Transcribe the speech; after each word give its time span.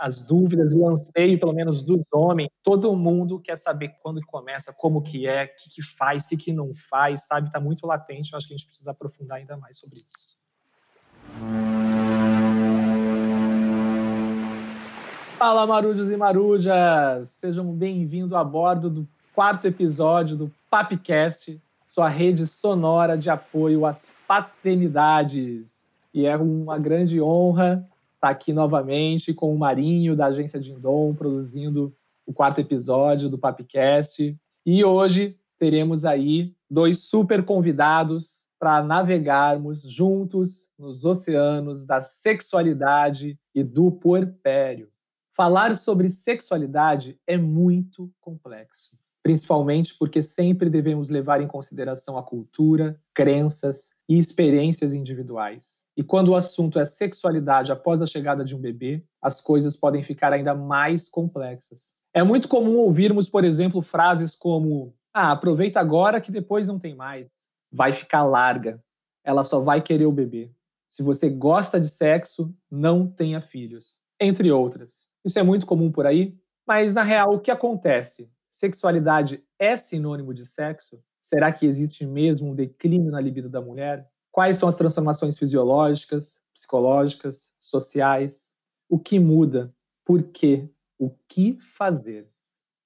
as 0.00 0.22
dúvidas 0.22 0.72
o 0.72 0.88
anseio, 0.88 1.38
pelo 1.38 1.52
menos 1.52 1.82
dos 1.82 2.00
homens. 2.10 2.48
Todo 2.62 2.96
mundo 2.96 3.38
quer 3.38 3.58
saber 3.58 3.90
quando 4.02 4.24
começa, 4.24 4.72
como 4.72 5.02
que 5.02 5.26
é, 5.26 5.44
o 5.44 5.48
que, 5.62 5.74
que 5.74 5.82
faz, 5.82 6.24
o 6.24 6.28
que, 6.30 6.38
que 6.38 6.52
não 6.54 6.72
faz, 6.88 7.26
sabe? 7.26 7.48
Está 7.48 7.60
muito 7.60 7.86
latente. 7.86 8.32
Eu 8.32 8.38
acho 8.38 8.48
que 8.48 8.54
a 8.54 8.56
gente 8.56 8.66
precisa 8.66 8.92
aprofundar 8.92 9.36
ainda 9.36 9.58
mais 9.58 9.78
sobre 9.78 10.00
isso. 10.00 10.34
Fala, 15.36 15.66
marujos 15.66 16.10
e 16.10 16.16
marujas! 16.16 17.28
Sejam 17.28 17.70
bem-vindos 17.70 18.32
a 18.32 18.42
bordo 18.42 18.88
do 18.88 19.08
quarto 19.34 19.66
episódio 19.66 20.34
do 20.34 20.50
Papcast, 20.70 21.60
sua 21.90 22.08
rede 22.08 22.46
sonora 22.46 23.18
de 23.18 23.28
apoio 23.28 23.84
às 23.84 24.10
paternidades. 24.26 25.78
E 26.14 26.24
é 26.24 26.38
uma 26.38 26.78
grande 26.78 27.20
honra 27.20 27.86
está 28.20 28.28
aqui 28.28 28.52
novamente 28.52 29.32
com 29.32 29.52
o 29.54 29.58
Marinho, 29.58 30.14
da 30.14 30.26
agência 30.26 30.60
Dindom, 30.60 31.14
produzindo 31.14 31.96
o 32.26 32.34
quarto 32.34 32.60
episódio 32.60 33.30
do 33.30 33.38
Papcast. 33.38 34.36
E 34.66 34.84
hoje 34.84 35.38
teremos 35.58 36.04
aí 36.04 36.54
dois 36.70 36.98
super 36.98 37.42
convidados 37.42 38.44
para 38.58 38.82
navegarmos 38.82 39.82
juntos 39.90 40.68
nos 40.78 41.02
oceanos 41.02 41.86
da 41.86 42.02
sexualidade 42.02 43.38
e 43.54 43.64
do 43.64 43.90
puerpério. 43.90 44.90
Falar 45.34 45.74
sobre 45.74 46.10
sexualidade 46.10 47.18
é 47.26 47.38
muito 47.38 48.12
complexo, 48.20 48.98
principalmente 49.22 49.96
porque 49.98 50.22
sempre 50.22 50.68
devemos 50.68 51.08
levar 51.08 51.40
em 51.40 51.48
consideração 51.48 52.18
a 52.18 52.22
cultura, 52.22 53.00
crenças 53.14 53.88
e 54.06 54.18
experiências 54.18 54.92
individuais. 54.92 55.79
E 56.00 56.02
quando 56.02 56.28
o 56.28 56.34
assunto 56.34 56.78
é 56.78 56.86
sexualidade 56.86 57.70
após 57.70 58.00
a 58.00 58.06
chegada 58.06 58.42
de 58.42 58.56
um 58.56 58.58
bebê, 58.58 59.04
as 59.20 59.38
coisas 59.38 59.76
podem 59.76 60.02
ficar 60.02 60.32
ainda 60.32 60.54
mais 60.54 61.10
complexas. 61.10 61.94
É 62.14 62.22
muito 62.22 62.48
comum 62.48 62.78
ouvirmos, 62.78 63.28
por 63.28 63.44
exemplo, 63.44 63.82
frases 63.82 64.34
como: 64.34 64.94
Ah, 65.12 65.30
aproveita 65.30 65.78
agora 65.78 66.18
que 66.18 66.32
depois 66.32 66.66
não 66.66 66.78
tem 66.78 66.94
mais. 66.94 67.28
Vai 67.70 67.92
ficar 67.92 68.24
larga. 68.24 68.82
Ela 69.22 69.44
só 69.44 69.60
vai 69.60 69.82
querer 69.82 70.06
o 70.06 70.10
bebê. 70.10 70.50
Se 70.88 71.02
você 71.02 71.28
gosta 71.28 71.78
de 71.78 71.90
sexo, 71.90 72.50
não 72.70 73.06
tenha 73.06 73.42
filhos. 73.42 73.98
Entre 74.18 74.50
outras. 74.50 75.06
Isso 75.22 75.38
é 75.38 75.42
muito 75.42 75.66
comum 75.66 75.92
por 75.92 76.06
aí, 76.06 76.34
mas 76.66 76.94
na 76.94 77.02
real, 77.02 77.34
o 77.34 77.40
que 77.40 77.50
acontece? 77.50 78.26
Sexualidade 78.50 79.44
é 79.58 79.76
sinônimo 79.76 80.32
de 80.32 80.46
sexo? 80.46 80.98
Será 81.20 81.52
que 81.52 81.66
existe 81.66 82.06
mesmo 82.06 82.52
um 82.52 82.54
declínio 82.54 83.10
na 83.10 83.20
libido 83.20 83.50
da 83.50 83.60
mulher? 83.60 84.08
Quais 84.40 84.56
são 84.56 84.70
as 84.70 84.74
transformações 84.74 85.36
fisiológicas, 85.36 86.40
psicológicas, 86.54 87.52
sociais? 87.60 88.40
O 88.88 88.98
que 88.98 89.18
muda? 89.18 89.70
Por 90.02 90.22
quê? 90.22 90.66
O 90.98 91.10
que 91.28 91.58
fazer? 91.76 92.26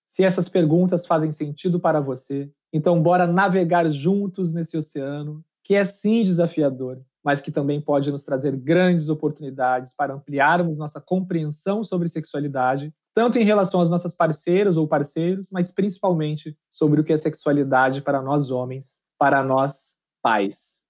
Se 0.04 0.24
essas 0.24 0.48
perguntas 0.48 1.06
fazem 1.06 1.30
sentido 1.30 1.78
para 1.78 2.00
você, 2.00 2.50
então 2.72 3.00
bora 3.00 3.24
navegar 3.24 3.88
juntos 3.88 4.52
nesse 4.52 4.76
oceano, 4.76 5.44
que 5.62 5.76
é 5.76 5.84
sim 5.84 6.24
desafiador, 6.24 7.00
mas 7.24 7.40
que 7.40 7.52
também 7.52 7.80
pode 7.80 8.10
nos 8.10 8.24
trazer 8.24 8.56
grandes 8.56 9.08
oportunidades 9.08 9.94
para 9.94 10.12
ampliarmos 10.12 10.80
nossa 10.80 11.00
compreensão 11.00 11.84
sobre 11.84 12.08
sexualidade, 12.08 12.92
tanto 13.14 13.38
em 13.38 13.44
relação 13.44 13.80
às 13.80 13.92
nossas 13.92 14.12
parceiras 14.12 14.76
ou 14.76 14.88
parceiros, 14.88 15.50
mas 15.52 15.72
principalmente 15.72 16.58
sobre 16.68 17.00
o 17.00 17.04
que 17.04 17.12
é 17.12 17.16
sexualidade 17.16 18.02
para 18.02 18.20
nós 18.20 18.50
homens, 18.50 19.00
para 19.16 19.40
nós 19.44 19.94
pais. 20.20 20.83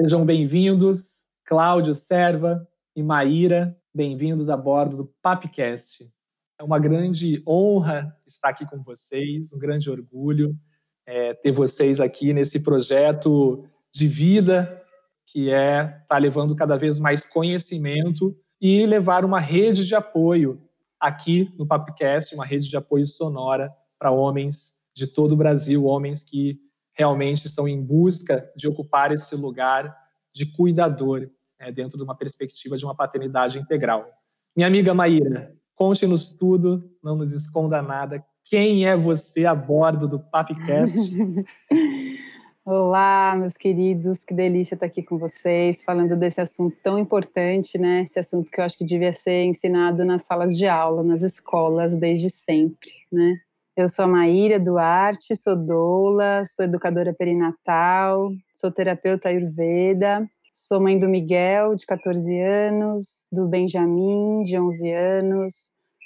Sejam 0.00 0.24
bem-vindos, 0.24 1.22
Cláudio 1.44 1.94
Serva 1.94 2.66
e 2.96 3.02
Maíra, 3.02 3.76
bem-vindos 3.94 4.48
a 4.48 4.56
bordo 4.56 4.96
do 4.96 5.12
Papcast. 5.20 6.10
É 6.58 6.64
uma 6.64 6.78
grande 6.78 7.42
honra 7.46 8.16
estar 8.26 8.48
aqui 8.48 8.64
com 8.64 8.82
vocês, 8.82 9.52
um 9.52 9.58
grande 9.58 9.90
orgulho 9.90 10.56
é, 11.04 11.34
ter 11.34 11.52
vocês 11.52 12.00
aqui 12.00 12.32
nesse 12.32 12.62
projeto 12.62 13.66
de 13.92 14.08
vida 14.08 14.82
que 15.26 15.50
é 15.50 15.82
estar 15.82 16.06
tá 16.08 16.16
levando 16.16 16.56
cada 16.56 16.78
vez 16.78 16.98
mais 16.98 17.22
conhecimento 17.22 18.34
e 18.58 18.86
levar 18.86 19.22
uma 19.22 19.38
rede 19.38 19.86
de 19.86 19.94
apoio 19.94 20.62
aqui 20.98 21.52
no 21.58 21.66
Papcast, 21.66 22.34
uma 22.34 22.46
rede 22.46 22.70
de 22.70 22.76
apoio 22.78 23.06
sonora 23.06 23.70
para 23.98 24.10
homens 24.10 24.72
de 24.96 25.06
todo 25.06 25.32
o 25.32 25.36
Brasil, 25.36 25.84
homens 25.84 26.24
que 26.24 26.58
realmente 26.92 27.46
estão 27.46 27.66
em 27.68 27.80
busca 27.82 28.50
de 28.56 28.68
ocupar 28.68 29.12
esse 29.12 29.34
lugar 29.34 29.96
de 30.34 30.46
cuidador 30.46 31.28
né, 31.58 31.70
dentro 31.70 31.96
de 31.96 32.04
uma 32.04 32.16
perspectiva 32.16 32.76
de 32.76 32.84
uma 32.84 32.94
paternidade 32.94 33.58
integral. 33.58 34.08
Minha 34.56 34.66
amiga 34.66 34.94
Maíra, 34.94 35.54
conte-nos 35.74 36.32
tudo, 36.32 36.90
não 37.02 37.16
nos 37.16 37.32
esconda 37.32 37.80
nada. 37.80 38.24
Quem 38.44 38.86
é 38.86 38.96
você 38.96 39.46
a 39.46 39.54
bordo 39.54 40.08
do 40.08 40.18
Papcast? 40.18 41.10
Olá, 42.64 43.34
meus 43.38 43.54
queridos, 43.54 44.18
que 44.24 44.34
delícia 44.34 44.74
estar 44.74 44.86
aqui 44.86 45.02
com 45.02 45.18
vocês, 45.18 45.82
falando 45.82 46.14
desse 46.14 46.40
assunto 46.40 46.76
tão 46.82 46.98
importante, 46.98 47.78
né? 47.78 48.02
Esse 48.02 48.18
assunto 48.18 48.50
que 48.50 48.60
eu 48.60 48.64
acho 48.64 48.76
que 48.76 48.84
devia 48.84 49.12
ser 49.12 49.44
ensinado 49.44 50.04
nas 50.04 50.22
salas 50.22 50.56
de 50.56 50.66
aula, 50.66 51.02
nas 51.02 51.22
escolas, 51.22 51.96
desde 51.96 52.28
sempre, 52.28 52.92
né? 53.10 53.40
Eu 53.80 53.88
sou 53.88 54.04
a 54.04 54.08
Maíra 54.08 54.60
Duarte, 54.60 55.34
sou 55.34 55.56
doula, 55.56 56.42
sou 56.44 56.66
educadora 56.66 57.14
perinatal, 57.14 58.30
sou 58.52 58.70
terapeuta 58.70 59.30
ayurveda, 59.30 60.28
sou 60.52 60.78
mãe 60.78 60.98
do 60.98 61.08
Miguel, 61.08 61.74
de 61.74 61.86
14 61.86 62.40
anos, 62.40 63.04
do 63.32 63.48
Benjamin, 63.48 64.42
de 64.42 64.58
11 64.58 64.92
anos, 64.92 65.54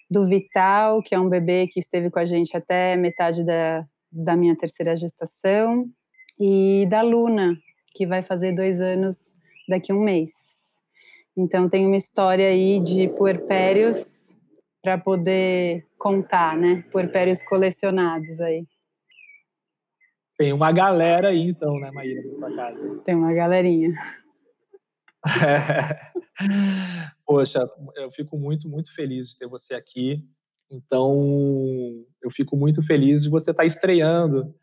do 0.09 0.25
Vital, 0.25 1.03
que 1.03 1.17
é 1.17 1.19
um 1.19 1.29
bebê 1.29 1.67
que 1.67 1.81
esteve 1.81 2.11
com 2.11 2.21
a 2.21 2.25
gente 2.25 2.57
até 2.57 2.97
metade 2.97 3.43
da, 3.43 3.85
da 4.13 4.37
minha 4.37 4.57
terceira 4.57 4.95
gestação, 4.95 5.85
e 6.39 6.87
da 6.89 7.03
Luna, 7.03 7.57
que 7.93 8.07
vai 8.07 8.23
fazer 8.23 8.55
dois 8.55 8.81
anos 8.81 9.17
daqui 9.69 9.91
a 9.91 9.97
um 9.97 10.01
mês. 10.01 10.31
Então, 11.37 11.69
tem 11.69 11.85
uma 11.85 11.97
história 11.97 12.47
aí 12.47 12.79
de 12.79 13.09
puerpérios 13.09 14.14
para 14.85 14.99
poder 14.99 15.87
contar, 15.97 16.59
né? 16.59 16.85
Puerpérios 16.93 17.43
colecionados 17.43 18.39
aí. 18.39 18.67
Tem 20.37 20.53
uma 20.53 20.71
galera 20.71 21.29
aí, 21.29 21.49
então, 21.49 21.81
né, 21.81 21.91
Maíra, 21.91 22.21
na 22.39 22.55
casa? 22.55 22.99
Tem 23.03 23.15
uma 23.15 23.33
galerinha. 23.33 23.95
É. 25.43 26.13
Poxa, 27.25 27.67
eu 27.97 28.13
fico 28.13 28.37
muito, 28.37 28.69
muito 28.69 28.95
feliz 28.95 29.31
de 29.31 29.39
ter 29.39 29.49
você 29.49 29.73
aqui. 29.73 30.23
Então, 30.71 32.05
eu 32.23 32.31
fico 32.31 32.55
muito 32.55 32.83
feliz 32.83 33.23
de 33.23 33.31
você 33.31 33.53
estar 33.53 33.63
tá 33.63 33.67
estreando, 33.67 34.55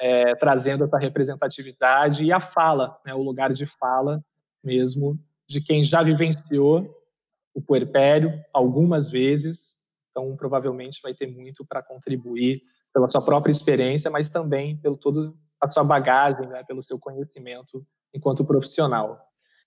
é, 0.00 0.34
trazendo 0.34 0.82
essa 0.82 0.98
representatividade 0.98 2.24
e 2.24 2.32
a 2.32 2.40
fala, 2.40 2.98
né, 3.06 3.14
o 3.14 3.22
lugar 3.22 3.52
de 3.52 3.66
fala 3.78 4.24
mesmo, 4.64 5.16
de 5.48 5.60
quem 5.60 5.84
já 5.84 6.02
vivenciou 6.02 6.97
o 7.58 7.62
puerpério 7.62 8.32
algumas 8.54 9.10
vezes, 9.10 9.74
então 10.10 10.36
provavelmente 10.36 11.00
vai 11.02 11.12
ter 11.12 11.26
muito 11.26 11.66
para 11.66 11.82
contribuir 11.82 12.62
pela 12.94 13.10
sua 13.10 13.20
própria 13.20 13.50
experiência, 13.50 14.08
mas 14.08 14.30
também 14.30 14.76
pelo 14.76 14.96
todo 14.96 15.36
a 15.60 15.68
sua 15.68 15.82
bagagem, 15.82 16.46
né, 16.46 16.62
pelo 16.62 16.82
seu 16.84 17.00
conhecimento 17.00 17.84
enquanto 18.14 18.44
profissional. 18.44 19.18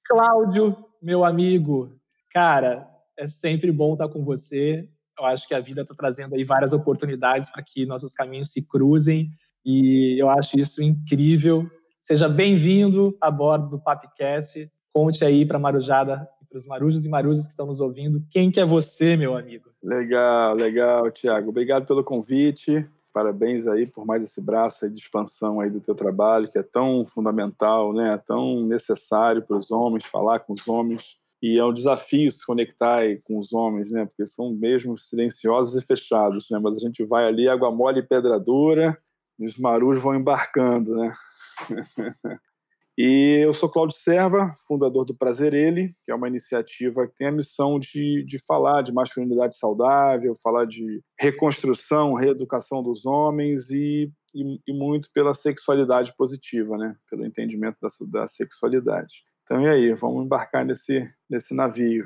Cláudio, 0.06 0.75
meu 1.01 1.25
amigo, 1.25 1.94
cara, 2.31 2.90
é 3.18 3.28
sempre 3.28 3.72
bom 3.74 3.94
estar 3.94 4.07
com 4.07 4.24
você. 4.24 4.90
Eu 5.19 5.25
acho 5.25 5.46
que 5.46 5.53
a 5.53 5.59
vida 5.59 5.81
está 5.81 5.94
trazendo 5.94 6.35
aí 6.35 6.46
várias 6.46 6.72
oportunidades 6.72 7.50
para 7.50 7.62
que 7.62 7.85
nossos 7.85 8.13
caminhos 8.13 8.51
se 8.53 8.68
cruzem 8.69 9.30
e 9.66 10.18
eu 10.18 10.30
acho 10.30 10.57
isso 10.57 10.81
incrível. 10.81 11.69
Seja 12.01 12.30
bem-vindo 12.30 13.18
a 13.19 13.30
bordo 13.30 13.69
do 13.69 13.84
Papcast. 13.84 14.72
Conte 14.94 15.25
aí 15.25 15.46
para 15.46 15.59
Marujada 15.59 16.28
para 16.51 16.57
os 16.57 16.66
marujos 16.66 17.06
e 17.06 17.09
marujas 17.09 17.45
que 17.45 17.51
estão 17.51 17.66
nos 17.66 17.79
ouvindo. 17.79 18.22
Quem 18.29 18.51
que 18.51 18.59
é 18.59 18.66
você, 18.66 19.16
meu 19.16 19.38
amigo? 19.38 19.69
Legal, 19.81 20.53
legal, 20.53 21.09
Tiago. 21.09 21.50
Obrigado 21.50 21.86
pelo 21.86 22.03
convite. 22.03 22.86
Parabéns 23.13 23.68
aí 23.68 23.88
por 23.88 24.06
mais 24.06 24.21
esse 24.21 24.42
braço 24.42 24.89
de 24.89 25.00
expansão 25.00 25.62
aí 25.62 25.69
do 25.69 25.80
teu 25.80 25.95
trabalho, 25.95 26.50
que 26.50 26.57
é 26.57 26.63
tão 26.63 27.06
fundamental, 27.06 27.94
né? 27.94 28.18
tão 28.18 28.65
necessário 28.65 29.42
para 29.42 29.56
os 29.56 29.71
homens, 29.71 30.06
falar 30.06 30.39
com 30.39 30.53
os 30.53 30.68
homens. 30.68 31.18
E 31.42 31.57
é 31.57 31.65
um 31.65 31.74
desafio 31.74 32.30
se 32.30 32.45
conectar 32.45 33.01
com 33.24 33.39
os 33.39 33.51
homens, 33.51 33.89
né? 33.89 34.06
Porque 34.06 34.27
são 34.27 34.54
mesmo 34.54 34.95
silenciosos 34.95 35.81
e 35.81 35.83
fechados, 35.83 36.47
né? 36.51 36.59
Mas 36.59 36.75
a 36.75 36.80
gente 36.80 37.04
vai 37.04 37.25
ali, 37.25 37.50
água 37.50 37.71
mole 37.71 38.00
e 38.00 38.04
pedra 38.04 38.39
dura, 38.39 38.95
e 39.39 39.47
os 39.47 39.57
marujos 39.57 40.04
vão 40.04 40.13
embarcando, 40.13 40.95
né? 40.95 41.15
E 42.98 43.42
eu 43.44 43.54
sou 43.54 43.70
Cláudio 43.70 43.98
Serva, 43.98 44.54
fundador 44.68 45.06
do 45.06 45.16
Prazer 45.16 45.54
Ele, 45.54 45.96
que 46.04 46.12
é 46.12 46.16
uma 46.16 46.28
iniciativa 46.28 47.08
que 47.08 47.16
tem 47.16 47.28
a 47.28 47.32
missão 47.32 47.80
de, 47.80 48.24
de 48.26 48.38
falar 48.40 48.82
de 48.82 48.94
masculinidade 48.94 49.58
saudável, 49.58 50.36
falar 50.44 50.66
de 50.66 51.02
reconstrução, 51.20 52.14
reeducação 52.14 52.84
dos 52.84 53.06
homens 53.06 53.70
e, 53.70 54.12
e, 54.34 54.60
e 54.68 54.74
muito 54.74 55.10
pela 55.14 55.34
sexualidade 55.34 56.14
positiva, 56.18 56.78
né? 56.78 56.96
pelo 57.10 57.26
entendimento 57.26 57.78
da, 57.82 57.90
da 58.20 58.28
sexualidade. 58.28 59.24
Então, 59.44 59.62
e 59.62 59.68
aí, 59.68 59.94
vamos 59.94 60.26
embarcar 60.26 60.66
nesse, 60.66 61.02
nesse 61.30 61.54
navio. 61.54 62.06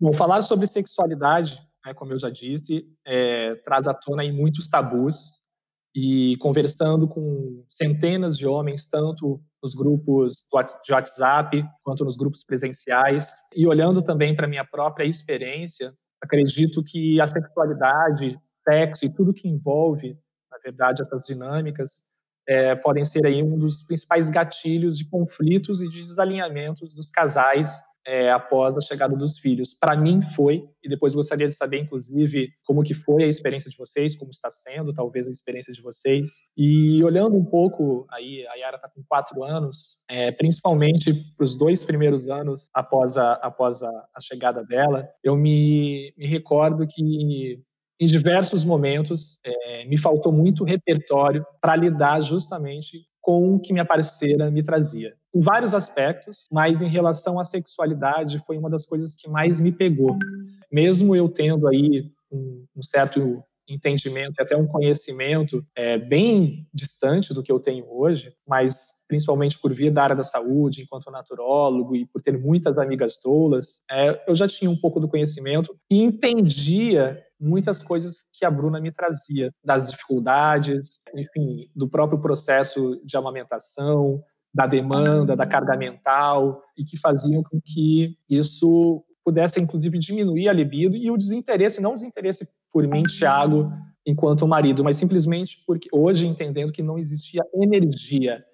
Bom, 0.00 0.12
falar 0.12 0.42
sobre 0.42 0.66
sexualidade 0.66 1.58
né, 1.84 1.92
como 1.92 2.12
eu 2.12 2.18
já 2.18 2.30
disse, 2.30 2.88
é, 3.04 3.54
traz 3.56 3.86
à 3.86 3.94
tona 3.94 4.24
muitos 4.32 4.68
tabus 4.68 5.32
e 5.94 6.36
conversando 6.38 7.06
com 7.06 7.64
centenas 7.68 8.36
de 8.36 8.46
homens, 8.46 8.88
tanto 8.88 9.40
nos 9.62 9.74
grupos 9.74 10.44
de 10.84 10.92
WhatsApp 10.92 11.64
quanto 11.82 12.04
nos 12.04 12.16
grupos 12.16 12.42
presenciais, 12.42 13.32
e 13.54 13.66
olhando 13.66 14.02
também 14.02 14.34
para 14.34 14.48
minha 14.48 14.64
própria 14.64 15.04
experiência, 15.04 15.94
acredito 16.20 16.82
que 16.82 17.20
a 17.20 17.26
sexualidade, 17.26 18.36
sexo 18.66 19.04
e 19.04 19.12
tudo 19.12 19.32
que 19.32 19.48
envolve, 19.48 20.18
na 20.50 20.58
verdade, 20.58 21.00
essas 21.00 21.24
dinâmicas, 21.24 22.02
é, 22.46 22.74
podem 22.74 23.04
ser 23.04 23.24
aí 23.24 23.42
um 23.42 23.56
dos 23.56 23.82
principais 23.82 24.28
gatilhos 24.28 24.98
de 24.98 25.08
conflitos 25.08 25.80
e 25.80 25.88
de 25.88 26.02
desalinhamentos 26.02 26.94
dos 26.94 27.10
casais 27.10 27.72
é, 28.06 28.30
após 28.30 28.76
a 28.76 28.80
chegada 28.80 29.16
dos 29.16 29.38
filhos. 29.38 29.74
Para 29.74 29.96
mim 29.96 30.22
foi, 30.34 30.64
e 30.82 30.88
depois 30.88 31.14
gostaria 31.14 31.48
de 31.48 31.54
saber, 31.54 31.80
inclusive, 31.80 32.50
como 32.64 32.82
que 32.82 32.94
foi 32.94 33.24
a 33.24 33.28
experiência 33.28 33.70
de 33.70 33.76
vocês, 33.76 34.16
como 34.16 34.30
está 34.30 34.50
sendo, 34.50 34.92
talvez, 34.92 35.26
a 35.26 35.30
experiência 35.30 35.72
de 35.72 35.80
vocês. 35.80 36.30
E 36.56 37.02
olhando 37.02 37.36
um 37.36 37.44
pouco, 37.44 38.06
aí 38.10 38.46
a 38.48 38.54
Yara 38.54 38.76
está 38.76 38.88
com 38.88 39.02
quatro 39.08 39.42
anos, 39.42 39.96
é, 40.08 40.30
principalmente 40.30 41.14
para 41.36 41.44
os 41.44 41.56
dois 41.56 41.82
primeiros 41.82 42.28
anos 42.28 42.68
após 42.74 43.16
a, 43.16 43.32
após 43.34 43.82
a, 43.82 43.90
a 44.14 44.20
chegada 44.20 44.62
dela, 44.64 45.08
eu 45.22 45.36
me, 45.36 46.12
me 46.16 46.26
recordo 46.26 46.86
que 46.86 47.62
em 48.00 48.06
diversos 48.06 48.64
momentos 48.64 49.38
é, 49.44 49.84
me 49.86 49.96
faltou 49.96 50.32
muito 50.32 50.64
repertório 50.64 51.44
para 51.60 51.76
lidar 51.76 52.20
justamente 52.22 53.06
com 53.20 53.54
o 53.54 53.60
que 53.60 53.72
minha 53.72 53.84
parceira 53.84 54.50
me 54.50 54.62
trazia. 54.62 55.14
Em 55.34 55.40
vários 55.40 55.74
aspectos, 55.74 56.46
mas 56.50 56.80
em 56.80 56.88
relação 56.88 57.40
à 57.40 57.44
sexualidade 57.44 58.42
foi 58.46 58.56
uma 58.56 58.70
das 58.70 58.86
coisas 58.86 59.14
que 59.14 59.28
mais 59.28 59.60
me 59.60 59.72
pegou. 59.72 60.16
Mesmo 60.70 61.16
eu 61.16 61.28
tendo 61.28 61.66
aí 61.66 62.10
um, 62.30 62.64
um 62.76 62.82
certo 62.82 63.42
entendimento 63.68 64.34
e 64.38 64.42
até 64.42 64.56
um 64.56 64.66
conhecimento 64.66 65.64
é, 65.74 65.98
bem 65.98 66.68
distante 66.72 67.32
do 67.32 67.42
que 67.42 67.50
eu 67.50 67.58
tenho 67.58 67.86
hoje, 67.90 68.32
mas 68.46 68.92
principalmente 69.08 69.58
por 69.58 69.72
vir 69.72 69.90
da 69.90 70.02
área 70.02 70.16
da 70.16 70.24
saúde, 70.24 70.82
enquanto 70.82 71.10
naturólogo 71.10 71.94
e 71.94 72.06
por 72.06 72.22
ter 72.22 72.38
muitas 72.38 72.78
amigas 72.78 73.18
doulas, 73.22 73.82
é, 73.90 74.22
eu 74.26 74.34
já 74.34 74.48
tinha 74.48 74.70
um 74.70 74.76
pouco 74.76 75.00
do 75.00 75.08
conhecimento 75.08 75.76
e 75.90 76.02
entendia 76.02 77.22
muitas 77.38 77.82
coisas 77.82 78.18
que 78.32 78.44
a 78.44 78.50
Bruna 78.50 78.80
me 78.80 78.90
trazia, 78.90 79.52
das 79.62 79.90
dificuldades, 79.90 81.00
enfim, 81.14 81.68
do 81.74 81.88
próprio 81.88 82.20
processo 82.20 83.00
de 83.04 83.16
amamentação, 83.16 84.22
da 84.54 84.66
demanda, 84.66 85.34
da 85.34 85.46
carga 85.46 85.76
mental, 85.76 86.62
e 86.76 86.84
que 86.84 86.96
faziam 86.96 87.42
com 87.42 87.60
que 87.60 88.16
isso 88.28 89.04
pudesse, 89.24 89.60
inclusive, 89.60 89.98
diminuir 89.98 90.48
a 90.48 90.52
libido 90.52 90.96
e 90.96 91.10
o 91.10 91.16
desinteresse, 91.16 91.80
não 91.80 91.92
o 91.92 91.94
desinteresse 91.94 92.48
por 92.72 92.86
mim, 92.86 93.02
Thiago, 93.02 93.72
enquanto 94.06 94.46
marido, 94.46 94.84
mas 94.84 94.96
simplesmente 94.96 95.62
porque 95.66 95.88
hoje 95.90 96.26
entendendo 96.26 96.72
que 96.72 96.82
não 96.82 96.98
existia 96.98 97.42
energia 97.54 98.44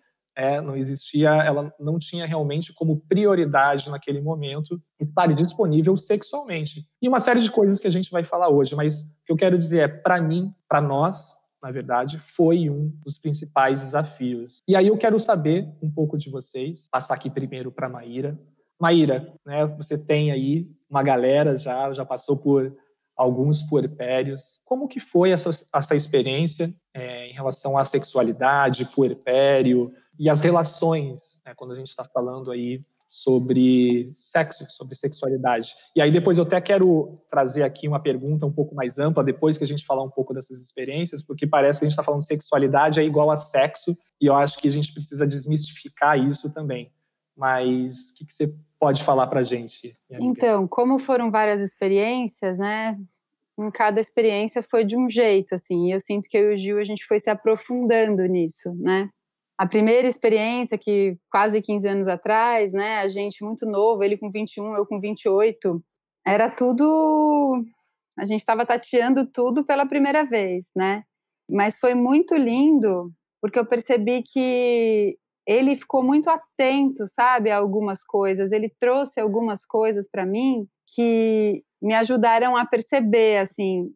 é, 0.41 0.61
não 0.61 0.77
existia, 0.77 1.31
ela 1.31 1.73
não 1.79 1.99
tinha 1.99 2.25
realmente 2.25 2.73
como 2.73 3.01
prioridade 3.09 3.91
naquele 3.91 4.21
momento 4.21 4.81
estar 4.99 5.27
disponível 5.35 5.97
sexualmente. 5.99 6.87
E 7.03 7.09
uma 7.09 7.21
série 7.21 7.41
de 7.41 7.51
coisas 7.51 7.79
que 7.79 7.87
a 7.87 7.91
gente 7.91 8.11
vai 8.11 8.25
falar 8.25 8.49
hoje, 8.49 8.75
mas 8.75 9.03
o 9.03 9.25
que 9.27 9.33
eu 9.33 9.37
quero 9.37 9.59
dizer 9.59 9.81
é, 9.81 9.89
para 9.89 10.21
mim, 10.21 10.51
para 10.69 10.81
nós, 10.81 11.37
na 11.63 11.71
verdade, 11.71 12.19
foi 12.37 12.71
um 12.71 12.89
dos 13.05 13.19
principais 13.19 13.81
desafios. 13.81 14.63
E 14.67 14.75
aí 14.75 14.87
eu 14.87 14.97
quero 14.97 15.19
saber 15.21 15.69
um 15.83 15.91
pouco 15.91 16.17
de 16.17 16.31
vocês, 16.31 16.89
passar 16.91 17.15
aqui 17.15 17.29
primeiro 17.29 17.71
para 17.71 17.89
Maíra. 17.89 18.39
Maíra, 18.81 19.33
né, 19.45 19.67
você 19.67 19.99
tem 19.99 20.33
aí 20.33 20.67
uma 20.89 21.03
galera 21.03 21.59
já, 21.59 21.93
já 21.93 22.05
passou 22.05 22.37
por 22.37 22.75
alguns 23.15 23.63
puerpérios. 23.63 24.61
Como 24.65 24.89
que 24.89 24.99
foi 24.99 25.31
essa, 25.31 25.51
essa 25.75 25.95
experiência 25.95 26.75
é, 26.95 27.29
em 27.29 27.35
relação 27.35 27.77
à 27.77 27.85
sexualidade, 27.85 28.91
puerpério, 28.95 29.93
e 30.19 30.29
as 30.31 30.41
relações, 30.41 31.41
né, 31.45 31.55
quando 31.55 31.73
a 31.73 31.77
gente 31.77 31.89
está 31.89 32.05
falando 32.05 32.51
aí 32.51 32.83
sobre 33.11 34.15
sexo, 34.17 34.65
sobre 34.71 34.95
sexualidade. 34.95 35.75
E 35.97 36.01
aí 36.01 36.13
depois 36.13 36.39
eu 36.39 36.45
até 36.45 36.61
quero 36.61 37.21
trazer 37.29 37.65
aqui 37.65 37.89
uma 37.89 37.99
pergunta 37.99 38.47
um 38.47 38.53
pouco 38.53 38.73
mais 38.73 39.01
ampla, 39.01 39.25
depois 39.25 39.59
que 39.59 39.65
a 39.65 39.67
gente 39.67 39.85
falar 39.85 40.05
um 40.05 40.11
pouco 40.11 40.33
dessas 40.33 40.61
experiências, 40.61 41.21
porque 41.21 41.45
parece 41.45 41.81
que 41.81 41.85
a 41.85 41.89
gente 41.89 41.93
está 41.93 42.05
falando 42.05 42.25
sexualidade 42.25 43.01
é 43.01 43.05
igual 43.05 43.33
a 43.33 43.37
sexo, 43.37 43.99
e 44.21 44.27
eu 44.27 44.35
acho 44.37 44.57
que 44.59 44.69
a 44.69 44.71
gente 44.71 44.95
precisa 44.95 45.27
desmistificar 45.27 46.17
isso 46.17 46.53
também. 46.55 46.93
Mas 47.37 48.11
o 48.11 48.15
que, 48.15 48.27
que 48.27 48.35
você 48.35 48.55
pode 48.79 49.03
falar 49.03 49.27
para 49.27 49.41
a 49.41 49.45
gente? 49.45 49.97
Então, 50.09 50.69
como 50.69 50.99
foram 50.99 51.31
várias 51.31 51.61
experiências, 51.61 52.59
né? 52.59 52.97
Em 53.59 53.71
cada 53.71 54.01
experiência 54.01 54.63
foi 54.63 54.85
de 54.85 54.97
um 54.97 55.09
jeito, 55.09 55.55
assim. 55.55 55.89
E 55.89 55.93
eu 55.93 56.01
sinto 56.01 56.29
que 56.29 56.37
eu 56.37 56.53
e 56.53 56.55
o 56.55 56.57
Gil 56.57 56.79
a 56.79 56.85
gente 56.85 57.05
foi 57.05 57.19
se 57.19 57.29
aprofundando 57.29 58.25
nisso, 58.27 58.73
né? 58.75 59.11
A 59.61 59.67
primeira 59.67 60.09
experiência 60.09 60.79
que 60.79 61.19
quase 61.31 61.61
15 61.61 61.87
anos 61.87 62.09
atrás, 62.09 62.73
né, 62.73 62.97
a 63.01 63.09
gente 63.09 63.45
muito 63.45 63.67
novo, 63.67 64.03
ele 64.03 64.17
com 64.17 64.31
21, 64.31 64.75
eu 64.75 64.87
com 64.87 64.99
28, 64.99 65.85
era 66.27 66.49
tudo 66.49 67.63
a 68.19 68.25
gente 68.25 68.41
estava 68.41 68.65
tateando 68.65 69.27
tudo 69.27 69.63
pela 69.63 69.85
primeira 69.85 70.25
vez, 70.25 70.65
né? 70.75 71.03
Mas 71.47 71.79
foi 71.79 71.95
muito 71.95 72.35
lindo, 72.35 73.13
porque 73.39 73.59
eu 73.59 73.67
percebi 73.67 74.23
que 74.23 75.19
ele 75.47 75.77
ficou 75.77 76.03
muito 76.03 76.31
atento, 76.31 77.05
sabe, 77.15 77.51
a 77.51 77.59
algumas 77.59 78.03
coisas. 78.03 78.53
Ele 78.53 78.73
trouxe 78.81 79.21
algumas 79.21 79.67
coisas 79.67 80.09
para 80.11 80.25
mim 80.25 80.67
que 80.95 81.63
me 81.83 81.93
ajudaram 81.93 82.57
a 82.57 82.65
perceber, 82.65 83.37
assim, 83.39 83.91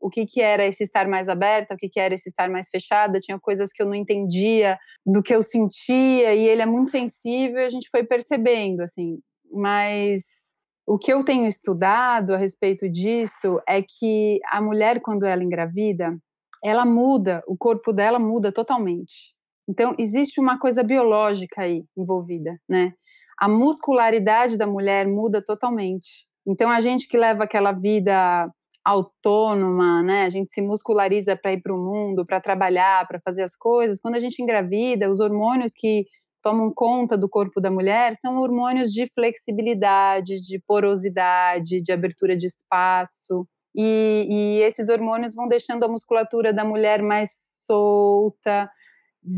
o 0.00 0.10
que, 0.10 0.26
que 0.26 0.40
era 0.40 0.64
esse 0.66 0.84
estar 0.84 1.08
mais 1.08 1.28
aberta, 1.28 1.74
o 1.74 1.76
que, 1.76 1.88
que 1.88 1.98
era 1.98 2.14
esse 2.14 2.28
estar 2.28 2.48
mais 2.50 2.68
fechada, 2.68 3.20
tinha 3.20 3.38
coisas 3.38 3.72
que 3.72 3.82
eu 3.82 3.86
não 3.86 3.94
entendia 3.94 4.78
do 5.04 5.22
que 5.22 5.34
eu 5.34 5.42
sentia, 5.42 6.34
e 6.34 6.46
ele 6.46 6.62
é 6.62 6.66
muito 6.66 6.90
sensível, 6.90 7.64
a 7.64 7.68
gente 7.68 7.88
foi 7.90 8.04
percebendo, 8.04 8.82
assim. 8.82 9.18
Mas 9.52 10.22
o 10.86 10.98
que 10.98 11.12
eu 11.12 11.24
tenho 11.24 11.46
estudado 11.46 12.34
a 12.34 12.36
respeito 12.36 12.88
disso 12.88 13.60
é 13.68 13.82
que 13.82 14.38
a 14.50 14.60
mulher, 14.60 15.00
quando 15.00 15.24
ela 15.24 15.42
engravida, 15.42 16.16
ela 16.64 16.84
muda, 16.84 17.42
o 17.46 17.56
corpo 17.56 17.92
dela 17.92 18.18
muda 18.18 18.52
totalmente. 18.52 19.34
Então, 19.68 19.94
existe 19.98 20.40
uma 20.40 20.58
coisa 20.58 20.82
biológica 20.82 21.62
aí 21.62 21.84
envolvida, 21.96 22.56
né? 22.68 22.92
A 23.38 23.48
muscularidade 23.48 24.56
da 24.56 24.66
mulher 24.66 25.06
muda 25.06 25.42
totalmente. 25.44 26.26
Então, 26.46 26.70
a 26.70 26.80
gente 26.80 27.08
que 27.08 27.18
leva 27.18 27.44
aquela 27.44 27.72
vida 27.72 28.48
autônoma, 28.86 30.00
né? 30.00 30.22
A 30.22 30.28
gente 30.28 30.52
se 30.52 30.62
musculariza 30.62 31.34
para 31.34 31.52
ir 31.52 31.60
para 31.60 31.74
o 31.74 31.76
mundo, 31.76 32.24
para 32.24 32.40
trabalhar, 32.40 33.04
para 33.08 33.20
fazer 33.20 33.42
as 33.42 33.56
coisas. 33.56 33.98
Quando 34.00 34.14
a 34.14 34.20
gente 34.20 34.40
engravida, 34.40 35.10
os 35.10 35.18
hormônios 35.18 35.72
que 35.74 36.04
tomam 36.40 36.72
conta 36.72 37.18
do 37.18 37.28
corpo 37.28 37.60
da 37.60 37.68
mulher 37.68 38.14
são 38.14 38.36
hormônios 38.38 38.92
de 38.92 39.10
flexibilidade, 39.12 40.40
de 40.40 40.60
porosidade, 40.64 41.82
de 41.82 41.90
abertura 41.90 42.36
de 42.36 42.46
espaço. 42.46 43.44
E, 43.74 44.28
e 44.30 44.62
esses 44.62 44.88
hormônios 44.88 45.34
vão 45.34 45.48
deixando 45.48 45.84
a 45.84 45.88
musculatura 45.88 46.52
da 46.52 46.64
mulher 46.64 47.02
mais 47.02 47.30
solta, 47.66 48.70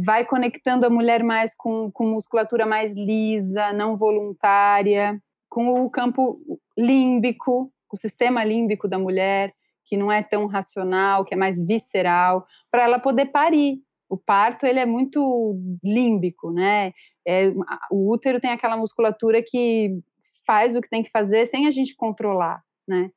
vai 0.05 0.26
conectando 0.26 0.85
a 0.85 0.90
mulher 0.90 1.23
mais 1.25 1.55
com, 1.57 1.90
com 1.90 2.05
musculatura 2.05 2.67
mais 2.67 2.93
lisa, 2.93 3.73
não 3.73 3.97
voluntária, 3.97 5.19
com 5.49 5.83
o 5.83 5.88
campo 5.88 6.38
límbico, 6.76 7.73
o 7.97 8.00
sistema 8.00 8.45
límbico 8.45 8.88
da 8.88 8.99
mulher, 8.99 9.54
que 9.85 9.97
não 9.97 10.12
é 10.12 10.23
tão 10.23 10.47
racional, 10.47 11.25
que 11.25 11.35
é 11.35 11.37
mais 11.37 11.64
visceral, 11.66 12.47
para 12.71 12.85
ela 12.85 12.99
poder 12.99 13.26
parir. 13.26 13.80
O 14.09 14.16
parto 14.16 14.66
ele 14.66 14.78
é 14.78 14.87
muito 14.87 15.59
límbico, 15.83 16.50
né? 16.50 16.92
É, 17.26 17.49
o 17.90 18.11
útero 18.11 18.40
tem 18.40 18.50
aquela 18.50 18.76
musculatura 18.76 19.42
que 19.42 19.99
faz 20.47 20.75
o 20.76 20.80
que 20.80 20.88
tem 20.88 21.02
que 21.02 21.11
fazer 21.11 21.47
sem 21.47 21.66
a 21.66 21.71
gente 21.71 21.95
controlar, 21.95 22.62
né? 22.87 23.11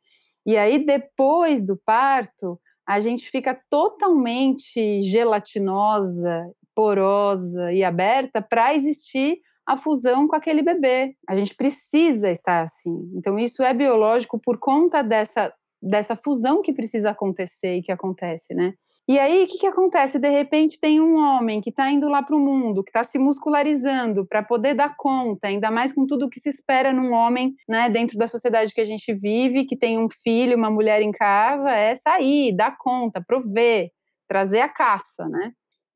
E 0.45 0.57
aí 0.57 0.83
depois 0.83 1.65
do 1.65 1.77
parto 1.77 2.59
a 2.85 2.99
gente 2.99 3.29
fica 3.29 3.57
totalmente 3.69 5.01
gelatinosa, 5.01 6.51
porosa 6.75 7.71
e 7.71 7.83
aberta 7.83 8.41
para 8.41 8.73
existir 8.73 9.39
a 9.65 9.77
fusão 9.77 10.27
com 10.27 10.35
aquele 10.35 10.61
bebê. 10.61 11.15
A 11.27 11.35
gente 11.35 11.55
precisa 11.55 12.29
estar 12.29 12.63
assim. 12.63 13.11
Então, 13.15 13.37
isso 13.37 13.63
é 13.63 13.73
biológico 13.73 14.39
por 14.39 14.57
conta 14.57 15.01
dessa, 15.03 15.53
dessa 15.81 16.15
fusão 16.15 16.61
que 16.61 16.73
precisa 16.73 17.11
acontecer 17.11 17.77
e 17.77 17.81
que 17.81 17.91
acontece, 17.91 18.53
né? 18.53 18.73
E 19.07 19.19
aí, 19.19 19.43
o 19.43 19.47
que, 19.47 19.57
que 19.57 19.67
acontece? 19.67 20.19
De 20.19 20.29
repente, 20.29 20.79
tem 20.79 21.01
um 21.01 21.15
homem 21.17 21.59
que 21.59 21.69
está 21.69 21.91
indo 21.91 22.07
lá 22.07 22.21
para 22.21 22.35
o 22.35 22.39
mundo, 22.39 22.83
que 22.83 22.91
está 22.91 23.03
se 23.03 23.17
muscularizando 23.17 24.25
para 24.25 24.43
poder 24.43 24.73
dar 24.75 24.95
conta, 24.95 25.47
ainda 25.47 25.71
mais 25.71 25.91
com 25.91 26.05
tudo 26.05 26.29
que 26.29 26.39
se 26.39 26.49
espera 26.49 26.93
num 26.93 27.11
homem, 27.11 27.53
né, 27.67 27.89
dentro 27.89 28.17
da 28.17 28.27
sociedade 28.27 28.73
que 28.73 28.79
a 28.79 28.85
gente 28.85 29.13
vive, 29.13 29.65
que 29.65 29.75
tem 29.75 29.99
um 29.99 30.07
filho, 30.23 30.55
uma 30.55 30.69
mulher 30.69 31.01
em 31.01 31.11
casa, 31.11 31.71
é 31.71 31.95
sair, 31.95 32.55
dar 32.55 32.77
conta, 32.77 33.21
prover, 33.25 33.89
trazer 34.29 34.61
a 34.61 34.69
caça, 34.69 35.27
né? 35.27 35.51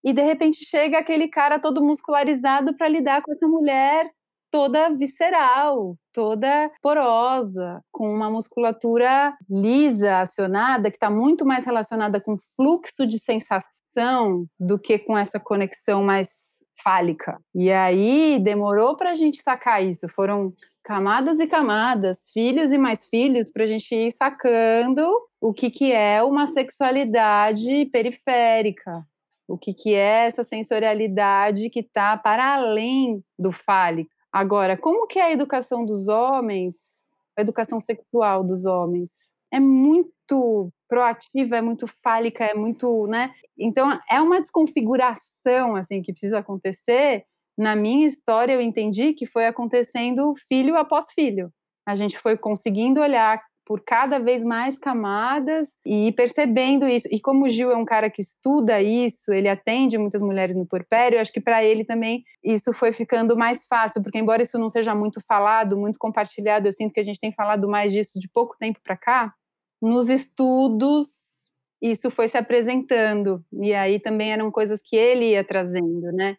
E 0.05 0.13
de 0.13 0.21
repente 0.21 0.63
chega 0.63 1.00
aquele 1.00 1.27
cara 1.27 1.57
todo 1.57 1.83
muscularizado 1.83 2.75
para 2.77 2.88
lidar 2.88 3.24
com 3.24 3.31
essa 3.31 3.47
mulher 3.47 4.07
toda 4.51 4.89
visceral, 4.89 5.97
toda 6.13 6.71
porosa, 6.81 7.81
com 7.91 8.09
uma 8.13 8.29
musculatura 8.29 9.35
lisa, 9.50 10.19
acionada, 10.19 10.89
que 10.89 10.95
está 10.95 11.09
muito 11.09 11.45
mais 11.45 11.65
relacionada 11.65 12.21
com 12.21 12.38
fluxo 12.55 13.05
de 13.05 13.19
sensação 13.19 14.45
do 14.59 14.79
que 14.79 15.00
com 15.00 15.17
essa 15.17 15.39
conexão 15.39 16.03
mais 16.03 16.29
fálica. 16.81 17.38
E 17.53 17.71
aí 17.71 18.39
demorou 18.39 18.95
para 18.95 19.12
a 19.12 19.15
gente 19.15 19.41
sacar 19.41 19.83
isso. 19.83 20.07
Foram 20.07 20.53
camadas 20.83 21.39
e 21.39 21.47
camadas, 21.47 22.29
filhos 22.31 22.71
e 22.71 22.77
mais 22.77 23.03
filhos, 23.05 23.51
para 23.51 23.63
a 23.63 23.67
gente 23.67 23.93
ir 23.93 24.12
sacando 24.12 25.05
o 25.41 25.51
que, 25.51 25.69
que 25.69 25.91
é 25.91 26.21
uma 26.24 26.47
sexualidade 26.47 27.85
periférica, 27.91 29.03
o 29.48 29.58
que, 29.58 29.74
que 29.74 29.94
é 29.94 30.25
essa 30.25 30.44
sensorialidade 30.44 31.70
que 31.70 31.82
está 31.82 32.18
para 32.18 32.56
além 32.56 33.24
do 33.38 33.52
fálico. 33.52 34.10
Agora, 34.32 34.75
como 34.75 35.08
que 35.08 35.20
é 35.20 35.24
a 35.24 35.32
educação 35.32 35.86
dos 35.86 36.08
homens, 36.08 36.75
a 37.38 37.42
educação 37.42 37.80
sexual 37.80 38.44
dos 38.44 38.66
homens? 38.66 39.10
É 39.52 39.60
muito 39.60 40.70
proativa, 40.88 41.58
é 41.58 41.62
muito 41.62 41.88
fálica, 41.88 42.44
é 42.44 42.54
muito, 42.54 43.08
né? 43.08 43.32
Então, 43.58 43.98
é 44.12 44.20
uma 44.20 44.42
desconfiguração, 44.42 45.75
assim, 45.75 46.02
que 46.02 46.12
precisa 46.12 46.40
acontecer 46.40 47.25
na 47.58 47.75
minha 47.75 48.06
história, 48.06 48.54
eu 48.54 48.62
entendi 48.62 49.14
que 49.14 49.25
foi 49.25 49.46
acontecendo 49.46 50.34
filho 50.48 50.75
após 50.75 51.06
filho. 51.12 51.52
A 51.88 51.96
gente 51.96 52.18
foi 52.18 52.38
conseguindo 52.38 53.00
olhar 53.00 53.42
por 53.65 53.81
cada 53.81 54.19
vez 54.19 54.43
mais 54.43 54.77
camadas 54.77 55.67
e 55.86 56.12
percebendo 56.12 56.88
isso. 56.88 57.07
E 57.12 57.19
como 57.19 57.45
o 57.45 57.50
Gil 57.50 57.72
é 57.72 57.75
um 57.75 57.84
cara 57.84 58.10
que 58.10 58.22
estuda 58.22 58.81
isso, 58.81 59.34
ele 59.34 59.50
atende 59.50 59.98
muitas 59.98 60.22
mulheres 60.22 60.55
no 60.55 60.67
porpério, 60.67 61.19
acho 61.19 61.34
que 61.34 61.41
para 61.41 61.63
ele 61.63 61.84
também 61.84 62.24
isso 62.43 62.72
foi 62.72 62.91
ficando 62.91 63.36
mais 63.36 63.65
fácil, 63.65 64.03
porque 64.03 64.19
embora 64.19 64.43
isso 64.43 64.60
não 64.60 64.69
seja 64.69 64.93
muito 64.93 65.19
falado, 65.27 65.77
muito 65.77 65.98
compartilhado, 65.98 66.67
eu 66.67 66.72
sinto 66.72 66.93
que 66.93 67.00
a 67.00 67.03
gente 67.03 67.19
tem 67.19 67.31
falado 67.31 67.67
mais 67.67 67.91
disso 67.91 68.19
de 68.19 68.29
pouco 68.29 68.55
tempo 68.60 68.79
para 68.84 68.95
cá, 68.95 69.34
nos 69.81 70.10
estudos 70.10 71.07
isso 71.81 72.10
foi 72.10 72.27
se 72.27 72.38
apresentando. 72.38 73.43
E 73.62 73.74
aí 73.74 74.00
também 74.00 74.31
eram 74.31 74.50
coisas 74.51 74.81
que 74.84 74.95
ele 74.95 75.31
ia 75.31 75.43
trazendo, 75.43 76.12
né? 76.12 76.38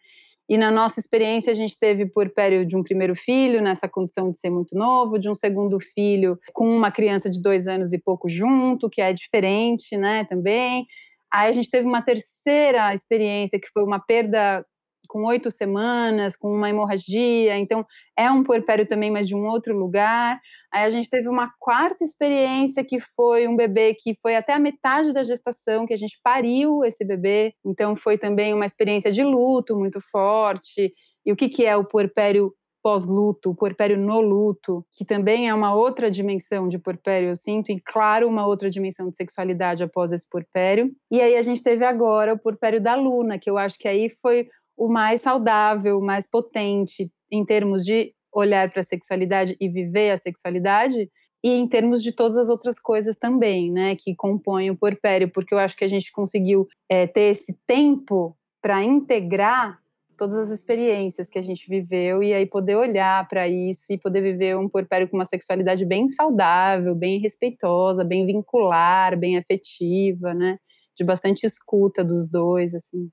E 0.48 0.56
na 0.56 0.70
nossa 0.70 1.00
experiência, 1.00 1.50
a 1.52 1.54
gente 1.54 1.78
teve 1.78 2.06
puerpério 2.06 2.64
de 2.64 2.76
um 2.76 2.82
primeiro 2.82 3.16
filho, 3.16 3.60
nessa 3.60 3.88
condição 3.88 4.30
de 4.30 4.38
ser 4.38 4.50
muito 4.50 4.76
novo, 4.76 5.18
de 5.18 5.28
um 5.28 5.34
segundo 5.34 5.78
filho 5.80 6.38
com 6.52 6.68
uma 6.68 6.90
criança 6.90 7.28
de 7.28 7.40
dois 7.42 7.66
anos 7.66 7.92
e 7.92 7.98
pouco 7.98 8.28
junto, 8.28 8.88
que 8.88 9.00
é 9.00 9.12
diferente, 9.12 9.96
né, 9.96 10.24
também. 10.24 10.86
Aí 11.32 11.50
a 11.50 11.52
gente 11.52 11.70
teve 11.70 11.86
uma 11.86 12.00
terceira 12.02 12.94
experiência, 12.94 13.58
que 13.60 13.68
foi 13.72 13.82
uma 13.82 13.98
perda 13.98 14.64
com 15.06 15.24
oito 15.24 15.50
semanas, 15.50 16.36
com 16.36 16.52
uma 16.52 16.70
hemorragia, 16.70 17.56
então 17.56 17.84
é 18.16 18.30
um 18.30 18.42
puerpério 18.42 18.86
também, 18.86 19.10
mas 19.10 19.26
de 19.26 19.34
um 19.34 19.46
outro 19.46 19.76
lugar. 19.76 20.40
Aí 20.72 20.84
a 20.84 20.90
gente 20.90 21.08
teve 21.08 21.28
uma 21.28 21.50
quarta 21.58 22.04
experiência 22.04 22.84
que 22.84 23.00
foi 23.00 23.48
um 23.48 23.56
bebê 23.56 23.94
que 23.94 24.14
foi 24.20 24.36
até 24.36 24.52
a 24.52 24.58
metade 24.58 25.12
da 25.12 25.22
gestação, 25.22 25.86
que 25.86 25.94
a 25.94 25.98
gente 25.98 26.18
pariu 26.22 26.84
esse 26.84 27.04
bebê, 27.04 27.54
então 27.64 27.96
foi 27.96 28.18
também 28.18 28.52
uma 28.52 28.66
experiência 28.66 29.10
de 29.10 29.22
luto 29.22 29.76
muito 29.76 30.00
forte. 30.00 30.92
E 31.24 31.32
o 31.32 31.36
que, 31.36 31.48
que 31.48 31.64
é 31.64 31.76
o 31.76 31.84
puerpério 31.84 32.52
pós-luto, 32.86 33.50
o 33.50 33.54
puerpério 33.54 33.98
no 33.98 34.20
luto, 34.20 34.86
que 34.96 35.04
também 35.04 35.48
é 35.48 35.52
uma 35.52 35.74
outra 35.74 36.08
dimensão 36.08 36.68
de 36.68 36.78
puerpério, 36.78 37.30
eu 37.30 37.34
sinto, 37.34 37.72
e 37.72 37.80
claro, 37.80 38.28
uma 38.28 38.46
outra 38.46 38.70
dimensão 38.70 39.10
de 39.10 39.16
sexualidade 39.16 39.82
após 39.82 40.12
esse 40.12 40.24
puerpério. 40.30 40.92
E 41.10 41.20
aí 41.20 41.36
a 41.36 41.42
gente 41.42 41.64
teve 41.64 41.84
agora 41.84 42.34
o 42.34 42.38
puerpério 42.38 42.80
da 42.80 42.94
Luna, 42.94 43.40
que 43.40 43.50
eu 43.50 43.58
acho 43.58 43.76
que 43.76 43.88
aí 43.88 44.08
foi 44.22 44.48
o 44.76 44.88
mais 44.88 45.22
saudável, 45.22 45.98
o 45.98 46.04
mais 46.04 46.26
potente 46.28 47.10
em 47.30 47.44
termos 47.44 47.84
de 47.84 48.12
olhar 48.32 48.70
para 48.70 48.80
a 48.80 48.84
sexualidade 48.84 49.56
e 49.60 49.68
viver 49.68 50.10
a 50.10 50.18
sexualidade, 50.18 51.10
e 51.42 51.50
em 51.50 51.66
termos 51.66 52.02
de 52.02 52.12
todas 52.12 52.36
as 52.36 52.48
outras 52.48 52.78
coisas 52.78 53.16
também, 53.16 53.70
né, 53.70 53.96
que 53.96 54.14
compõem 54.14 54.70
o 54.70 54.76
porpério, 54.76 55.30
porque 55.30 55.54
eu 55.54 55.58
acho 55.58 55.76
que 55.76 55.84
a 55.84 55.88
gente 55.88 56.10
conseguiu 56.12 56.66
é, 56.88 57.06
ter 57.06 57.30
esse 57.32 57.56
tempo 57.66 58.36
para 58.60 58.82
integrar 58.82 59.78
todas 60.18 60.36
as 60.36 60.50
experiências 60.50 61.28
que 61.28 61.38
a 61.38 61.42
gente 61.42 61.68
viveu 61.68 62.22
e 62.22 62.32
aí 62.32 62.46
poder 62.46 62.74
olhar 62.74 63.28
para 63.28 63.46
isso 63.46 63.84
e 63.90 63.98
poder 63.98 64.22
viver 64.22 64.56
um 64.56 64.68
porpério 64.68 65.08
com 65.08 65.16
uma 65.16 65.26
sexualidade 65.26 65.84
bem 65.84 66.08
saudável, 66.08 66.94
bem 66.94 67.20
respeitosa, 67.20 68.02
bem 68.02 68.26
vincular, 68.26 69.16
bem 69.18 69.36
afetiva, 69.38 70.34
né, 70.34 70.58
de 70.96 71.04
bastante 71.04 71.46
escuta 71.46 72.02
dos 72.02 72.30
dois, 72.30 72.74
assim. 72.74 73.10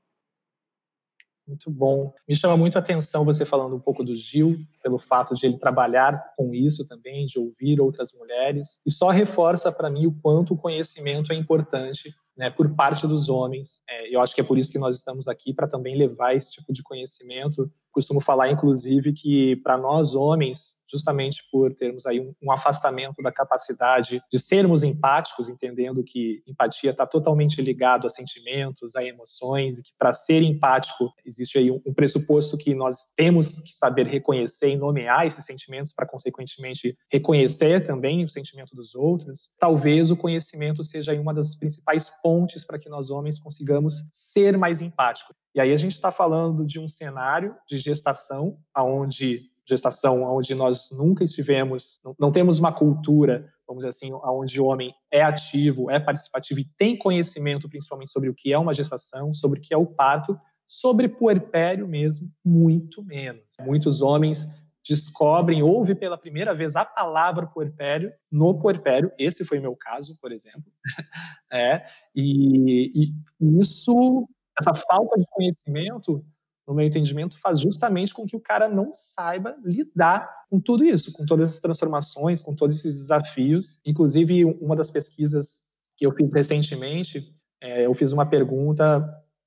Muito 1.48 1.70
bom. 1.70 2.14
Me 2.28 2.36
chama 2.36 2.56
muito 2.56 2.78
a 2.78 2.80
atenção 2.80 3.26
você 3.26 3.46
falando 3.46 3.76
um 3.76 3.80
pouco 3.80 4.04
do 4.04 4.16
Gil, 4.16 4.58
pelo 4.82 4.98
fato 4.98 5.36
de 5.36 5.46
ele 5.46 5.58
trabalhar 5.58 6.34
com 6.38 6.54
isso 6.54 6.88
também, 6.88 7.26
de 7.26 7.38
ouvir 7.38 7.82
outras 7.82 8.14
mulheres, 8.14 8.80
e 8.86 8.92
só 8.92 9.10
reforça 9.10 9.72
para 9.72 9.90
mim 9.90 10.08
o 10.08 10.14
quanto 10.22 10.54
o 10.54 10.58
conhecimento 10.58 11.34
é 11.34 11.36
importante 11.36 12.14
né, 12.38 12.50
por 12.50 12.74
parte 12.76 13.06
dos 13.06 13.30
homens. 13.30 13.84
É, 13.88 14.16
eu 14.16 14.22
acho 14.22 14.34
que 14.34 14.42
é 14.42 14.44
por 14.44 14.58
isso 14.58 14.72
que 14.72 14.80
nós 14.80 14.98
estamos 14.98 15.28
aqui, 15.28 15.54
para 15.54 15.68
também 15.68 15.98
levar 15.98 16.36
esse 16.36 16.52
tipo 16.52 16.74
de 16.74 16.82
conhecimento. 16.82 17.72
Costumo 17.92 18.20
falar, 18.20 18.50
inclusive, 18.50 19.14
que 19.14 19.58
para 19.58 19.78
nós 19.78 20.16
homens, 20.16 20.74
justamente 20.90 21.44
por 21.52 21.74
termos 21.74 22.06
aí 22.06 22.20
um, 22.20 22.34
um, 22.42 22.52
afastamento 22.52 23.22
da 23.22 23.32
capacidade 23.32 24.22
de 24.32 24.40
sermos 24.40 24.84
empáticos, 24.84 25.50
entendendo 25.50 26.04
que 26.04 26.44
empatia 26.48 26.92
está 26.92 27.06
totalmente 27.06 27.62
ligado 27.62 28.08
a 28.08 28.10
sentimentos, 28.10 28.96
a 28.96 29.04
emoções, 29.04 29.80
e 29.80 29.84
que 29.84 29.92
para 29.98 30.14
ser 30.14 30.42
empático 30.42 31.12
existe 31.26 31.58
aí 31.58 31.72
um, 31.72 31.82
um, 31.86 31.94
pressuposto 31.94 32.58
que 32.58 32.74
nós 32.76 32.98
temos 33.16 33.60
que 33.60 33.74
saber 33.74 34.08
reconhecer 34.08 34.70
e 34.70 34.78
nomear 34.78 35.26
esses 35.26 35.46
sentimentos 35.46 35.94
para, 35.94 36.06
consequentemente, 36.06 36.98
reconhecer 37.12 37.86
também 37.86 38.24
o 38.24 38.30
sentimento 38.30 38.76
dos 38.76 38.96
outros. 38.96 39.50
Talvez 39.60 40.12
o 40.12 40.18
conhecimento 40.18 40.84
seja 40.84 41.12
aí 41.12 41.20
uma 41.20 41.34
das 41.34 41.56
principais 41.56 42.10
pontes 42.22 42.66
para 42.66 42.80
que 42.80 42.90
nós 42.90 43.10
homens 43.10 43.40
consigamos 43.40 44.04
ser 44.12 44.58
mais 44.58 44.82
empáticos. 44.82 45.36
E 45.56 45.62
aí 45.62 45.72
a 45.72 45.78
gente 45.78 45.94
está 45.94 46.12
falando 46.12 46.66
de 46.66 46.80
um 46.80 46.88
cenário 46.88 47.56
de 47.70 47.78
gestação, 47.78 48.58
aonde 48.74 49.53
gestação 49.66 50.24
onde 50.24 50.54
nós 50.54 50.90
nunca 50.92 51.24
estivemos, 51.24 52.00
não, 52.04 52.16
não, 52.20 52.32
temos 52.32 52.60
uma 52.60 52.72
cultura, 52.72 53.52
vamos 53.68 53.84
dizer 53.84 53.90
assim, 53.90 54.12
onde 54.26 54.60
o 54.60 54.66
homem 54.66 54.94
é 55.12 55.22
ativo, 55.22 55.90
é 55.90 56.00
participativo 56.00 56.60
e 56.60 56.70
tem 56.78 56.98
conhecimento 56.98 57.70
principalmente 57.70 58.12
sobre 58.12 58.30
o 58.30 58.34
que 58.34 58.52
é 58.52 58.58
uma 58.58 58.74
gestação, 58.74 59.34
sobre 59.34 59.60
o 59.60 59.62
que 59.62 59.74
é 59.74 59.78
o 59.78 59.86
parto, 59.86 60.38
sobre 60.68 61.08
puerpério 61.08 61.88
mesmo, 61.88 62.30
muito 62.44 63.04
menos. 63.04 63.44
Muitos 63.62 64.02
homens 64.02 64.48
descobrem, 64.88 65.64
ouvem 65.64 65.96
pela 65.96 66.18
primeira 66.18 66.54
vez 66.54 66.76
a 66.76 66.84
palavra 66.84 67.48
puerpério 67.48 68.12
no 68.30 68.60
puerpério, 68.60 69.12
esse 69.18 69.46
foi 69.46 69.60
meu 69.60 69.76
caso, 69.76 70.18
por 70.20 70.32
exemplo, 70.32 70.72
é, 71.52 71.86
e, 72.14 72.92
e 73.40 73.60
isso, 73.60 74.28
essa 74.60 74.74
falta 74.74 75.18
de 75.18 75.26
conhecimento 75.32 76.26
no 76.68 76.74
meu 76.74 76.86
entendimento, 76.86 77.40
faz 77.40 77.60
justamente 77.60 78.14
com 78.14 78.26
que 78.26 78.36
o 78.36 78.40
cara 78.40 78.70
não 78.70 78.92
saiba 78.94 79.56
lidar 79.64 80.30
com 80.50 80.60
tudo 80.60 80.86
isso, 80.86 81.12
com 81.12 81.26
todas 81.26 81.50
essas 81.50 81.60
transformações, 81.60 82.42
com 82.42 82.56
todos 82.56 82.76
esses 82.76 82.94
desafios. 82.94 83.80
Inclusive, 83.86 84.46
uma 84.46 84.76
das 84.76 84.90
pesquisas 84.90 85.62
que 85.98 86.06
eu 86.06 86.12
fiz 86.14 86.34
recentemente, 86.34 87.34
é, 87.62 87.86
eu 87.86 87.94
fiz 87.94 88.14
uma 88.14 88.26
pergunta 88.26 89.02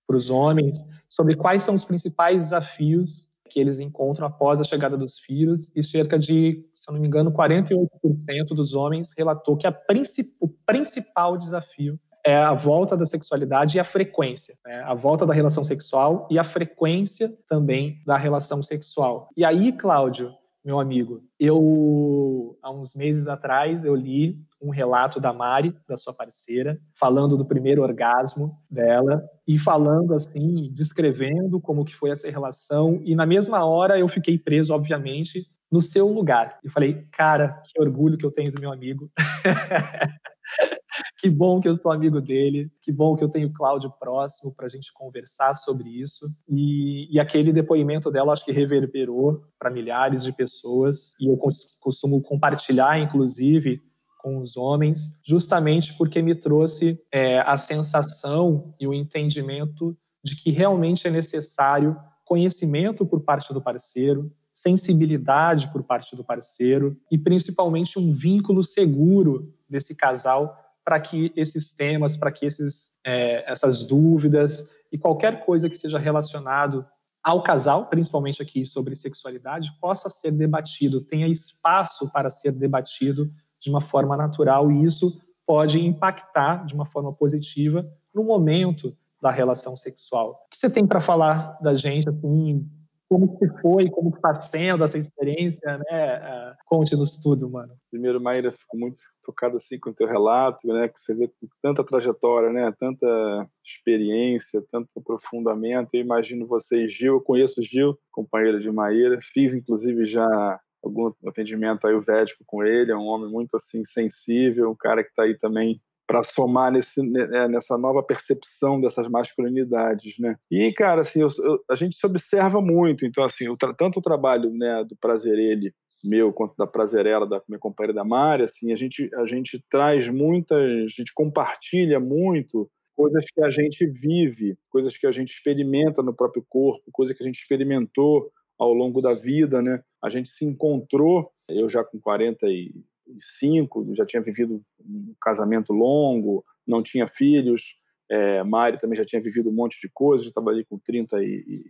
para 0.07 0.17
os 0.17 0.31
homens 0.31 0.79
sobre 1.09 1.35
quais 1.35 1.63
são 1.63 1.75
os 1.75 1.85
principais 1.85 2.45
desafios 2.45 3.27
que 3.49 3.61
eles 3.61 3.81
encontram 3.81 4.27
após 4.27 4.61
a 4.61 4.65
chegada 4.65 4.97
dos 4.97 5.19
filhos, 5.19 5.71
e 5.75 5.83
cerca 5.83 6.19
de, 6.19 6.69
se 6.75 6.91
eu 6.91 6.95
não 6.95 7.01
me 7.01 7.07
engano, 7.07 7.33
48% 7.33 8.49
dos 8.51 8.75
homens 8.75 9.13
relatou 9.17 9.57
que 9.57 9.67
a 9.67 9.73
princip 9.73 10.35
o 10.41 10.49
principal 10.49 11.39
desafio 11.39 11.99
é 12.27 12.37
a 12.37 12.53
volta 12.53 12.97
da 12.97 13.07
sexualidade 13.07 13.77
e 13.77 13.81
a 13.81 13.85
frequência, 13.85 14.55
né? 14.67 14.83
a 14.85 14.95
volta 14.95 15.25
da 15.25 15.33
relação 15.33 15.63
sexual 15.63 16.27
e 16.29 16.39
a 16.39 16.45
frequência 16.45 17.31
também 17.49 18.03
da 18.05 18.17
relação 18.17 18.63
sexual. 18.65 19.29
E 19.37 19.45
aí, 19.45 19.73
Cláudio, 19.73 20.35
meu 20.65 20.81
amigo, 20.81 21.23
eu 21.39 22.59
há 22.61 22.73
uns 22.73 22.97
meses 22.97 23.29
atrás 23.29 23.85
eu 23.85 23.95
li 23.95 24.37
um 24.61 24.71
relato 24.71 25.21
da 25.21 25.33
Mari, 25.33 25.73
da 25.89 25.97
sua 25.97 26.13
parceira, 26.13 26.77
falando 26.99 27.37
do 27.37 27.47
primeiro 27.47 27.83
orgasmo 27.83 28.59
dela 28.69 29.23
e 29.47 29.57
falando 29.61 30.13
assim, 30.13 30.69
descrevendo 30.75 31.61
como 31.61 31.85
que 31.85 31.95
foi 31.95 32.11
essa 32.11 32.29
relação 32.29 33.01
e 33.05 33.15
na 33.15 33.25
mesma 33.25 33.65
hora 33.65 33.97
eu 33.97 34.09
fiquei 34.09 34.37
preso, 34.37 34.75
obviamente, 34.75 35.47
no 35.71 35.81
seu 35.81 36.09
lugar. 36.09 36.59
E 36.65 36.69
falei, 36.69 37.07
cara, 37.13 37.63
que 37.69 37.81
orgulho 37.81 38.19
que 38.19 38.27
eu 38.27 38.33
tenho 38.33 38.51
do 38.51 38.61
meu 38.61 38.73
amigo. 38.73 39.09
que 41.19 41.31
bom 41.31 41.61
que 41.61 41.69
eu 41.69 41.77
sou 41.77 41.91
amigo 41.91 42.21
dele, 42.21 42.71
que 42.83 42.93
bom 42.93 43.17
que 43.17 43.25
eu 43.25 43.29
tenho 43.29 43.49
o 43.49 43.53
Cláudio 43.53 43.91
próximo 43.99 44.55
para 44.55 44.67
a 44.67 44.69
gente 44.69 44.93
conversar 44.93 45.55
sobre 45.55 45.89
isso. 45.89 46.27
E, 46.49 47.09
e, 47.15 47.19
aquele 47.19 47.53
depoimento 47.53 48.11
dela 48.11 48.33
acho 48.33 48.45
que 48.45 48.53
reverberou 48.53 49.43
para 49.59 49.71
milhares 49.71 50.25
de 50.25 50.33
pessoas 50.33 51.13
e 51.19 51.29
eu 51.29 51.39
costumo 51.81 52.21
compartilhar, 52.21 53.01
inclusive, 53.01 53.81
com 54.19 54.39
os 54.39 54.57
homens, 54.57 55.19
justamente 55.25 55.97
porque 55.97 56.21
me 56.21 56.35
trouxe 56.35 57.01
é, 57.13 57.41
a 57.41 57.57
sensação 57.57 58.75
e 58.79 58.87
o 58.87 58.93
entendimento 58.93 59.97
de 60.23 60.35
que 60.35 60.51
realmente 60.51 61.07
é 61.07 61.11
necessário 61.11 61.97
conhecimento 62.25 63.07
por 63.07 63.21
parte 63.21 63.55
do 63.55 63.63
parceiro, 63.63 64.31
sensibilidade 64.53 65.71
por 65.73 65.85
parte 65.85 66.17
do 66.17 66.25
parceiro 66.25 66.97
e 67.11 67.17
principalmente 67.17 67.99
um 67.99 68.13
vínculo 68.13 68.65
seguro 68.65 69.55
desse 69.69 69.95
casal 69.95 70.57
para 70.87 71.01
que 71.01 71.33
esses 71.35 71.73
temas, 71.73 72.17
para 72.17 72.31
que 72.31 72.47
esses, 72.47 72.97
é, 73.05 73.51
essas 73.51 73.83
dúvidas 73.83 74.65
e 74.93 74.97
qualquer 74.97 75.45
coisa 75.45 75.69
que 75.69 75.77
seja 75.77 75.99
relacionado 75.99 76.87
ao 77.21 77.43
casal, 77.43 77.87
principalmente 77.87 78.41
aqui 78.41 78.65
sobre 78.65 78.95
sexualidade, 78.95 79.73
possa 79.81 80.09
ser 80.09 80.31
debatido, 80.31 81.01
tenha 81.01 81.27
espaço 81.27 82.09
para 82.13 82.31
ser 82.31 82.53
debatido 82.53 83.29
de 83.61 83.69
uma 83.69 83.81
forma 83.81 84.17
natural 84.17 84.71
e 84.71 84.85
isso 84.85 85.21
pode 85.45 85.85
impactar 85.85 86.65
de 86.65 86.73
uma 86.73 86.87
forma 86.87 87.13
positiva 87.13 87.85
no 88.15 88.23
momento 88.23 88.97
da 89.21 89.33
relação 89.33 89.77
sexual. 89.77 90.45
O 90.47 90.51
que 90.51 90.57
você 90.57 90.71
tem 90.71 90.87
para 90.87 91.01
falar 91.01 91.59
da 91.61 91.75
gente, 91.75 92.09
assim, 92.09 92.65
como 93.09 93.39
que 93.39 93.47
foi, 93.61 93.89
como 93.91 94.11
que 94.11 94.19
está 94.19 94.35
sendo 94.35 94.83
essa 94.83 94.99
experiência, 94.99 95.79
né? 95.79 96.19
Uh, 96.19 96.57
Conte-nos 96.67 97.21
tudo, 97.21 97.49
mano. 97.49 97.73
Primeiro, 97.91 98.21
Maíra, 98.21 98.51
fico 98.51 98.77
muito 98.77 98.99
tocado 99.23 99.57
assim 99.57 99.79
com 99.79 99.91
o 99.91 99.95
teu 99.95 100.07
relato, 100.07 100.67
né? 100.67 100.89
Que 100.89 101.01
você 101.01 101.15
vê 101.15 101.29
com 101.29 101.49
tanta 101.63 101.85
trajetória, 101.85 102.51
né? 102.51 102.73
Tanta 102.77 103.49
experiência, 103.65 104.63
tanto 104.71 104.99
aprofundamento. 104.99 105.95
Eu 105.95 106.01
imagino 106.01 106.47
você 106.47 106.89
Gil, 106.89 107.15
eu 107.15 107.21
conheço 107.21 107.61
o 107.61 107.63
Gil, 107.63 107.97
companheiro 108.11 108.61
de 108.61 108.71
Maíra, 108.71 109.19
fiz 109.23 109.55
inclusive 109.55 110.05
já 110.05 110.61
algum 110.83 111.13
atendimento 111.27 111.87
ayurvédico 111.87 112.45
com 112.47 112.63
ele, 112.63 112.93
é 112.93 112.97
um 112.97 113.07
homem 113.07 113.31
muito 113.31 113.57
assim 113.57 113.83
sensível, 113.85 114.71
um 114.71 114.77
cara 114.77 115.03
que 115.03 115.11
está 115.11 115.25
aí 115.25 115.37
também 115.37 115.81
para 116.07 116.23
somar 116.23 116.71
nesse, 116.73 117.03
né, 117.03 117.29
é, 117.33 117.49
nessa 117.49 117.77
nova 117.77 118.03
percepção 118.03 118.81
dessas 118.81 119.09
masculinidades, 119.09 120.19
né? 120.19 120.37
E 120.51 120.73
cara, 120.73 121.01
assim, 121.01 121.21
eu, 121.21 121.29
eu, 121.41 121.59
a 121.71 121.75
gente 121.75 121.97
se 121.97 122.07
observa 122.07 122.61
muito, 122.61 123.05
então 123.05 123.25
assim, 123.25 123.49
o, 123.49 123.57
tanto 123.57 123.99
o 123.99 124.03
trabalho 124.03 124.51
né, 124.51 124.85
do 124.85 124.97
prazer 124.97 125.39
ele 125.39 125.73
meu 126.05 126.33
quanto 126.33 126.55
da 126.57 126.67
prazerela 126.67 127.27
da 127.27 127.43
minha 127.49 127.59
companheira 127.59 127.95
da 127.95 128.05
Mari, 128.05 128.45
assim, 128.45 128.73
a 128.73 128.77
gente 128.77 129.11
a 129.17 129.27
gente 129.27 129.63
traz 129.69 130.09
muitas, 130.09 130.59
a 130.59 130.87
gente 130.87 131.13
compartilha 131.13 131.99
muito 131.99 132.71
coisas 132.95 133.25
que 133.31 133.43
a 133.43 133.51
gente 133.51 133.87
vive, 133.87 134.57
coisas 134.71 134.97
que 134.97 135.07
a 135.07 135.13
gente 135.13 135.33
experimenta 135.33 136.03
no 136.03 136.15
próprio 136.15 136.45
corpo, 136.49 136.91
coisas 136.93 137.17
que 137.17 137.23
a 137.23 137.27
gente 137.27 137.39
experimentou 137.39 138.31
ao 138.59 138.73
longo 138.73 139.03
da 139.03 139.13
vida, 139.13 139.61
né? 139.61 139.83
A 140.03 140.09
gente 140.09 140.31
se 140.31 140.45
encontrou, 140.45 141.31
eu 141.49 141.69
já 141.69 141.85
com 141.85 142.01
40 142.01 142.47
e 142.47 142.73
cinco, 143.19 143.95
já 143.95 144.05
tinha 144.05 144.23
vivido 144.23 144.63
um 144.81 145.15
casamento 145.21 145.73
longo, 145.73 146.45
não 146.67 146.83
tinha 146.83 147.07
filhos. 147.07 147.79
É, 148.11 148.43
Mari 148.45 148.79
também 148.79 148.97
já 148.97 149.05
tinha 149.05 149.21
vivido 149.21 149.51
um 149.51 149.55
monte 149.55 149.81
de 149.81 149.89
coisas, 149.93 150.31
trabalhei 150.31 150.65
com 150.65 150.79
30 150.79 151.23
e, 151.23 151.27
e, 151.27 151.65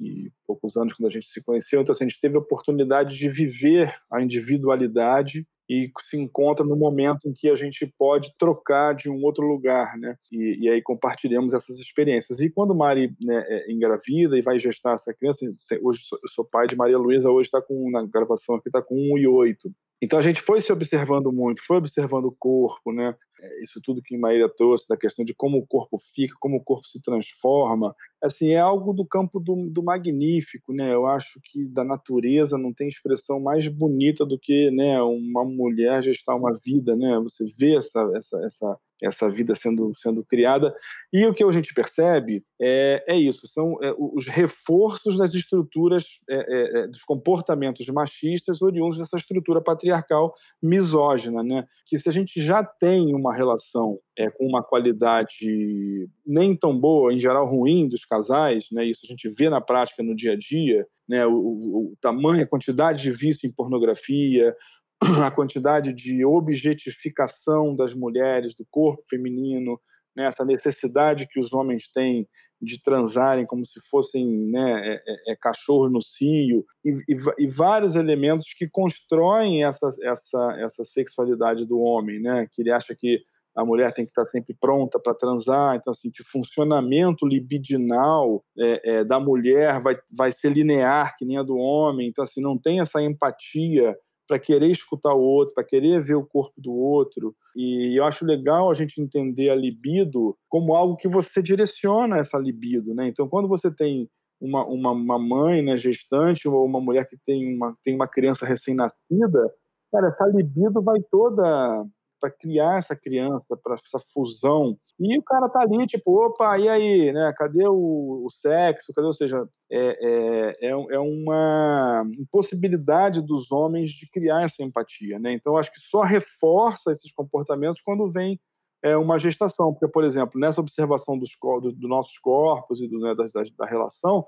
e, 0.00 0.32
poucos 0.46 0.76
anos 0.76 0.92
quando 0.92 1.08
a 1.08 1.12
gente 1.12 1.26
se 1.26 1.42
conheceu. 1.42 1.80
Então, 1.80 1.92
assim, 1.92 2.04
a 2.04 2.08
gente 2.08 2.20
teve 2.20 2.36
a 2.36 2.40
oportunidade 2.40 3.16
de 3.16 3.28
viver 3.28 3.94
a 4.10 4.22
individualidade 4.22 5.46
e 5.70 5.88
se 6.00 6.16
encontra 6.18 6.66
no 6.66 6.74
momento 6.74 7.28
em 7.28 7.32
que 7.32 7.48
a 7.48 7.54
gente 7.54 7.86
pode 7.96 8.36
trocar 8.36 8.92
de 8.92 9.08
um 9.08 9.22
outro 9.22 9.46
lugar, 9.46 9.96
né? 9.96 10.16
E, 10.32 10.64
e 10.64 10.68
aí 10.68 10.82
compartilhamos 10.82 11.54
essas 11.54 11.78
experiências. 11.78 12.40
E 12.40 12.50
quando 12.50 12.74
Mari 12.74 13.14
né, 13.22 13.44
é 13.48 13.70
engravida 13.70 14.36
e 14.36 14.42
vai 14.42 14.58
gestar 14.58 14.94
essa 14.94 15.14
criança, 15.14 15.46
hoje 15.80 16.00
eu 16.12 16.28
sou 16.28 16.44
pai 16.44 16.66
de 16.66 16.74
Maria 16.74 16.98
Luísa, 16.98 17.30
hoje 17.30 17.46
está 17.46 17.62
com, 17.62 17.88
na 17.88 18.04
gravação 18.04 18.56
aqui, 18.56 18.68
está 18.68 18.82
com 18.82 18.96
1 18.96 19.18
e 19.18 19.28
8. 19.28 19.72
Então 20.02 20.18
a 20.18 20.22
gente 20.22 20.40
foi 20.40 20.60
se 20.60 20.72
observando 20.72 21.30
muito, 21.30 21.62
foi 21.64 21.76
observando 21.76 22.24
o 22.24 22.32
corpo, 22.32 22.90
né? 22.90 23.14
É, 23.42 23.62
isso 23.62 23.80
tudo 23.82 24.02
que 24.02 24.16
Maíra 24.16 24.48
trouxe, 24.48 24.88
da 24.88 24.96
questão 24.96 25.24
de 25.24 25.34
como 25.34 25.58
o 25.58 25.66
corpo 25.66 25.98
fica, 26.14 26.34
como 26.40 26.56
o 26.56 26.64
corpo 26.64 26.86
se 26.86 27.00
transforma, 27.02 27.94
assim, 28.22 28.50
é 28.50 28.58
algo 28.58 28.92
do 28.94 29.06
campo 29.06 29.38
do, 29.38 29.68
do 29.70 29.82
magnífico, 29.82 30.72
né? 30.72 30.94
Eu 30.94 31.06
acho 31.06 31.38
que 31.44 31.66
da 31.66 31.84
natureza 31.84 32.56
não 32.56 32.72
tem 32.72 32.88
expressão 32.88 33.38
mais 33.40 33.68
bonita 33.68 34.24
do 34.24 34.38
que, 34.38 34.70
né, 34.70 35.00
uma 35.02 35.44
mulher 35.44 36.02
gestar 36.02 36.34
uma 36.34 36.52
vida, 36.54 36.96
né? 36.96 37.18
Você 37.20 37.44
vê 37.58 37.76
essa, 37.76 38.00
essa, 38.14 38.38
essa 38.44 38.78
essa 39.02 39.28
vida 39.28 39.54
sendo, 39.54 39.92
sendo 39.94 40.24
criada. 40.24 40.74
E 41.12 41.24
o 41.26 41.34
que 41.34 41.42
a 41.42 41.52
gente 41.52 41.72
percebe 41.72 42.44
é, 42.60 43.04
é 43.08 43.16
isso: 43.16 43.46
são 43.46 43.76
é, 43.82 43.94
os 43.98 44.28
reforços 44.28 45.18
das 45.18 45.34
estruturas, 45.34 46.04
é, 46.28 46.36
é, 46.36 46.80
é, 46.80 46.86
dos 46.86 47.02
comportamentos 47.02 47.86
machistas 47.86 48.62
oriundos 48.62 48.98
dessa 48.98 49.16
estrutura 49.16 49.60
patriarcal 49.60 50.34
misógina. 50.62 51.42
Né? 51.42 51.64
Que 51.86 51.98
se 51.98 52.08
a 52.08 52.12
gente 52.12 52.40
já 52.40 52.62
tem 52.62 53.14
uma 53.14 53.34
relação 53.34 53.98
é, 54.18 54.30
com 54.30 54.46
uma 54.46 54.62
qualidade 54.62 56.08
nem 56.26 56.56
tão 56.56 56.78
boa, 56.78 57.12
em 57.12 57.18
geral 57.18 57.44
ruim, 57.44 57.88
dos 57.88 58.04
casais, 58.04 58.66
né? 58.70 58.84
isso 58.84 59.00
a 59.04 59.08
gente 59.08 59.28
vê 59.28 59.48
na 59.48 59.60
prática 59.60 60.02
no 60.02 60.14
dia 60.14 60.32
a 60.32 60.36
dia. 60.36 60.86
Né, 61.08 61.26
o, 61.26 61.32
o, 61.32 61.92
o 61.92 61.96
tamanho, 62.00 62.44
a 62.44 62.46
quantidade 62.46 63.02
de 63.02 63.10
vício 63.10 63.44
em 63.44 63.52
pornografia, 63.52 64.54
a 65.24 65.30
quantidade 65.30 65.92
de 65.92 66.24
objetificação 66.24 67.74
das 67.74 67.94
mulheres, 67.94 68.54
do 68.54 68.66
corpo 68.70 69.02
feminino, 69.08 69.80
né, 70.16 70.26
essa 70.26 70.44
necessidade 70.44 71.26
que 71.28 71.38
os 71.38 71.52
homens 71.52 71.88
têm 71.92 72.28
de 72.60 72.80
transarem 72.82 73.46
como 73.46 73.64
se 73.64 73.80
fossem 73.88 74.26
né, 74.50 74.88
é, 74.88 74.94
é, 74.94 75.32
é 75.32 75.36
cachorros 75.36 75.90
no 75.90 76.02
cio, 76.02 76.64
e, 76.84 76.90
e, 77.08 77.16
e, 77.38 77.46
vários 77.46 77.96
elementos 77.96 78.46
que 78.56 78.68
constroem 78.68 79.64
essa, 79.64 79.88
essa, 80.02 80.56
essa 80.60 80.84
sexualidade 80.84 81.64
do 81.64 81.78
homem, 81.80 82.20
né, 82.20 82.46
que 82.50 82.60
ele 82.60 82.72
acha 82.72 82.94
que 82.94 83.22
a 83.56 83.64
mulher 83.64 83.92
tem 83.92 84.04
que 84.04 84.10
estar 84.10 84.24
sempre 84.26 84.54
pronta 84.58 84.98
para 84.98 85.14
transar, 85.14 85.76
então 85.76 85.90
assim 85.90 86.10
que 86.10 86.22
o 86.22 86.26
funcionamento 86.26 87.26
libidinal 87.26 88.44
é, 88.58 88.98
é, 88.98 89.04
da 89.04 89.18
mulher 89.18 89.80
vai, 89.80 89.98
vai 90.16 90.30
ser 90.30 90.52
linear 90.52 91.16
que 91.16 91.24
nem 91.24 91.38
a 91.38 91.42
do 91.42 91.56
homem, 91.56 92.08
então 92.08 92.22
assim 92.22 92.40
não 92.40 92.56
tem 92.58 92.80
essa 92.80 93.02
empatia 93.02 93.96
para 94.30 94.38
querer 94.38 94.70
escutar 94.70 95.12
o 95.12 95.20
outro, 95.20 95.52
para 95.52 95.64
querer 95.64 96.00
ver 96.00 96.14
o 96.14 96.24
corpo 96.24 96.54
do 96.60 96.72
outro. 96.72 97.34
E 97.56 97.98
eu 97.98 98.04
acho 98.04 98.24
legal 98.24 98.70
a 98.70 98.74
gente 98.74 99.02
entender 99.02 99.50
a 99.50 99.56
libido 99.56 100.38
como 100.48 100.76
algo 100.76 100.94
que 100.94 101.08
você 101.08 101.42
direciona 101.42 102.16
essa 102.16 102.38
libido, 102.38 102.94
né? 102.94 103.08
Então, 103.08 103.28
quando 103.28 103.48
você 103.48 103.72
tem 103.72 104.08
uma, 104.40 104.64
uma, 104.64 104.92
uma 104.92 105.18
mãe, 105.18 105.62
né, 105.62 105.76
gestante, 105.76 106.48
ou 106.48 106.64
uma 106.64 106.80
mulher 106.80 107.08
que 107.08 107.16
tem 107.26 107.56
uma, 107.56 107.76
tem 107.82 107.92
uma 107.92 108.06
criança 108.06 108.46
recém-nascida, 108.46 109.52
cara, 109.90 110.06
essa 110.06 110.24
libido 110.26 110.80
vai 110.80 111.00
toda 111.10 111.84
para 112.20 112.30
criar 112.30 112.78
essa 112.78 112.94
criança, 112.94 113.56
para 113.56 113.74
essa 113.74 113.98
fusão. 114.12 114.76
E 114.98 115.18
o 115.18 115.22
cara 115.22 115.48
tá 115.48 115.60
ali, 115.60 115.86
tipo, 115.86 116.26
opa, 116.26 116.58
e 116.58 116.68
aí, 116.68 117.12
né? 117.12 117.32
Cadê 117.36 117.66
o, 117.66 118.22
o 118.26 118.30
sexo? 118.30 118.92
Cadê, 118.92 119.06
ou 119.06 119.12
seja, 119.12 119.48
é, 119.72 120.58
é, 120.60 120.68
é, 120.68 120.70
é 120.70 120.98
uma 120.98 122.04
impossibilidade 122.18 123.22
dos 123.22 123.50
homens 123.50 123.90
de 123.90 124.08
criar 124.10 124.42
essa 124.42 124.62
empatia, 124.62 125.18
né? 125.18 125.32
Então, 125.32 125.56
acho 125.56 125.72
que 125.72 125.80
só 125.80 126.02
reforça 126.02 126.90
esses 126.90 127.10
comportamentos 127.12 127.80
quando 127.80 128.08
vem 128.08 128.38
é, 128.82 128.96
uma 128.96 129.18
gestação. 129.18 129.72
Porque, 129.72 129.88
por 129.88 130.04
exemplo, 130.04 130.38
nessa 130.38 130.60
observação 130.60 131.18
dos, 131.18 131.30
dos 131.62 131.74
do 131.74 131.88
nossos 131.88 132.18
corpos 132.18 132.80
e 132.82 132.88
do, 132.88 132.98
né, 132.98 133.14
da, 133.14 133.24
da 133.58 133.66
relação, 133.66 134.26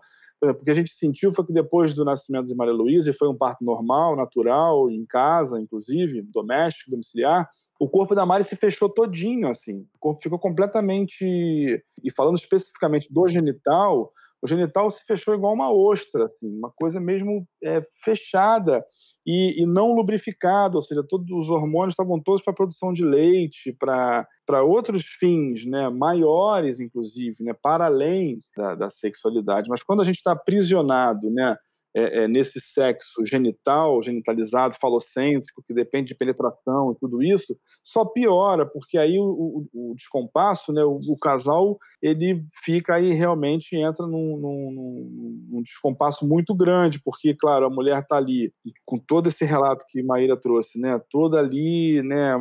porque 0.55 0.71
a 0.71 0.75
gente 0.75 0.93
sentiu 0.93 1.31
foi 1.31 1.47
que 1.47 1.53
depois 1.53 1.95
do 1.95 2.05
nascimento 2.05 2.47
de 2.47 2.55
Maria 2.55 2.73
Luísa, 2.73 3.11
e 3.11 3.13
foi 3.13 3.29
um 3.29 3.37
parto 3.37 3.65
normal, 3.65 4.17
natural, 4.17 4.91
em 4.91 5.07
casa, 5.07 5.61
inclusive, 5.61 6.21
doméstico, 6.23 6.91
domiciliar, 6.91 7.49
o 7.83 7.89
corpo 7.89 8.15
da 8.15 8.25
Mari 8.25 8.45
se 8.45 8.55
fechou 8.55 8.89
todinho, 8.89 9.49
assim. 9.49 9.81
O 9.97 9.99
corpo 9.99 10.23
ficou 10.23 10.39
completamente... 10.39 11.25
E 11.25 12.13
falando 12.15 12.37
especificamente 12.37 13.13
do 13.13 13.27
genital, 13.27 14.09
o 14.41 14.47
genital 14.47 14.89
se 14.89 15.05
fechou 15.05 15.35
igual 15.35 15.53
uma 15.53 15.73
ostra, 15.73 16.27
assim, 16.27 16.47
uma 16.47 16.71
coisa 16.71 17.01
mesmo 17.01 17.45
é, 17.61 17.83
fechada 18.05 18.85
e, 19.27 19.61
e, 19.61 19.67
não 19.67 19.93
lubrificada, 19.97 20.77
ou 20.77 20.83
seja, 20.83 21.03
todos 21.03 21.29
os 21.31 21.51
hormônios 21.51 21.95
estavam 21.95 22.21
todos 22.21 22.41
para 22.41 22.53
produção 22.53 22.93
de 22.93 23.05
leite, 23.05 23.77
para 23.77 24.63
outros 24.63 25.03
fins, 25.05 25.65
né, 25.65 25.89
maiores, 25.89 26.79
inclusive, 26.79 27.43
né, 27.43 27.53
para 27.53 27.87
além 27.87 28.41
da, 28.57 28.77
da 28.77 28.89
sexualidade. 28.89 29.69
Mas 29.69 29.83
quando 29.83 30.03
a 30.03 30.05
gente 30.05 30.19
está 30.19 30.31
aprisionado, 30.31 31.29
né, 31.31 31.57
é, 31.95 32.25
é, 32.25 32.29
nesse 32.29 32.59
sexo 32.61 33.25
genital, 33.25 34.01
genitalizado, 34.01 34.75
falocêntrico, 34.81 35.63
que 35.67 35.75
depende 35.75 36.09
de 36.09 36.15
penetração 36.15 36.93
e 36.93 36.99
tudo 36.99 37.23
isso, 37.23 37.57
só 37.85 38.05
piora, 38.05 38.65
porque 38.65 38.97
aí 38.97 39.19
o, 39.19 39.25
o, 39.25 39.91
o 39.91 39.95
descompasso, 39.95 40.73
né, 40.73 40.83
o, 40.83 40.99
o, 41.07 41.19
casal, 41.19 41.79
ele 42.01 42.45
fica 42.65 42.95
aí 42.95 43.13
realmente 43.13 43.77
entra 43.77 44.07
num, 44.07 44.39
num, 44.39 45.49
num, 45.51 45.63
descompasso 45.63 46.27
muito 46.27 46.55
grande, 46.55 47.01
porque, 47.05 47.35
claro, 47.35 47.67
a 47.67 47.71
mulher 47.71 48.01
está 48.01 48.17
ali 48.17 48.53
com 48.87 48.99
todo 48.99 49.29
esse 49.29 49.45
relato 49.45 49.85
que 49.89 50.03
Maíra 50.03 50.37
trouxe, 50.37 50.79
né, 50.81 51.01
toda 51.11 51.39
ali, 51.39 52.03
né, 52.03 52.35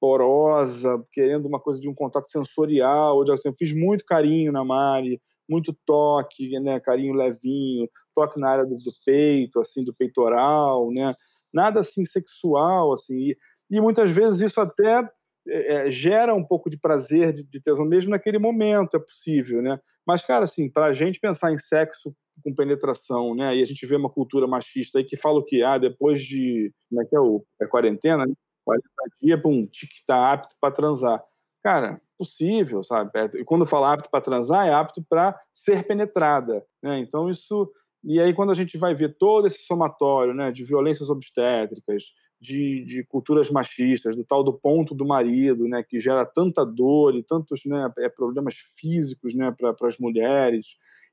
porosa, 0.00 1.02
querendo 1.12 1.46
uma 1.46 1.58
coisa 1.58 1.80
de 1.80 1.88
um 1.88 1.94
contato 1.94 2.28
sensorial, 2.28 3.24
de, 3.24 3.32
assim, 3.32 3.48
eu 3.48 3.54
fiz 3.54 3.72
muito 3.72 4.04
carinho 4.04 4.52
na 4.52 4.62
Mari, 4.62 5.20
muito 5.48 5.76
toque, 5.86 6.58
né, 6.60 6.80
carinho 6.80 7.14
levinho, 7.14 7.88
toque 8.14 8.38
na 8.40 8.48
área 8.50 8.64
do, 8.64 8.76
do 8.76 8.92
peito, 9.04 9.60
assim, 9.60 9.84
do 9.84 9.94
peitoral, 9.94 10.90
né, 10.90 11.14
nada 11.52 11.80
assim 11.80 12.04
sexual, 12.04 12.92
assim, 12.92 13.16
e, 13.16 13.38
e 13.70 13.80
muitas 13.80 14.10
vezes 14.10 14.40
isso 14.40 14.60
até 14.60 15.08
é, 15.46 15.86
é 15.86 15.90
gera 15.90 16.34
um 16.34 16.44
pouco 16.44 16.70
de 16.70 16.78
prazer, 16.78 17.32
de, 17.32 17.42
de 17.42 17.60
tesão, 17.60 17.84
mesmo 17.84 18.10
naquele 18.10 18.38
momento 18.38 18.96
é 18.96 19.00
possível, 19.00 19.62
né, 19.62 19.78
mas, 20.06 20.22
cara, 20.22 20.44
assim, 20.44 20.70
para 20.70 20.86
a 20.86 20.92
gente 20.92 21.20
pensar 21.20 21.52
em 21.52 21.58
sexo 21.58 22.14
com 22.42 22.54
penetração, 22.54 23.34
né? 23.34 23.56
E 23.56 23.62
a 23.62 23.66
gente 23.66 23.86
vê 23.86 23.96
uma 23.96 24.10
cultura 24.10 24.46
machista 24.46 24.98
aí 24.98 25.04
que 25.04 25.16
fala 25.16 25.38
o 25.38 25.44
que 25.44 25.62
ah, 25.62 25.78
depois 25.78 26.20
de 26.20 26.72
como 26.88 27.02
é 27.02 27.04
que 27.04 27.16
é 27.16 27.20
o 27.20 27.44
é 27.60 27.66
quarentena, 27.66 28.26
né? 28.26 28.34
40 28.64 28.88
dias, 29.20 29.42
pum, 29.42 29.66
que 29.66 29.86
tá 30.06 30.32
apto 30.32 30.56
para 30.60 30.74
transar. 30.74 31.22
Cara, 31.64 31.96
possível, 32.18 32.82
sabe? 32.82 33.10
É, 33.14 33.24
e 33.40 33.44
quando 33.44 33.64
fala 33.64 33.94
apto 33.94 34.10
para 34.10 34.20
transar, 34.20 34.66
é 34.66 34.74
apto 34.74 35.02
para 35.02 35.34
ser 35.50 35.86
penetrada, 35.86 36.62
né? 36.82 36.98
Então 36.98 37.30
isso 37.30 37.72
e 38.04 38.20
aí 38.20 38.34
quando 38.34 38.50
a 38.50 38.54
gente 38.54 38.76
vai 38.76 38.94
ver 38.94 39.16
todo 39.16 39.46
esse 39.46 39.62
somatório, 39.62 40.34
né, 40.34 40.52
de 40.52 40.62
violências 40.62 41.08
obstétricas, 41.08 42.04
de, 42.38 42.84
de, 42.84 43.02
culturas 43.04 43.50
machistas, 43.50 44.14
do 44.14 44.22
tal 44.22 44.44
do 44.44 44.52
ponto 44.52 44.94
do 44.94 45.06
marido, 45.06 45.66
né, 45.66 45.82
que 45.82 45.98
gera 45.98 46.26
tanta 46.26 46.66
dor 46.66 47.14
e 47.14 47.22
tantos 47.22 47.62
né, 47.64 47.90
é, 48.00 48.10
problemas 48.10 48.56
físicos 48.76 49.34
né, 49.34 49.50
para 49.58 49.88
as 49.88 49.96
mulheres, 49.96 50.66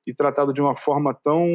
e 0.06 0.14
tratado 0.14 0.52
de 0.52 0.62
uma 0.62 0.76
forma 0.76 1.14
tão 1.14 1.48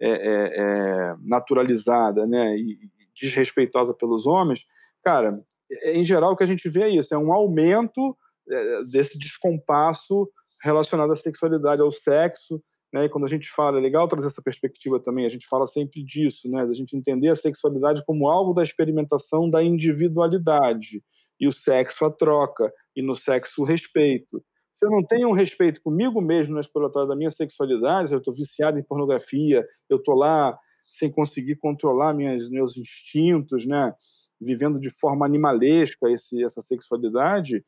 é, 0.00 0.08
é, 0.08 0.52
é, 0.54 1.14
naturalizada 1.20 2.24
né, 2.24 2.56
e 2.56 2.78
desrespeitosa 3.20 3.92
pelos 3.92 4.24
homens, 4.24 4.64
cara, 5.02 5.44
em 5.84 6.04
geral 6.04 6.32
o 6.32 6.36
que 6.36 6.44
a 6.44 6.46
gente 6.46 6.68
vê 6.68 6.82
é 6.82 6.88
isso, 6.88 7.14
é 7.14 7.18
um 7.18 7.32
aumento 7.32 8.16
é, 8.50 8.84
desse 8.84 9.18
descompasso 9.18 10.28
relacionado 10.62 11.12
à 11.12 11.16
sexualidade, 11.16 11.82
ao 11.82 11.90
sexo, 11.90 12.62
né? 12.92 13.04
E 13.04 13.08
quando 13.08 13.24
a 13.24 13.28
gente 13.28 13.48
fala, 13.50 13.78
é 13.78 13.80
legal 13.80 14.08
trazer 14.08 14.28
essa 14.28 14.42
perspectiva 14.42 15.00
também, 15.00 15.26
a 15.26 15.28
gente 15.28 15.46
fala 15.46 15.66
sempre 15.66 16.02
disso, 16.02 16.48
né? 16.50 16.66
da 16.66 16.72
gente 16.72 16.96
entender 16.96 17.30
a 17.30 17.34
sexualidade 17.34 18.02
como 18.04 18.28
algo 18.28 18.54
da 18.54 18.62
experimentação 18.62 19.48
da 19.48 19.62
individualidade, 19.62 21.02
e 21.40 21.46
o 21.46 21.52
sexo 21.52 22.04
a 22.04 22.10
troca, 22.10 22.72
e 22.96 23.02
no 23.02 23.14
sexo 23.14 23.62
o 23.62 23.64
respeito. 23.64 24.42
Se 24.72 24.86
eu 24.86 24.90
não 24.90 25.04
tenho 25.04 25.28
um 25.28 25.32
respeito 25.32 25.82
comigo 25.82 26.20
mesmo 26.20 26.54
na 26.54 26.60
exploratória 26.60 27.08
da 27.08 27.16
minha 27.16 27.30
sexualidade, 27.30 28.12
eu 28.12 28.18
estou 28.18 28.34
viciado 28.34 28.78
em 28.78 28.82
pornografia, 28.82 29.66
eu 29.88 29.98
estou 29.98 30.14
lá 30.14 30.58
sem 30.90 31.10
conseguir 31.10 31.56
controlar 31.56 32.14
minhas, 32.14 32.48
meus 32.48 32.76
instintos, 32.76 33.66
né? 33.66 33.92
Vivendo 34.40 34.80
de 34.80 34.90
forma 34.90 35.26
animalesca 35.26 36.10
esse, 36.10 36.42
essa 36.44 36.60
sexualidade, 36.60 37.64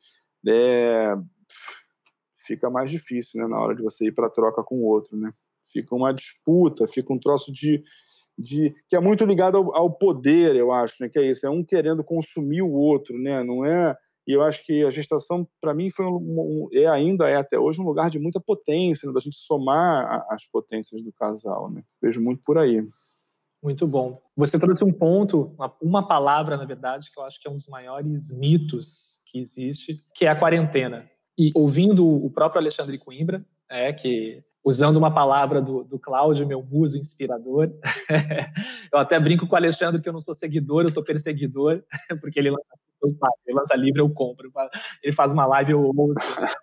é, 0.47 1.15
fica 2.47 2.71
mais 2.71 2.91
difícil, 2.91 3.41
né, 3.41 3.49
na 3.49 3.59
hora 3.59 3.75
de 3.75 3.83
você 3.83 4.07
ir 4.07 4.13
para 4.13 4.31
troca 4.31 4.63
com 4.63 4.77
o 4.77 4.87
outro, 4.87 5.17
né? 5.17 5.31
Fica 5.73 5.95
uma 5.95 6.13
disputa, 6.13 6.87
fica 6.87 7.13
um 7.13 7.19
troço 7.19 7.53
de, 7.53 7.83
de 8.37 8.75
que 8.89 8.97
é 8.97 9.01
muito 9.01 9.25
ligado 9.25 9.57
ao, 9.57 9.77
ao 9.77 9.91
poder, 9.91 10.57
eu 10.57 10.73
acho, 10.73 10.97
né? 11.01 11.09
Que 11.09 11.19
é 11.19 11.31
isso, 11.31 11.47
é 11.47 11.51
um 11.51 11.65
querendo 11.65 12.03
consumir 12.03 12.63
o 12.63 12.73
outro, 12.73 13.19
né? 13.19 13.43
Não 13.45 13.65
é 13.65 13.97
e 14.31 14.33
eu 14.33 14.43
acho 14.43 14.65
que 14.65 14.85
a 14.85 14.91
gestação, 14.91 15.45
para 15.61 15.75
mim, 15.75 15.91
foi 15.91 16.07
um, 16.07 16.17
um, 16.17 16.69
é 16.73 16.87
ainda 16.87 17.29
é 17.29 17.35
até 17.35 17.59
hoje 17.59 17.81
um 17.81 17.85
lugar 17.85 18.11
de 18.11 18.19
muita 18.21 18.39
potência, 18.39 19.07
né, 19.07 19.13
da 19.13 19.19
gente 19.19 19.37
somar 19.37 20.07
a, 20.07 20.35
as 20.35 20.47
potências 20.47 21.03
do 21.03 21.13
casal. 21.13 21.69
Né? 21.69 21.83
Vejo 22.01 22.21
muito 22.21 22.41
por 22.45 22.57
aí. 22.57 22.85
Muito 23.63 23.87
bom. 23.87 24.21
Você 24.37 24.59
trouxe 24.59 24.83
um 24.83 24.93
ponto, 24.93 25.55
uma, 25.83 26.07
palavra, 26.07 26.57
na 26.57 26.65
verdade, 26.65 27.11
que 27.13 27.21
eu 27.21 27.25
acho 27.25 27.41
que 27.41 27.47
é 27.47 27.51
um 27.51 27.57
dos 27.57 27.67
maiores 27.67 28.31
mitos 28.33 29.21
que 29.27 29.39
existe, 29.39 30.03
que 30.15 30.25
é 30.25 30.29
a 30.29 30.37
quarentena. 30.37 31.09
E 31.39 31.53
ouvindo 31.55 32.07
o 32.07 32.31
próprio 32.31 32.61
Alexandre 32.61 32.99
Coimbra, 32.99 33.45
é, 33.69 33.93
que 33.93 34.43
usando 34.65 34.97
uma 34.97 35.13
palavra 35.13 35.61
do, 35.61 35.85
do 35.85 35.99
Cláudio, 35.99 36.47
meu 36.47 36.63
muso 36.63 36.97
inspirador, 36.97 37.71
eu 38.93 38.99
até 38.99 39.21
brinco 39.21 39.47
com 39.47 39.55
o 39.55 39.57
Alexandre 39.57 40.01
que 40.01 40.09
eu 40.09 40.13
não 40.13 40.21
sou 40.21 40.35
seguidor, 40.35 40.83
eu 40.83 40.91
sou 40.91 41.05
perseguidor, 41.05 41.83
porque 42.21 42.39
ele 42.39 42.51
lança, 42.51 42.75
ele 43.47 43.59
lança 43.59 43.77
livro, 43.77 44.01
eu 44.01 44.11
compro, 44.11 44.51
ele 45.03 45.15
faz 45.15 45.33
uma 45.33 45.47
live, 45.47 45.73
eu 45.73 45.83
ouço. 45.83 46.41
Né? 46.41 46.47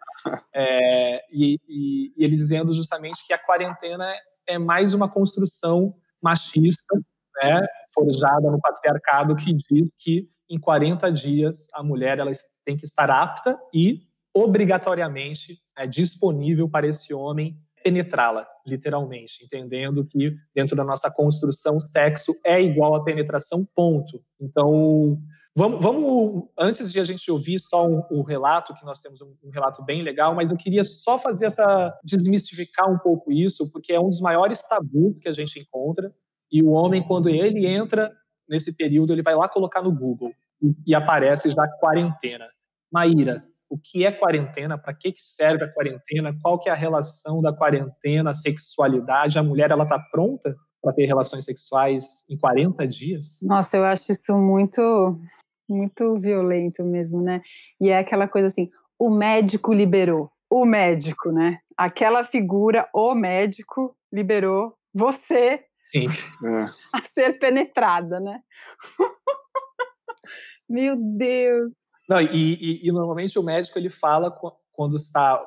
É, 0.53 1.23
e, 1.31 1.57
e, 1.69 2.13
e 2.17 2.25
ele 2.25 2.35
dizendo 2.35 2.73
justamente 2.73 3.25
que 3.25 3.31
a 3.31 3.37
quarentena 3.37 4.11
é 4.47 4.57
mais 4.57 4.93
uma 4.93 5.07
construção 5.07 5.93
machista, 6.21 6.95
né, 7.41 7.65
forjada 7.93 8.51
no 8.51 8.59
patriarcado, 8.59 9.35
que 9.35 9.53
diz 9.53 9.95
que 9.97 10.27
em 10.49 10.59
40 10.59 11.11
dias 11.11 11.67
a 11.73 11.83
mulher 11.83 12.19
ela 12.19 12.31
tem 12.65 12.77
que 12.77 12.85
estar 12.85 13.09
apta 13.09 13.57
e 13.73 14.01
obrigatoriamente 14.33 15.59
é, 15.77 15.87
disponível 15.87 16.69
para 16.69 16.87
esse 16.87 17.13
homem 17.13 17.57
penetrá-la, 17.83 18.45
literalmente, 18.65 19.43
entendendo 19.43 20.05
que 20.05 20.35
dentro 20.53 20.75
da 20.75 20.83
nossa 20.83 21.09
construção, 21.09 21.79
sexo 21.79 22.35
é 22.45 22.61
igual 22.61 22.95
a 22.95 23.03
penetração, 23.03 23.65
ponto. 23.73 24.21
Então, 24.39 25.17
vamos, 25.57 25.81
vamos 25.81 26.43
antes 26.57 26.91
de 26.91 26.99
a 26.99 27.03
gente 27.03 27.31
ouvir 27.31 27.59
só 27.59 27.87
o 27.87 27.97
um, 27.97 28.19
um 28.19 28.21
relato, 28.21 28.75
que 28.75 28.85
nós 28.85 29.01
temos 29.01 29.21
um, 29.21 29.35
um, 29.43 29.49
relato 29.49 29.83
bem 29.83 30.03
legal, 30.03 30.35
mas 30.35 30.51
eu 30.51 30.57
queria 30.57 30.83
só 30.83 31.17
fazer 31.17 31.47
essa, 31.47 31.97
desmistificar 32.03 32.87
um 32.89 32.99
pouco 32.99 33.31
isso, 33.31 33.69
porque 33.71 33.91
é 33.91 33.99
um 33.99 34.09
dos 34.09 34.21
maiores 34.21 34.61
tabus 34.67 35.19
que 35.19 35.27
a 35.27 35.33
gente 35.33 35.59
encontra, 35.59 36.13
e 36.51 36.61
o 36.61 36.69
homem, 36.69 37.05
quando 37.05 37.27
ele 37.27 37.65
entra 37.65 38.13
nesse 38.47 38.71
período, 38.71 39.11
ele 39.11 39.23
vai 39.23 39.35
lá 39.35 39.49
colocar 39.49 39.81
no 39.81 39.91
Google, 39.91 40.31
e, 40.61 40.91
e 40.91 40.95
aparece 40.95 41.49
já 41.49 41.67
quarentena. 41.79 42.47
Maíra, 42.91 43.43
o 43.67 43.77
que 43.77 44.05
é 44.05 44.11
quarentena, 44.11 44.77
para 44.77 44.93
que, 44.93 45.11
que 45.11 45.21
serve 45.21 45.65
a 45.65 45.73
quarentena, 45.73 46.37
qual 46.41 46.59
que 46.59 46.69
é 46.69 46.71
a 46.71 46.75
relação 46.75 47.41
da 47.41 47.51
quarentena, 47.51 48.33
sexualidade, 48.33 49.39
a 49.39 49.43
mulher 49.43 49.71
ela 49.71 49.83
está 49.83 49.99
pronta 49.99 50.55
para 50.81 50.93
ter 50.93 51.05
relações 51.05 51.43
sexuais 51.43 52.23
em 52.29 52.37
40 52.37 52.87
dias? 52.87 53.39
Nossa, 53.41 53.75
eu 53.75 53.83
acho 53.83 54.11
isso 54.11 54.37
muito, 54.37 55.19
muito 55.67 56.17
violento 56.17 56.83
mesmo, 56.83 57.21
né? 57.21 57.41
E 57.79 57.89
é 57.89 57.99
aquela 57.99 58.27
coisa 58.27 58.47
assim, 58.47 58.69
o 58.99 59.09
médico 59.09 59.73
liberou, 59.73 60.31
o 60.49 60.65
médico, 60.65 61.31
né? 61.31 61.59
Aquela 61.75 62.23
figura, 62.23 62.87
o 62.93 63.13
médico 63.13 63.95
liberou 64.11 64.75
você 64.93 65.63
Sim. 65.91 66.07
a 66.93 67.01
ser 67.13 67.39
penetrada, 67.39 68.19
né? 68.19 68.41
Meu 70.69 70.95
Deus. 70.97 71.71
Não, 72.09 72.21
e, 72.21 72.53
e, 72.53 72.87
e, 72.87 72.91
normalmente 72.91 73.37
o 73.37 73.43
médico 73.43 73.77
ele 73.77 73.89
fala 73.89 74.35
quando 74.71 74.97
está 74.97 75.41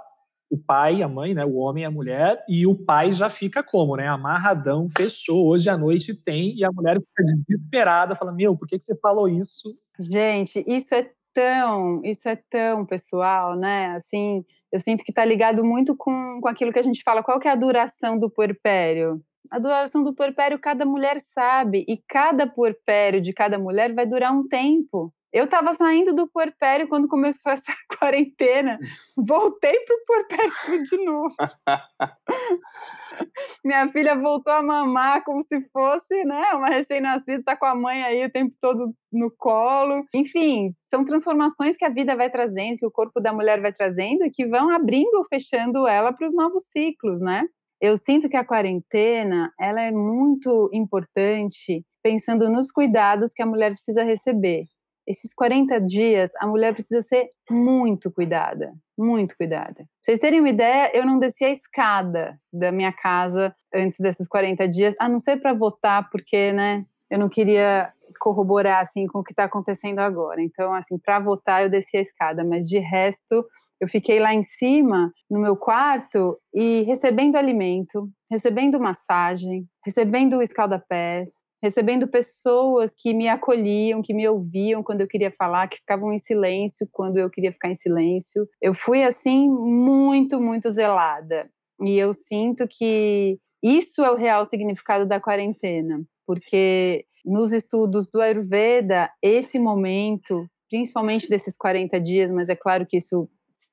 o 0.50 0.58
pai, 0.58 1.00
a 1.00 1.08
mãe, 1.08 1.32
né, 1.32 1.44
o 1.44 1.54
homem 1.54 1.84
e 1.84 1.86
a 1.86 1.90
mulher, 1.90 2.44
e 2.48 2.66
o 2.66 2.74
pai 2.74 3.12
já 3.12 3.30
fica 3.30 3.62
como, 3.62 3.96
né, 3.96 4.08
amarradão, 4.08 4.88
fechou, 4.90 5.46
hoje 5.46 5.70
à 5.70 5.78
noite 5.78 6.12
tem, 6.12 6.56
e 6.56 6.64
a 6.64 6.72
mulher 6.72 6.98
fica 6.98 7.22
desesperada, 7.46 8.16
fala, 8.16 8.32
meu, 8.32 8.56
por 8.56 8.66
que, 8.66 8.76
que 8.76 8.82
você 8.82 8.96
falou 8.96 9.28
isso? 9.28 9.72
Gente, 10.00 10.64
isso 10.66 10.94
é 10.94 11.10
tão, 11.34 12.00
isso 12.02 12.26
é 12.26 12.34
tão 12.48 12.86
pessoal, 12.86 13.54
né, 13.54 13.88
assim, 13.96 14.42
eu 14.72 14.80
sinto 14.80 15.04
que 15.04 15.12
está 15.12 15.22
ligado 15.26 15.62
muito 15.62 15.94
com, 15.94 16.40
com 16.40 16.48
aquilo 16.48 16.72
que 16.72 16.78
a 16.78 16.82
gente 16.82 17.02
fala, 17.02 17.22
qual 17.22 17.38
que 17.38 17.46
é 17.46 17.50
a 17.50 17.54
duração 17.54 18.18
do 18.18 18.30
puerpério? 18.30 19.20
A 19.50 19.58
duração 19.58 20.02
do 20.02 20.14
puerpério 20.14 20.58
cada 20.58 20.86
mulher 20.86 21.20
sabe, 21.34 21.84
e 21.86 21.98
cada 22.08 22.46
puerpério 22.46 23.20
de 23.20 23.34
cada 23.34 23.58
mulher 23.58 23.94
vai 23.94 24.06
durar 24.06 24.32
um 24.32 24.48
tempo. 24.48 25.12
Eu 25.32 25.44
estava 25.44 25.74
saindo 25.74 26.12
do 26.12 26.28
puerpério 26.28 26.88
quando 26.88 27.06
começou 27.06 27.52
essa 27.52 27.72
quarentena. 27.98 28.78
Voltei 29.16 29.78
pro 29.80 30.04
puerpério 30.06 30.82
de 30.82 31.04
novo. 31.04 31.34
Minha 33.64 33.88
filha 33.88 34.16
voltou 34.16 34.52
a 34.52 34.62
mamar 34.62 35.22
como 35.24 35.42
se 35.44 35.60
fosse, 35.72 36.24
né, 36.24 36.52
uma 36.54 36.68
recém-nascida, 36.68 37.42
tá 37.44 37.56
com 37.56 37.66
a 37.66 37.74
mãe 37.74 38.02
aí 38.02 38.24
o 38.24 38.30
tempo 38.30 38.54
todo 38.60 38.94
no 39.12 39.30
colo. 39.30 40.04
Enfim, 40.14 40.70
são 40.88 41.04
transformações 41.04 41.76
que 41.76 41.84
a 41.84 41.90
vida 41.90 42.16
vai 42.16 42.30
trazendo, 42.30 42.78
que 42.78 42.86
o 42.86 42.90
corpo 42.90 43.20
da 43.20 43.32
mulher 43.32 43.60
vai 43.60 43.72
trazendo 43.72 44.24
e 44.24 44.30
que 44.30 44.46
vão 44.46 44.70
abrindo 44.70 45.16
ou 45.16 45.24
fechando 45.24 45.86
ela 45.86 46.12
para 46.12 46.26
os 46.26 46.34
novos 46.34 46.64
ciclos, 46.72 47.20
né? 47.20 47.46
Eu 47.80 47.96
sinto 47.96 48.28
que 48.28 48.36
a 48.36 48.44
quarentena, 48.44 49.52
ela 49.58 49.80
é 49.80 49.90
muito 49.90 50.68
importante 50.72 51.84
pensando 52.02 52.50
nos 52.50 52.70
cuidados 52.70 53.32
que 53.32 53.42
a 53.42 53.46
mulher 53.46 53.72
precisa 53.72 54.02
receber 54.02 54.64
esses 55.10 55.34
40 55.34 55.80
dias, 55.80 56.30
a 56.38 56.46
mulher 56.46 56.72
precisa 56.72 57.02
ser 57.02 57.28
muito 57.50 58.10
cuidada, 58.12 58.72
muito 58.96 59.36
cuidada. 59.36 59.74
Pra 59.74 59.86
vocês 60.02 60.20
terem 60.20 60.40
uma 60.40 60.48
ideia, 60.48 60.90
eu 60.94 61.04
não 61.04 61.18
desci 61.18 61.44
a 61.44 61.50
escada 61.50 62.38
da 62.52 62.70
minha 62.70 62.92
casa 62.92 63.54
antes 63.74 63.98
desses 63.98 64.28
40 64.28 64.68
dias, 64.68 64.94
a 65.00 65.08
não 65.08 65.18
ser 65.18 65.38
para 65.38 65.52
votar, 65.52 66.08
porque, 66.10 66.52
né, 66.52 66.84
eu 67.10 67.18
não 67.18 67.28
queria 67.28 67.92
corroborar, 68.20 68.80
assim, 68.80 69.06
com 69.08 69.18
o 69.18 69.24
que 69.24 69.32
está 69.32 69.44
acontecendo 69.44 69.98
agora. 69.98 70.40
Então, 70.40 70.72
assim, 70.72 70.96
para 70.96 71.18
votar, 71.18 71.64
eu 71.64 71.70
desci 71.70 71.96
a 71.96 72.02
escada, 72.02 72.44
mas 72.44 72.68
de 72.68 72.78
resto, 72.78 73.44
eu 73.80 73.88
fiquei 73.88 74.20
lá 74.20 74.32
em 74.32 74.42
cima, 74.42 75.12
no 75.28 75.40
meu 75.40 75.56
quarto, 75.56 76.36
e 76.54 76.82
recebendo 76.82 77.36
alimento, 77.36 78.08
recebendo 78.30 78.78
massagem, 78.78 79.66
recebendo 79.84 80.40
escalda-pés, 80.40 81.30
recebendo 81.62 82.08
pessoas 82.08 82.94
que 82.96 83.12
me 83.12 83.28
acolhiam, 83.28 84.02
que 84.02 84.14
me 84.14 84.26
ouviam 84.26 84.82
quando 84.82 85.02
eu 85.02 85.06
queria 85.06 85.30
falar, 85.30 85.68
que 85.68 85.78
ficavam 85.78 86.12
em 86.12 86.18
silêncio 86.18 86.88
quando 86.90 87.18
eu 87.18 87.28
queria 87.28 87.52
ficar 87.52 87.68
em 87.68 87.74
silêncio. 87.74 88.48
Eu 88.60 88.74
fui 88.74 89.02
assim 89.02 89.48
muito, 89.48 90.40
muito 90.40 90.70
zelada. 90.70 91.50
E 91.82 91.96
eu 91.98 92.12
sinto 92.12 92.66
que 92.68 93.38
isso 93.62 94.02
é 94.02 94.10
o 94.10 94.16
real 94.16 94.44
significado 94.44 95.04
da 95.04 95.20
quarentena, 95.20 96.02
porque 96.26 97.04
nos 97.24 97.52
estudos 97.52 98.08
do 98.10 98.20
Ayurveda, 98.20 99.10
esse 99.22 99.58
momento, 99.58 100.46
principalmente 100.70 101.28
desses 101.28 101.56
40 101.56 102.00
dias, 102.00 102.30
mas 102.30 102.48
é 102.48 102.56
claro 102.56 102.86
que 102.86 102.96
isso 102.96 103.28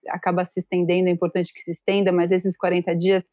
acaba 0.09 0.43
se 0.43 0.59
estendendo, 0.59 1.07
é 1.07 1.11
importante 1.11 1.53
que 1.53 1.61
se 1.61 1.71
estenda, 1.71 2.11
mas 2.11 2.31
esses 2.31 2.57
40 2.57 2.95
dias 2.95 3.23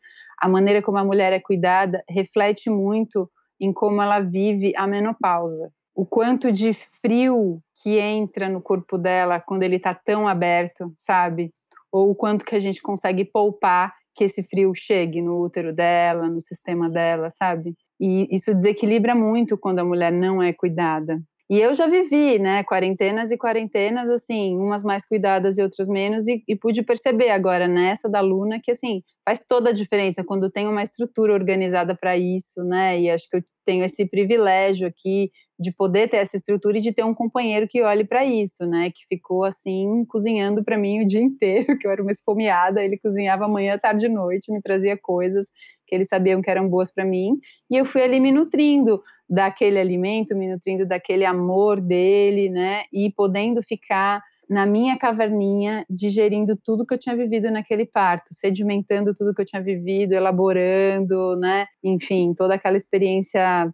a 0.41 0.49
maneira 0.49 0.83
como 0.83 0.99
a 0.99 1.05
mulher 1.05 1.33
é 1.33 1.41
cuidada 1.41 2.03
reflete 2.09 2.69
muito 2.69 3.31
em 3.61 3.73
como 3.73 4.01
ela 4.01 4.21
vive 4.21 4.73
a 4.77 4.87
menopausa. 4.87 5.71
O 5.95 6.05
quanto 6.05 6.51
de 6.51 6.75
frio 7.01 7.61
que 7.83 7.99
entra 7.99 8.49
no 8.49 8.61
corpo 8.61 8.99
dela 8.99 9.41
quando 9.41 9.63
ele 9.63 9.77
está 9.77 9.95
tão 9.95 10.27
aberto, 10.27 10.93
sabe? 10.99 11.53
Ou 11.93 12.11
o 12.11 12.15
quanto 12.15 12.45
que 12.45 12.55
a 12.55 12.61
gente 12.61 12.83
consegue 12.83 13.25
poupar 13.25 13.93
que 14.15 14.25
esse 14.25 14.43
frio 14.43 14.73
chegue 14.75 15.21
no 15.21 15.41
útero 15.41 15.73
dela, 15.73 16.29
no 16.29 16.41
sistema 16.41 16.89
dela, 16.89 17.31
sabe? 17.31 17.75
E 18.01 18.29
isso 18.35 18.55
desequilibra 18.55 19.15
muito 19.15 19.59
quando 19.59 19.81
a 19.81 19.85
mulher 19.85 20.13
não 20.13 20.43
é 20.43 20.53
cuidada. 20.53 21.21
E 21.51 21.61
eu 21.61 21.75
já 21.75 21.87
vivi, 21.87 22.39
né, 22.39 22.65
quarentenas 22.65 23.31
e 23.31 23.37
quarentenas, 23.37 24.09
assim, 24.09 24.57
umas 24.57 24.83
mais 24.83 25.07
cuidadas 25.07 25.59
e 25.59 25.63
outras 25.63 25.89
menos, 25.89 26.27
e, 26.27 26.43
e, 26.49 26.57
pude 26.57 26.83
perceber 26.83 27.29
agora 27.29 27.69
nessa 27.69 28.09
da 28.09 28.21
Luna 28.21 28.59
que, 28.63 28.71
assim, 28.71 29.03
faz 29.25 29.41
toda 29.47 29.69
a 29.69 29.73
diferença 29.73 30.25
quando 30.25 30.51
tem 30.51 30.67
uma 30.67 30.83
estrutura 30.83 31.35
organizada 31.35 31.95
para 31.95 32.17
isso, 32.17 32.65
né, 32.65 32.99
e 32.99 33.11
acho 33.11 33.29
que 33.29 33.37
eu 33.37 33.45
tenho 33.67 33.85
esse 33.85 34.07
privilégio 34.07 34.87
aqui 34.89 35.31
de 35.59 35.71
poder 35.71 36.09
ter 36.09 36.17
essa 36.17 36.37
estrutura 36.37 36.79
e 36.79 36.81
de 36.81 36.93
ter 36.93 37.05
um 37.05 37.15
companheiro 37.15 37.69
que 37.69 37.83
olhe 37.83 38.05
para 38.05 38.25
isso, 38.25 38.65
né, 38.67 38.91
que 38.91 39.05
ficou, 39.07 39.45
assim, 39.45 40.05
cozinhando 40.09 40.65
para 40.65 40.79
mim 40.79 41.03
o 41.03 41.07
dia 41.07 41.21
inteiro, 41.21 41.67
que 41.79 41.87
eu 41.87 41.91
era 41.91 42.01
uma 42.03 42.11
esfomeada, 42.11 42.83
ele 42.83 42.99
cozinhava 42.99 43.47
manhã, 43.47 43.79
tarde 43.79 44.07
e 44.07 44.09
noite, 44.09 44.51
me 44.51 44.63
trazia 44.63 44.97
coisas 44.97 45.47
que 45.87 45.95
eles 45.95 46.09
sabiam 46.09 46.41
que 46.41 46.51
eram 46.51 46.69
boas 46.69 46.91
para 46.91 47.05
mim, 47.05 47.39
e 47.71 47.77
eu 47.77 47.85
fui 47.85 48.03
ali 48.03 48.19
me 48.19 48.33
nutrindo, 48.33 49.03
daquele 49.29 49.79
alimento, 49.79 50.35
me 50.37 50.51
nutrindo 50.51 50.87
daquele 50.87 51.25
amor 51.25 51.81
dele, 51.81 52.49
né? 52.51 52.85
E 52.93 53.11
podendo 53.11 53.63
ficar 53.63 54.23
na 54.49 54.67
minha 54.67 54.99
caverninha, 54.99 55.87
digerindo 55.89 56.57
tudo 56.57 56.85
que 56.87 56.93
eu 56.93 56.99
tinha 56.99 57.17
vivido 57.17 57.51
naquele 57.51 57.87
parto, 57.87 58.35
sedimentando 58.39 59.15
tudo 59.15 59.35
que 59.35 59.41
eu 59.41 59.47
tinha 59.47 59.63
vivido, 59.63 60.13
elaborando, 60.13 61.37
né? 61.37 61.67
Enfim, 61.83 62.35
toda 62.35 62.55
aquela 62.55 62.77
experiência 62.77 63.73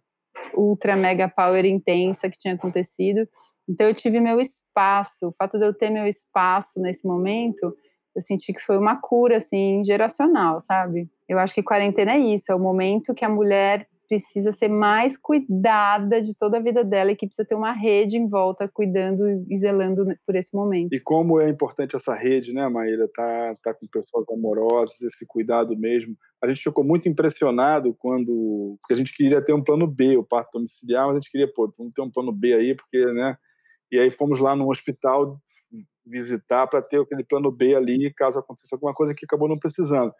ultra 0.55 0.95
mega 0.95 1.27
power 1.27 1.65
intensa 1.65 2.29
que 2.29 2.37
tinha 2.37 2.53
acontecido. 2.53 3.27
Então 3.67 3.87
eu 3.87 3.93
tive 3.93 4.19
meu 4.19 4.39
espaço, 4.39 5.27
o 5.27 5.31
fato 5.31 5.57
de 5.57 5.65
eu 5.65 5.73
ter 5.73 5.89
meu 5.89 6.07
espaço 6.07 6.79
nesse 6.79 7.05
momento, 7.05 7.75
eu 8.15 8.21
senti 8.21 8.53
que 8.53 8.61
foi 8.61 8.77
uma 8.77 8.99
cura 8.99 9.37
assim 9.37 9.83
geracional, 9.85 10.59
sabe? 10.59 11.09
Eu 11.27 11.39
acho 11.39 11.53
que 11.53 11.63
quarentena 11.63 12.13
é 12.13 12.19
isso, 12.19 12.51
é 12.51 12.55
o 12.55 12.59
momento 12.59 13.13
que 13.13 13.23
a 13.23 13.29
mulher 13.29 13.87
precisa 14.11 14.51
ser 14.51 14.67
mais 14.67 15.17
cuidada 15.17 16.21
de 16.21 16.35
toda 16.35 16.57
a 16.57 16.61
vida 16.61 16.83
dela 16.83 17.13
e 17.13 17.15
que 17.15 17.25
precisa 17.25 17.47
ter 17.47 17.55
uma 17.55 17.71
rede 17.71 18.17
em 18.17 18.27
volta 18.27 18.67
cuidando 18.67 19.23
e 19.49 19.57
zelando 19.57 20.05
por 20.25 20.35
esse 20.35 20.53
momento. 20.53 20.93
E 20.93 20.99
como 20.99 21.39
é 21.39 21.49
importante 21.49 21.95
essa 21.95 22.13
rede, 22.13 22.51
né, 22.51 22.67
Maíra? 22.67 23.07
Tá, 23.15 23.55
tá 23.63 23.73
com 23.73 23.87
pessoas 23.87 24.25
amorosas, 24.29 25.01
esse 25.01 25.25
cuidado 25.25 25.77
mesmo. 25.77 26.17
A 26.43 26.47
gente 26.49 26.61
ficou 26.61 26.83
muito 26.83 27.07
impressionado 27.07 27.95
quando. 27.97 28.77
Porque 28.81 28.93
a 28.93 28.97
gente 28.97 29.15
queria 29.15 29.41
ter 29.41 29.53
um 29.53 29.63
plano 29.63 29.87
B, 29.87 30.17
o 30.17 30.25
parto 30.25 30.55
domiciliar, 30.55 31.07
mas 31.07 31.15
a 31.15 31.19
gente 31.19 31.31
queria, 31.31 31.47
pô, 31.47 31.71
vamos 31.77 31.93
ter 31.93 32.01
um 32.01 32.11
plano 32.11 32.33
B 32.33 32.53
aí, 32.53 32.75
porque, 32.75 33.05
né? 33.13 33.37
E 33.89 33.97
aí 33.97 34.09
fomos 34.09 34.39
lá 34.39 34.57
no 34.57 34.69
hospital 34.69 35.39
visitar 36.05 36.67
para 36.67 36.81
ter 36.81 36.99
aquele 36.99 37.23
plano 37.23 37.49
B 37.49 37.75
ali, 37.75 38.13
caso 38.13 38.39
aconteça 38.39 38.75
alguma 38.75 38.93
coisa 38.93 39.13
que 39.15 39.23
acabou 39.23 39.47
não 39.47 39.57
precisando. 39.57 40.11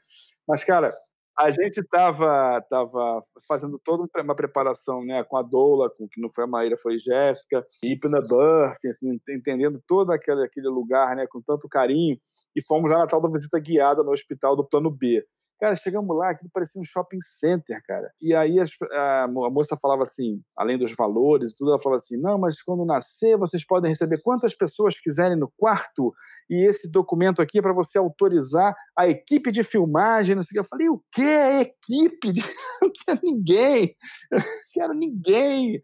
Mas, 0.47 0.63
cara, 0.63 0.93
a 1.37 1.49
gente 1.49 1.79
estava 1.79 2.61
tava 2.69 3.21
fazendo 3.47 3.79
toda 3.83 4.07
uma 4.21 4.35
preparação 4.35 5.03
né, 5.03 5.23
com 5.23 5.37
a 5.37 5.41
Doula, 5.41 5.89
com 5.89 6.07
que 6.07 6.21
não 6.21 6.29
foi 6.29 6.43
a 6.43 6.47
Maíra, 6.47 6.77
foi 6.77 6.97
Jéssica, 6.99 7.65
e 7.83 7.95
Burf, 7.95 8.87
assim, 8.87 9.19
entendendo 9.29 9.81
todo 9.87 10.11
aquele, 10.11 10.43
aquele 10.43 10.67
lugar 10.67 11.15
né, 11.15 11.25
com 11.27 11.41
tanto 11.41 11.67
carinho, 11.69 12.17
e 12.55 12.61
fomos 12.63 12.91
lá 12.91 12.99
na 12.99 13.07
tal 13.07 13.21
da 13.21 13.29
visita 13.29 13.59
guiada 13.59 14.03
no 14.03 14.11
hospital 14.11 14.55
do 14.55 14.67
Plano 14.67 14.91
B. 14.91 15.25
Cara, 15.61 15.75
chegamos 15.75 16.17
lá, 16.17 16.31
aquilo 16.31 16.49
parecia 16.51 16.81
um 16.81 16.83
shopping 16.83 17.21
center, 17.21 17.79
cara. 17.85 18.11
E 18.19 18.33
aí 18.33 18.57
a, 18.59 19.23
a, 19.23 19.27
moça 19.27 19.77
falava 19.77 20.01
assim, 20.01 20.41
além 20.57 20.75
dos 20.75 20.91
valores 20.95 21.51
e 21.51 21.55
tudo, 21.55 21.69
ela 21.69 21.79
falava 21.79 21.97
assim: 21.97 22.17
não, 22.17 22.39
mas 22.39 22.59
quando 22.63 22.83
nascer, 22.83 23.37
vocês 23.37 23.63
podem 23.63 23.91
receber 23.91 24.23
quantas 24.23 24.55
pessoas 24.55 24.99
quiserem 24.99 25.37
no 25.37 25.53
quarto, 25.55 26.11
e 26.49 26.67
esse 26.67 26.91
documento 26.91 27.43
aqui 27.43 27.59
é 27.59 27.61
para 27.61 27.73
você 27.73 27.99
autorizar 27.99 28.75
a 28.97 29.07
equipe 29.07 29.51
de 29.51 29.61
filmagem, 29.61 30.35
não 30.35 30.41
sei 30.41 30.49
o 30.49 30.53
que. 30.53 30.59
Eu 30.65 30.69
falei: 30.69 30.89
o 30.89 31.03
quê? 31.11 31.21
Equipe? 31.61 32.31
De... 32.31 32.41
Não 32.81 32.91
quero 33.05 33.19
ninguém, 33.23 33.95
não 34.31 34.41
quero 34.73 34.93
ninguém. 34.95 35.75
E 35.75 35.81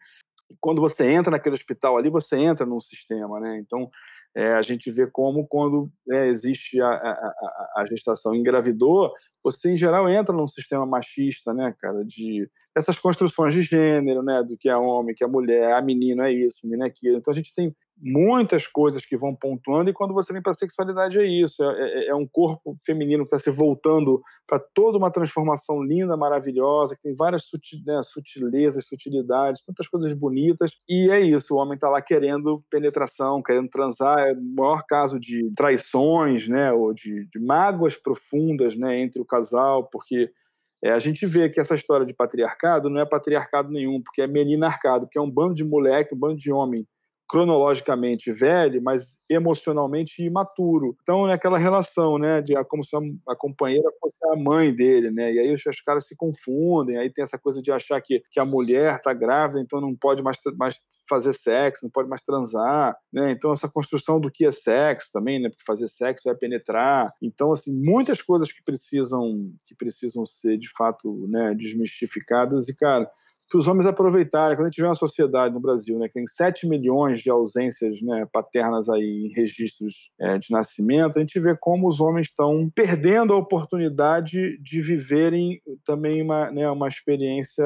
quando 0.59 0.81
você 0.81 1.05
entra 1.11 1.29
naquele 1.29 1.53
hospital 1.53 1.97
ali, 1.97 2.09
você 2.09 2.35
entra 2.35 2.65
num 2.65 2.79
sistema, 2.79 3.39
né? 3.39 3.59
Então, 3.59 3.91
é, 4.37 4.53
a 4.53 4.61
gente 4.61 4.91
vê 4.91 5.07
como 5.07 5.47
quando 5.47 5.91
é, 6.11 6.27
existe 6.27 6.79
a, 6.79 6.87
a, 6.87 7.11
a, 7.11 7.73
a, 7.77 7.85
gestação 7.85 8.35
engravidou, 8.35 9.11
você 9.43 9.71
em 9.71 9.75
geral 9.75 10.09
entra 10.09 10.35
num 10.35 10.47
sistema 10.47 10.85
machista, 10.85 11.53
né, 11.53 11.73
cara, 11.79 12.03
de 12.03 12.49
essas 12.75 12.99
construções 12.99 13.53
de 13.53 13.63
gênero, 13.63 14.21
né, 14.21 14.43
do 14.43 14.57
que 14.57 14.69
é 14.69 14.75
homem, 14.75 15.15
que 15.15 15.23
é 15.23 15.27
mulher, 15.27 15.73
a 15.73 15.81
menino 15.81 16.21
é 16.23 16.31
isso, 16.31 16.61
menino 16.63 16.83
é 16.83 16.87
aquilo. 16.87 17.17
Então 17.17 17.31
a 17.31 17.35
gente 17.35 17.53
tem 17.53 17.73
muitas 17.99 18.67
coisas 18.67 19.05
que 19.05 19.17
vão 19.17 19.35
pontuando, 19.35 19.89
e 19.89 19.93
quando 19.93 20.13
você 20.13 20.31
vem 20.31 20.41
para 20.41 20.51
a 20.51 20.55
sexualidade 20.55 21.19
é 21.19 21.25
isso: 21.25 21.63
é, 21.63 22.05
é, 22.05 22.07
é 22.09 22.15
um 22.15 22.27
corpo 22.27 22.73
feminino 22.85 23.25
que 23.25 23.35
está 23.35 23.39
se 23.39 23.55
voltando 23.55 24.21
para 24.45 24.59
toda 24.59 24.97
uma 24.97 25.11
transformação 25.11 25.81
linda, 25.81 26.15
maravilhosa, 26.15 26.95
que 26.95 27.01
tem 27.01 27.15
várias 27.15 27.45
sutil, 27.45 27.79
né, 27.85 27.99
sutilezas, 28.03 28.85
sutilidades, 28.85 29.63
tantas 29.63 29.87
coisas 29.87 30.13
bonitas, 30.13 30.71
e 30.87 31.09
é 31.09 31.19
isso: 31.19 31.55
o 31.55 31.57
homem 31.57 31.75
está 31.75 31.89
lá 31.89 32.01
querendo 32.01 32.63
penetração, 32.69 33.41
querendo 33.41 33.69
transar. 33.69 34.19
É 34.19 34.33
o 34.33 34.41
maior 34.41 34.83
caso 34.87 35.19
de 35.19 35.51
traições, 35.55 36.47
né, 36.47 36.71
ou 36.71 36.93
de, 36.93 37.27
de 37.31 37.39
mágoas 37.39 37.95
profundas 37.95 38.75
né, 38.75 38.99
entre 38.99 39.21
o 39.21 39.25
casal, 39.27 39.87
porque. 39.91 40.31
É, 40.79 40.91
a 40.91 40.99
gente 40.99 41.25
vê 41.25 41.49
que 41.49 41.59
essa 41.59 41.73
história 41.73 42.05
de 42.05 42.13
patriarcado 42.13 42.87
não 42.87 43.01
é 43.01 43.05
patriarcado 43.05 43.71
nenhum, 43.71 43.99
porque 43.99 44.21
é 44.21 44.27
meninarcado, 44.27 45.07
que 45.09 45.17
é 45.17 45.21
um 45.21 45.29
bando 45.29 45.55
de 45.55 45.63
moleque, 45.63 46.13
um 46.13 46.17
bando 46.19 46.37
de 46.37 46.51
homem 46.51 46.87
cronologicamente 47.27 48.31
velho, 48.31 48.81
mas 48.81 49.19
emocionalmente 49.29 50.23
imaturo. 50.23 50.95
Então, 51.01 51.29
é 51.29 51.33
aquela 51.33 51.57
relação, 51.57 52.17
né, 52.17 52.41
de 52.41 52.53
como 52.65 52.83
se 52.83 52.95
a, 52.95 53.35
companheira 53.35 53.89
fosse 53.99 54.17
a 54.31 54.35
mãe 54.35 54.73
dele, 54.73 55.11
né? 55.11 55.33
E 55.33 55.39
aí 55.39 55.53
os, 55.53 55.65
os, 55.65 55.81
caras 55.81 56.07
se 56.07 56.15
confundem, 56.15 56.97
aí 56.97 57.11
tem 57.11 57.23
essa 57.23 57.37
coisa 57.37 57.61
de 57.61 57.71
achar 57.71 58.01
que, 58.01 58.23
que 58.31 58.39
a 58.39 58.45
mulher 58.45 58.95
está 58.95 59.13
grávida, 59.13 59.59
então 59.59 59.81
não 59.81 59.93
pode 59.95 60.23
mais, 60.23 60.37
mais 60.57 60.79
fazer 61.09 61.33
sexo, 61.33 61.83
não 61.83 61.91
pode 61.91 62.07
mais 62.07 62.21
transar, 62.21 62.95
né? 63.11 63.31
Então 63.31 63.51
essa 63.51 63.67
construção 63.67 64.19
do 64.19 64.31
que 64.31 64.45
é 64.45 64.51
sexo 64.51 65.09
também, 65.11 65.39
né? 65.39 65.49
Porque 65.49 65.65
fazer 65.65 65.87
sexo 65.89 66.29
é 66.29 66.33
penetrar. 66.33 67.11
Então 67.21 67.51
assim, 67.51 67.75
muitas 67.75 68.21
coisas 68.21 68.51
que 68.51 68.63
precisam 68.63 69.51
que 69.65 69.75
precisam 69.75 70.25
ser 70.25 70.57
de 70.57 70.69
fato, 70.75 71.27
né, 71.27 71.53
desmistificadas 71.55 72.69
e 72.69 72.75
cara, 72.75 73.09
que 73.49 73.57
os 73.57 73.67
homens 73.67 73.85
aproveitarem. 73.85 74.55
Quando 74.55 74.67
a 74.67 74.69
gente 74.69 74.81
vê 74.81 74.87
uma 74.87 74.95
sociedade 74.95 75.53
no 75.53 75.59
Brasil 75.59 75.97
né, 75.97 76.07
que 76.07 76.15
tem 76.15 76.27
7 76.27 76.67
milhões 76.67 77.19
de 77.19 77.29
ausências 77.29 78.01
né, 78.01 78.27
paternas 78.31 78.89
aí 78.89 79.27
em 79.27 79.33
registros 79.33 80.11
é, 80.19 80.37
de 80.37 80.51
nascimento, 80.51 81.17
a 81.17 81.21
gente 81.21 81.39
vê 81.39 81.55
como 81.59 81.87
os 81.87 82.01
homens 82.01 82.27
estão 82.27 82.69
perdendo 82.73 83.33
a 83.33 83.37
oportunidade 83.37 84.57
de 84.61 84.81
viverem 84.81 85.61
também 85.85 86.21
uma, 86.21 86.51
né, 86.51 86.69
uma 86.69 86.87
experiência 86.87 87.65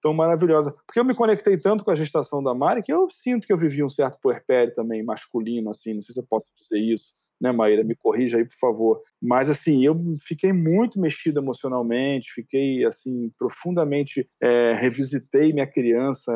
tão 0.00 0.12
maravilhosa. 0.12 0.74
Porque 0.86 1.00
eu 1.00 1.04
me 1.04 1.14
conectei 1.14 1.56
tanto 1.56 1.84
com 1.84 1.90
a 1.90 1.96
gestação 1.96 2.42
da 2.42 2.54
Mari 2.54 2.82
que 2.82 2.92
eu 2.92 3.08
sinto 3.10 3.46
que 3.46 3.52
eu 3.52 3.58
vivi 3.58 3.84
um 3.84 3.88
certo 3.88 4.18
puerpério 4.20 4.72
também 4.72 5.04
masculino, 5.04 5.70
assim, 5.70 5.94
não 5.94 6.02
sei 6.02 6.14
se 6.14 6.20
eu 6.20 6.26
posso 6.28 6.46
dizer 6.54 6.80
isso 6.80 7.17
né, 7.40 7.52
Maíra? 7.52 7.84
Me 7.84 7.94
corrija 7.94 8.38
aí, 8.38 8.44
por 8.44 8.58
favor. 8.58 9.02
Mas, 9.20 9.48
assim, 9.48 9.84
eu 9.84 9.94
fiquei 10.26 10.52
muito 10.52 11.00
mexido 11.00 11.40
emocionalmente, 11.40 12.32
fiquei, 12.32 12.84
assim, 12.84 13.30
profundamente. 13.38 14.28
É, 14.42 14.74
revisitei 14.74 15.52
minha 15.52 15.66
criança, 15.66 16.32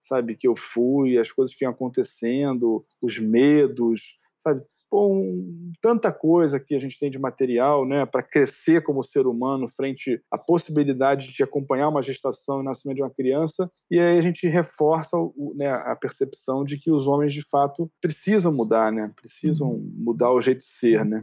sabe, 0.00 0.36
que 0.36 0.46
eu 0.48 0.54
fui, 0.56 1.18
as 1.18 1.30
coisas 1.32 1.54
que 1.54 1.64
iam 1.64 1.72
acontecendo, 1.72 2.84
os 3.02 3.18
medos, 3.18 4.00
sabe? 4.38 4.62
Com 4.90 5.72
tanta 5.80 6.12
coisa 6.12 6.60
que 6.60 6.74
a 6.74 6.78
gente 6.78 6.98
tem 6.98 7.10
de 7.10 7.18
material 7.18 7.84
né, 7.86 8.06
para 8.06 8.22
crescer 8.22 8.82
como 8.82 9.02
ser 9.02 9.26
humano 9.26 9.68
frente 9.68 10.20
à 10.30 10.38
possibilidade 10.38 11.32
de 11.32 11.42
acompanhar 11.42 11.88
uma 11.88 12.02
gestação 12.02 12.60
e 12.60 12.64
nascimento 12.64 12.96
de 12.96 13.02
uma 13.02 13.10
criança, 13.10 13.70
e 13.90 13.98
aí 13.98 14.18
a 14.18 14.20
gente 14.20 14.46
reforça 14.48 15.16
o, 15.16 15.54
né, 15.56 15.70
a 15.70 15.96
percepção 15.96 16.64
de 16.64 16.78
que 16.78 16.90
os 16.90 17.06
homens 17.06 17.32
de 17.32 17.42
fato 17.48 17.90
precisam 18.00 18.52
mudar, 18.52 18.92
né, 18.92 19.12
precisam 19.16 19.68
uhum. 19.68 19.92
mudar 19.96 20.32
o 20.32 20.40
jeito 20.40 20.58
de 20.58 20.64
ser. 20.64 21.04
Né. 21.04 21.22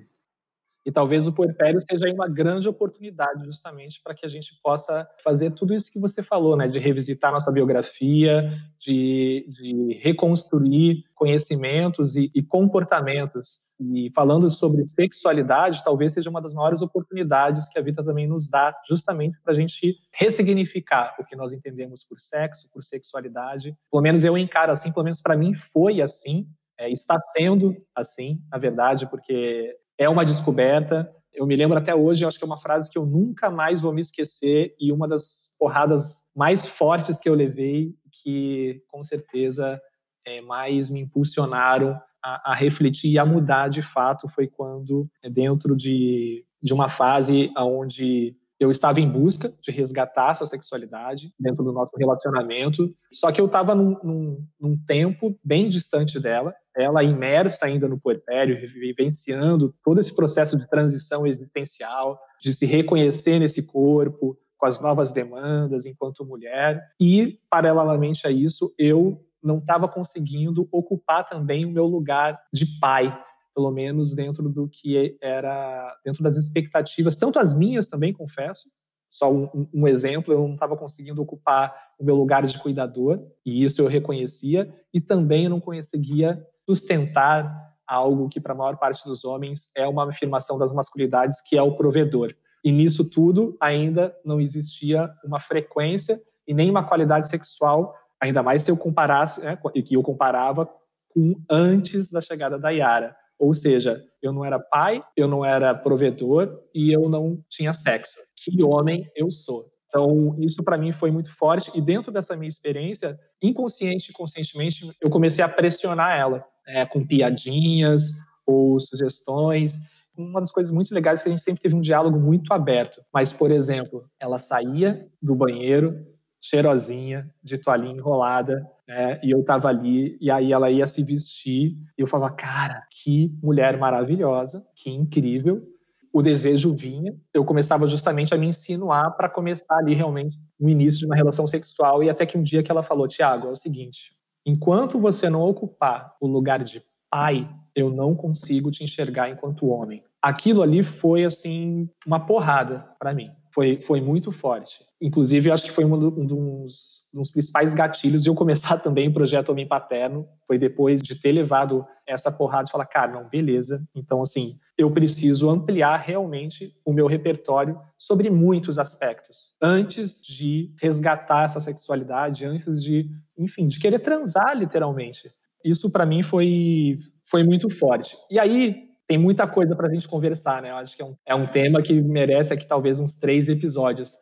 E 0.85 0.91
talvez 0.91 1.25
o 1.25 1.31
puerpério 1.31 1.79
seja 1.81 2.13
uma 2.13 2.27
grande 2.27 2.67
oportunidade 2.67 3.45
justamente 3.45 4.01
para 4.03 4.13
que 4.13 4.25
a 4.25 4.29
gente 4.29 4.51
possa 4.61 5.07
fazer 5.23 5.51
tudo 5.51 5.73
isso 5.73 5.91
que 5.91 5.99
você 5.99 6.21
falou, 6.21 6.57
né? 6.57 6.67
De 6.67 6.77
revisitar 6.77 7.31
nossa 7.31 7.51
biografia, 7.51 8.51
de, 8.79 9.45
de 9.47 9.99
reconstruir 10.01 11.05
conhecimentos 11.15 12.17
e, 12.17 12.29
e 12.35 12.43
comportamentos. 12.43 13.59
E 13.79 14.11
falando 14.13 14.51
sobre 14.51 14.85
sexualidade, 14.85 15.83
talvez 15.83 16.13
seja 16.13 16.29
uma 16.29 16.41
das 16.41 16.53
maiores 16.53 16.81
oportunidades 16.81 17.67
que 17.69 17.79
a 17.79 17.81
vida 17.81 18.03
também 18.03 18.27
nos 18.27 18.49
dá, 18.49 18.75
justamente 18.87 19.39
para 19.41 19.53
a 19.53 19.55
gente 19.55 19.97
ressignificar 20.11 21.15
o 21.17 21.23
que 21.23 21.35
nós 21.35 21.53
entendemos 21.53 22.03
por 22.03 22.19
sexo, 22.19 22.69
por 22.71 22.83
sexualidade. 22.83 23.75
Pelo 23.89 24.03
menos 24.03 24.23
eu 24.25 24.37
encaro 24.37 24.71
assim, 24.71 24.91
pelo 24.91 25.05
menos 25.05 25.21
para 25.21 25.37
mim 25.37 25.53
foi 25.53 26.01
assim. 26.01 26.45
É, 26.77 26.89
está 26.89 27.19
sendo 27.35 27.75
assim, 27.95 28.41
na 28.51 28.57
verdade, 28.57 29.07
porque 29.09 29.77
é 29.97 30.09
uma 30.09 30.25
descoberta, 30.25 31.09
Eu 31.35 31.47
me 31.47 31.55
lembro 31.55 31.77
até 31.77 31.95
hoje, 31.95 32.25
acho 32.25 32.37
que 32.37 32.43
é 32.43 32.47
uma 32.47 32.59
frase 32.59 32.89
que 32.91 32.97
eu 32.97 33.05
nunca 33.05 33.49
mais 33.49 33.81
vou 33.81 33.91
me 33.91 34.01
esquecer 34.01 34.75
e 34.79 34.91
uma 34.91 35.07
das 35.07 35.49
porradas 35.57 36.23
mais 36.35 36.65
fortes 36.65 37.19
que 37.19 37.27
eu 37.27 37.33
levei, 37.33 37.95
que 38.21 38.83
com 38.87 39.03
certeza 39.03 39.81
é, 40.25 40.41
mais 40.41 40.91
me 40.91 40.99
impulsionaram 40.99 41.99
a, 42.23 42.51
a, 42.51 42.55
refletir 42.55 43.11
e 43.11 43.19
a 43.19 43.25
mudar 43.25 43.67
de 43.67 43.81
fato 43.81 44.29
foi 44.29 44.47
quando, 44.47 45.09
é, 45.23 45.29
dentro 45.29 45.75
de, 45.75 46.45
de 46.61 46.73
uma 46.73 46.87
fase 46.87 47.51
onde 47.57 48.35
eu 48.59 48.71
estava 48.71 49.01
em 49.01 49.09
busca 49.09 49.51
de 49.61 49.71
resgatar 49.71 50.31
essa 50.31 50.45
sexualidade 50.45 51.33
dentro 51.37 51.63
do 51.63 51.73
nosso 51.73 51.91
relacionamento, 51.97 52.93
só 53.11 53.31
que 53.31 53.41
eu 53.41 53.47
estava 53.47 53.75
num, 53.75 53.97
num, 54.03 54.47
num, 54.59 54.77
tempo 54.85 55.37
bem 55.43 55.67
distante 55.67 56.19
dela, 56.19 56.53
ela 56.75 57.03
imersa 57.03 57.65
ainda 57.65 57.87
no 57.87 57.99
puerpério, 57.99 58.59
vivenciando 58.73 59.73
todo 59.83 59.99
esse 59.99 60.15
processo 60.15 60.57
de 60.57 60.67
transição 60.67 61.27
existencial, 61.27 62.19
de 62.41 62.53
se 62.53 62.65
reconhecer 62.65 63.39
nesse 63.39 63.63
corpo, 63.63 64.37
com 64.57 64.65
as 64.65 64.79
novas 64.79 65.11
demandas 65.11 65.85
enquanto 65.85 66.25
mulher, 66.25 66.81
e, 66.99 67.37
paralelamente 67.49 68.25
a 68.25 68.31
isso, 68.31 68.73
eu 68.77 69.21
não 69.43 69.57
estava 69.57 69.89
conseguindo 69.89 70.69
ocupar 70.71 71.27
também 71.27 71.65
o 71.65 71.69
meu 71.69 71.85
lugar 71.85 72.39
de 72.51 72.65
pai, 72.79 73.13
pelo 73.53 73.69
menos 73.71 74.15
dentro 74.15 74.47
do 74.49 74.67
que 74.67 75.17
era 75.21 75.95
dentro 76.03 76.23
das 76.23 76.37
expectativas, 76.37 77.17
tanto 77.17 77.39
as 77.39 77.53
minhas 77.53 77.87
também, 77.87 78.13
confesso. 78.13 78.69
Só 79.09 79.31
um, 79.31 79.67
um 79.71 79.87
exemplo, 79.87 80.33
eu 80.33 80.39
não 80.39 80.53
estava 80.53 80.75
conseguindo 80.75 81.21
ocupar 81.21 81.75
o 81.99 82.03
meu 82.03 82.15
lugar 82.15 82.47
de 82.47 82.57
cuidador, 82.57 83.21
e 83.45 83.63
isso 83.63 83.81
eu 83.81 83.87
reconhecia, 83.87 84.73
e 84.93 84.99
também 84.99 85.43
eu 85.43 85.49
não 85.49 85.59
conseguia 85.59 86.41
sustentar 86.65 87.73
algo 87.87 88.29
que 88.29 88.39
para 88.39 88.53
a 88.53 88.55
maior 88.55 88.77
parte 88.77 89.03
dos 89.05 89.23
homens 89.23 89.69
é 89.75 89.87
uma 89.87 90.09
afirmação 90.09 90.57
das 90.57 90.73
masculinidades, 90.73 91.41
que 91.41 91.57
é 91.57 91.61
o 91.61 91.75
provedor. 91.75 92.33
E 92.63 92.71
nisso 92.71 93.09
tudo 93.09 93.57
ainda 93.59 94.15
não 94.23 94.39
existia 94.39 95.11
uma 95.23 95.39
frequência 95.39 96.21
e 96.47 96.53
nem 96.53 96.69
uma 96.69 96.83
qualidade 96.83 97.27
sexual, 97.27 97.93
ainda 98.21 98.41
mais 98.41 98.63
se 98.63 98.71
eu 98.71 98.77
comparasse, 98.77 99.41
né, 99.41 99.57
que 99.85 99.95
eu 99.95 100.01
comparava 100.01 100.69
com 101.09 101.35
antes 101.49 102.09
da 102.09 102.21
chegada 102.21 102.57
da 102.57 102.69
Yara. 102.69 103.15
Ou 103.37 103.53
seja, 103.53 104.01
eu 104.21 104.31
não 104.31 104.45
era 104.45 104.59
pai, 104.59 105.03
eu 105.17 105.27
não 105.27 105.43
era 105.43 105.75
provedor 105.75 106.61
e 106.73 106.91
eu 106.91 107.09
não 107.09 107.43
tinha 107.49 107.73
sexo. 107.73 108.17
Que 108.37 108.63
homem 108.63 109.09
eu 109.15 109.29
sou. 109.29 109.69
Então, 109.87 110.35
isso 110.39 110.63
para 110.63 110.77
mim 110.77 110.91
foi 110.91 111.11
muito 111.11 111.35
forte. 111.35 111.69
E 111.75 111.81
dentro 111.81 112.11
dessa 112.11 112.35
minha 112.35 112.49
experiência, 112.49 113.19
inconsciente 113.41 114.09
e 114.09 114.13
conscientemente, 114.13 114.89
eu 114.99 115.09
comecei 115.09 115.43
a 115.43 115.49
pressionar 115.49 116.17
ela 116.17 116.45
é, 116.67 116.85
com 116.85 117.05
piadinhas 117.05 118.11
ou 118.45 118.79
sugestões. 118.79 119.79
Uma 120.15 120.39
das 120.39 120.51
coisas 120.51 120.71
muito 120.71 120.93
legais 120.93 121.19
é 121.19 121.23
que 121.23 121.29
a 121.29 121.31
gente 121.31 121.41
sempre 121.41 121.61
teve 121.61 121.75
um 121.75 121.81
diálogo 121.81 122.19
muito 122.19 122.53
aberto. 122.53 123.01
Mas, 123.13 123.33
por 123.33 123.51
exemplo, 123.51 124.05
ela 124.19 124.37
saía 124.37 125.07
do 125.21 125.35
banheiro, 125.35 126.05
cheirosinha, 126.39 127.29
de 127.41 127.57
toalhinha 127.57 127.95
enrolada, 127.95 128.69
né? 128.87 129.19
E 129.23 129.31
eu 129.31 129.43
tava 129.43 129.69
ali, 129.69 130.17
e 130.19 130.29
aí 130.29 130.51
ela 130.51 130.69
ia 130.69 130.85
se 130.85 131.03
vestir, 131.03 131.77
e 131.97 132.01
eu 132.01 132.07
falava, 132.07 132.35
cara, 132.35 132.83
que 132.91 133.33
mulher 133.41 133.77
maravilhosa, 133.77 134.63
que 134.75 134.89
incrível. 134.89 135.63
O 136.11 136.21
desejo 136.21 136.75
vinha, 136.75 137.15
eu 137.33 137.43
começava 137.43 137.87
justamente 137.87 138.33
a 138.33 138.37
me 138.37 138.45
insinuar 138.45 139.15
para 139.15 139.27
começar 139.29 139.77
ali 139.77 139.95
realmente 139.95 140.37
o 140.59 140.69
início 140.69 140.99
de 140.99 141.05
uma 141.05 141.15
relação 141.15 141.47
sexual, 141.47 142.03
e 142.03 142.09
até 142.09 142.25
que 142.25 142.37
um 142.37 142.43
dia 142.43 142.61
que 142.61 142.69
ela 142.69 142.83
falou, 142.83 143.07
Tiago, 143.07 143.47
é 143.47 143.51
o 143.51 143.55
seguinte, 143.55 144.13
enquanto 144.45 144.99
você 144.99 145.29
não 145.29 145.41
ocupar 145.41 146.15
o 146.19 146.27
lugar 146.27 146.63
de 146.63 146.83
pai, 147.09 147.49
eu 147.75 147.89
não 147.89 148.15
consigo 148.15 148.71
te 148.71 148.83
enxergar 148.83 149.29
enquanto 149.29 149.67
homem. 149.67 150.03
Aquilo 150.21 150.61
ali 150.61 150.83
foi, 150.83 151.25
assim, 151.25 151.89
uma 152.05 152.19
porrada 152.19 152.87
para 152.99 153.13
mim 153.13 153.31
foi, 153.53 153.79
foi 153.81 154.01
muito 154.01 154.31
forte. 154.31 154.83
Inclusive, 154.99 155.51
acho 155.51 155.63
que 155.63 155.71
foi 155.71 155.85
um, 155.85 155.93
um, 155.93 156.25
dos, 156.25 157.01
um, 157.13 157.19
dos, 157.19 157.29
principais 157.29 157.73
gatilhos 157.73 158.23
de 158.23 158.29
eu 158.29 158.35
começar 158.35 158.77
também 158.81 159.07
o 159.07 159.13
projeto 159.13 159.49
Homem 159.49 159.67
Paterno. 159.67 160.27
Foi 160.47 160.57
depois 160.57 161.01
de 161.01 161.15
ter 161.15 161.31
levado 161.31 161.85
essa 162.05 162.31
porrada 162.31 162.65
de 162.65 162.71
falar, 162.71 162.85
cara, 162.85 163.11
não, 163.11 163.29
beleza. 163.29 163.83
Então, 163.95 164.21
assim, 164.21 164.55
eu 164.77 164.89
preciso 164.91 165.49
ampliar 165.49 165.97
realmente 165.97 166.75
o 166.83 166.91
meu 166.91 167.05
repertório 167.05 167.79
sobre 167.97 168.29
muitos 168.29 168.79
aspectos. 168.79 169.53
Antes 169.61 170.23
de 170.23 170.73
resgatar 170.81 171.45
essa 171.45 171.61
sexualidade, 171.61 172.45
antes 172.45 172.83
de, 172.83 173.09
enfim, 173.37 173.67
de 173.67 173.79
querer 173.79 173.99
transar, 173.99 174.57
literalmente. 174.57 175.31
Isso, 175.63 175.91
para 175.91 176.05
mim, 176.05 176.23
foi, 176.23 176.99
foi 177.23 177.43
muito 177.43 177.69
forte. 177.69 178.17
E 178.29 178.39
aí, 178.39 178.89
tem 179.07 179.17
muita 179.17 179.47
coisa 179.47 179.75
para 179.75 179.87
a 179.87 179.93
gente 179.93 180.07
conversar, 180.07 180.61
né? 180.61 180.71
Eu 180.71 180.77
acho 180.77 180.95
que 180.95 181.01
é 181.01 181.05
um, 181.05 181.15
é 181.27 181.35
um 181.35 181.45
tema 181.45 181.81
que 181.81 181.93
merece 182.01 182.53
aqui 182.53 182.65
talvez 182.65 182.99
uns 182.99 183.15
três 183.15 183.47
episódios. 183.47 184.13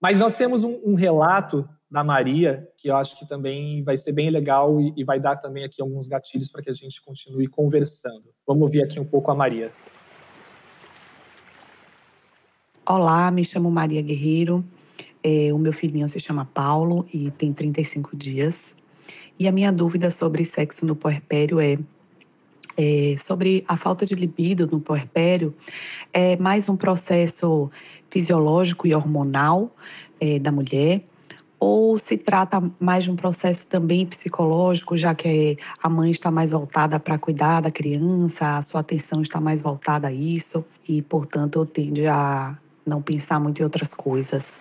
Mas 0.00 0.18
nós 0.18 0.34
temos 0.34 0.64
um, 0.64 0.80
um, 0.84 0.94
relato 0.94 1.68
da 1.90 2.02
Maria, 2.02 2.66
que 2.78 2.88
eu 2.88 2.96
acho 2.96 3.18
que 3.18 3.28
também 3.28 3.84
vai 3.84 3.98
ser 3.98 4.12
bem 4.12 4.30
legal 4.30 4.80
e, 4.80 4.94
e 4.96 5.04
vai 5.04 5.20
dar 5.20 5.36
também 5.36 5.64
aqui 5.64 5.82
alguns 5.82 6.08
gatilhos 6.08 6.50
para 6.50 6.62
que 6.62 6.70
a 6.70 6.74
gente 6.74 7.02
continue 7.02 7.46
conversando. 7.46 8.24
Vamos 8.46 8.62
ouvir 8.62 8.82
aqui 8.82 8.98
um 8.98 9.04
pouco 9.04 9.30
a 9.30 9.34
Maria. 9.34 9.70
Olá, 12.92 13.30
me 13.30 13.44
chamo 13.44 13.70
Maria 13.70 14.02
Guerreiro. 14.02 14.64
É, 15.22 15.52
o 15.52 15.58
meu 15.58 15.72
filhinho 15.72 16.08
se 16.08 16.18
chama 16.18 16.44
Paulo 16.44 17.06
e 17.14 17.30
tem 17.30 17.52
35 17.52 18.16
dias. 18.16 18.74
E 19.38 19.46
a 19.46 19.52
minha 19.52 19.70
dúvida 19.70 20.10
sobre 20.10 20.44
sexo 20.44 20.84
no 20.84 20.96
puerpério 20.96 21.60
é 21.60 21.78
é, 22.76 23.16
sobre 23.16 23.64
a 23.68 23.76
falta 23.76 24.04
de 24.04 24.16
libido 24.16 24.66
no 24.66 24.80
puerpério 24.80 25.54
é 26.12 26.36
mais 26.36 26.68
um 26.68 26.76
processo 26.76 27.70
fisiológico 28.08 28.88
e 28.88 28.94
hormonal 28.94 29.72
é, 30.20 30.40
da 30.40 30.50
mulher 30.50 31.04
ou 31.60 31.96
se 31.96 32.16
trata 32.16 32.60
mais 32.80 33.04
de 33.04 33.12
um 33.12 33.16
processo 33.16 33.68
também 33.68 34.04
psicológico, 34.04 34.96
já 34.96 35.14
que 35.14 35.56
a 35.80 35.88
mãe 35.88 36.10
está 36.10 36.28
mais 36.28 36.50
voltada 36.50 36.98
para 36.98 37.16
cuidar 37.18 37.60
da 37.60 37.70
criança, 37.70 38.56
a 38.56 38.62
sua 38.62 38.80
atenção 38.80 39.22
está 39.22 39.40
mais 39.40 39.62
voltada 39.62 40.08
a 40.08 40.12
isso 40.12 40.64
e, 40.88 41.02
portanto, 41.02 41.64
tende 41.66 42.06
a 42.08 42.58
não 42.86 43.02
pensar 43.02 43.38
muito 43.40 43.60
em 43.60 43.64
outras 43.64 43.94
coisas. 43.94 44.60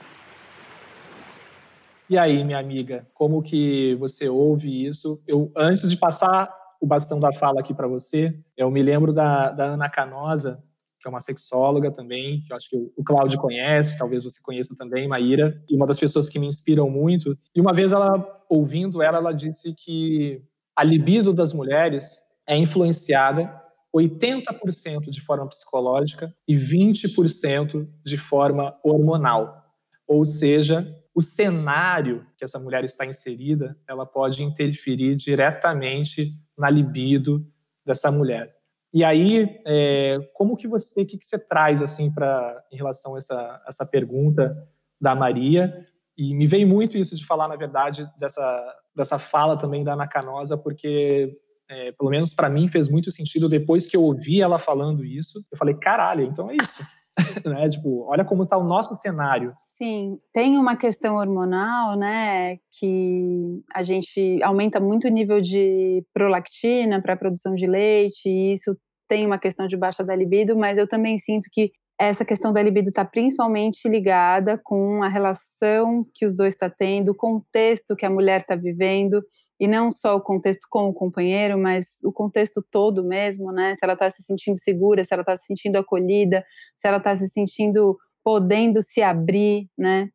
E 2.09 2.17
aí, 2.17 2.43
minha 2.43 2.57
amiga, 2.57 3.07
como 3.13 3.41
que 3.41 3.95
você 3.99 4.27
ouve 4.27 4.85
isso? 4.85 5.21
Eu 5.27 5.51
antes 5.55 5.87
de 5.89 5.95
passar 5.95 6.51
o 6.81 6.87
bastão 6.87 7.19
da 7.19 7.31
fala 7.33 7.59
aqui 7.59 7.73
para 7.73 7.87
você. 7.87 8.33
Eu 8.55 8.71
me 8.71 8.81
lembro 8.81 9.13
da, 9.13 9.51
da 9.51 9.65
Ana 9.65 9.89
Canosa, 9.89 10.63
que 10.99 11.07
é 11.07 11.09
uma 11.09 11.21
sexóloga 11.21 11.91
também, 11.91 12.41
que 12.41 12.51
eu 12.51 12.57
acho 12.57 12.69
que 12.69 12.77
o 12.95 13.03
Cláudio 13.03 13.39
conhece, 13.39 13.97
talvez 13.97 14.23
você 14.23 14.41
conheça 14.41 14.75
também, 14.75 15.07
Maíra, 15.07 15.61
e 15.69 15.75
uma 15.75 15.85
das 15.85 15.97
pessoas 15.97 16.27
que 16.27 16.39
me 16.39 16.47
inspiram 16.47 16.89
muito. 16.89 17.37
E 17.55 17.61
uma 17.61 17.73
vez 17.73 17.91
ela, 17.91 18.43
ouvindo 18.49 19.01
ela, 19.01 19.17
ela 19.17 19.31
disse 19.33 19.73
que 19.73 20.41
a 20.75 20.83
libido 20.83 21.33
das 21.33 21.53
mulheres 21.53 22.17
é 22.47 22.57
influenciada 22.57 23.58
80% 23.95 25.09
de 25.09 25.21
forma 25.21 25.47
psicológica 25.47 26.33
e 26.47 26.55
20% 26.55 27.87
de 28.03 28.17
forma 28.17 28.77
hormonal. 28.83 29.63
Ou 30.07 30.25
seja, 30.25 30.95
o 31.13 31.21
cenário 31.21 32.25
que 32.37 32.43
essa 32.43 32.59
mulher 32.59 32.83
está 32.83 33.05
inserida, 33.05 33.77
ela 33.87 34.05
pode 34.05 34.43
interferir 34.43 35.15
diretamente 35.15 36.33
na 36.57 36.69
libido 36.69 37.45
dessa 37.85 38.11
mulher. 38.11 38.55
E 38.93 39.03
aí, 39.03 39.61
é, 39.65 40.17
como 40.33 40.57
que 40.57 40.67
você, 40.67 41.01
o 41.01 41.05
que, 41.05 41.17
que 41.17 41.25
você 41.25 41.37
traz 41.37 41.81
assim 41.81 42.11
para 42.11 42.63
em 42.71 42.75
relação 42.75 43.15
a 43.15 43.17
essa, 43.19 43.63
essa 43.67 43.85
pergunta 43.85 44.55
da 44.99 45.13
Maria? 45.13 45.85
E 46.17 46.33
me 46.33 46.47
veio 46.47 46.67
muito 46.67 46.97
isso 46.97 47.15
de 47.15 47.25
falar, 47.25 47.47
na 47.47 47.55
verdade, 47.55 48.07
dessa 48.17 48.75
dessa 48.99 49.17
fala 49.17 49.57
também 49.57 49.83
da 49.83 49.93
Ana 49.93 50.07
Canosa, 50.07 50.57
porque 50.57 51.37
é, 51.69 51.91
pelo 51.91 52.09
menos 52.09 52.33
para 52.33 52.49
mim 52.49 52.67
fez 52.67 52.89
muito 52.89 53.11
sentido 53.11 53.47
depois 53.47 53.85
que 53.85 53.95
eu 53.95 54.01
ouvi 54.01 54.41
ela 54.41 54.57
falando 54.57 55.05
isso. 55.05 55.39
Eu 55.51 55.57
falei, 55.57 55.75
caralho, 55.75 56.23
então 56.23 56.49
é 56.49 56.55
isso. 56.55 56.83
né? 57.45 57.69
Tipo, 57.69 58.05
olha 58.09 58.25
como 58.25 58.43
está 58.43 58.57
o 58.57 58.63
nosso 58.63 58.95
cenário. 58.97 59.53
Sim, 59.77 60.17
tem 60.33 60.57
uma 60.57 60.75
questão 60.75 61.15
hormonal, 61.15 61.97
né, 61.97 62.57
que 62.77 63.61
a 63.73 63.83
gente 63.83 64.41
aumenta 64.43 64.79
muito 64.79 65.07
o 65.07 65.11
nível 65.11 65.39
de 65.39 66.03
prolactina 66.13 67.01
para 67.01 67.13
a 67.13 67.17
produção 67.17 67.55
de 67.55 67.65
leite, 67.65 68.27
e 68.27 68.53
isso 68.53 68.75
tem 69.07 69.25
uma 69.25 69.39
questão 69.39 69.67
de 69.67 69.77
baixa 69.77 70.03
da 70.03 70.15
libido, 70.15 70.55
mas 70.57 70.77
eu 70.77 70.87
também 70.87 71.17
sinto 71.17 71.47
que 71.51 71.71
essa 71.99 72.23
questão 72.23 72.53
da 72.53 72.61
libido 72.61 72.89
está 72.89 73.03
principalmente 73.03 73.87
ligada 73.87 74.59
com 74.63 75.03
a 75.03 75.09
relação 75.09 76.05
que 76.13 76.25
os 76.25 76.35
dois 76.35 76.53
estão 76.53 76.69
tá 76.69 76.75
tendo, 76.77 77.11
o 77.11 77.15
contexto 77.15 77.95
que 77.95 78.05
a 78.05 78.09
mulher 78.09 78.41
está 78.41 78.55
vivendo 78.55 79.21
e 79.59 79.67
não 79.67 79.91
só 79.91 80.15
o 80.15 80.21
contexto 80.21 80.67
com 80.69 80.89
o 80.89 80.93
companheiro, 80.93 81.57
mas 81.57 81.85
o 82.03 82.11
contexto 82.11 82.63
todo 82.71 83.03
mesmo, 83.03 83.51
né? 83.51 83.75
Se 83.75 83.81
ela 83.83 83.93
está 83.93 84.09
se 84.09 84.23
sentindo 84.23 84.57
segura, 84.57 85.03
se 85.03 85.13
ela 85.13 85.21
está 85.21 85.35
se 85.35 85.45
sentindo 85.45 85.77
acolhida, 85.77 86.45
se 86.75 86.87
ela 86.87 86.97
está 86.97 87.15
se 87.15 87.27
sentindo 87.27 87.97
podendo 88.23 88.81
se 88.81 89.01
abrir, 89.01 89.67
né? 89.77 90.09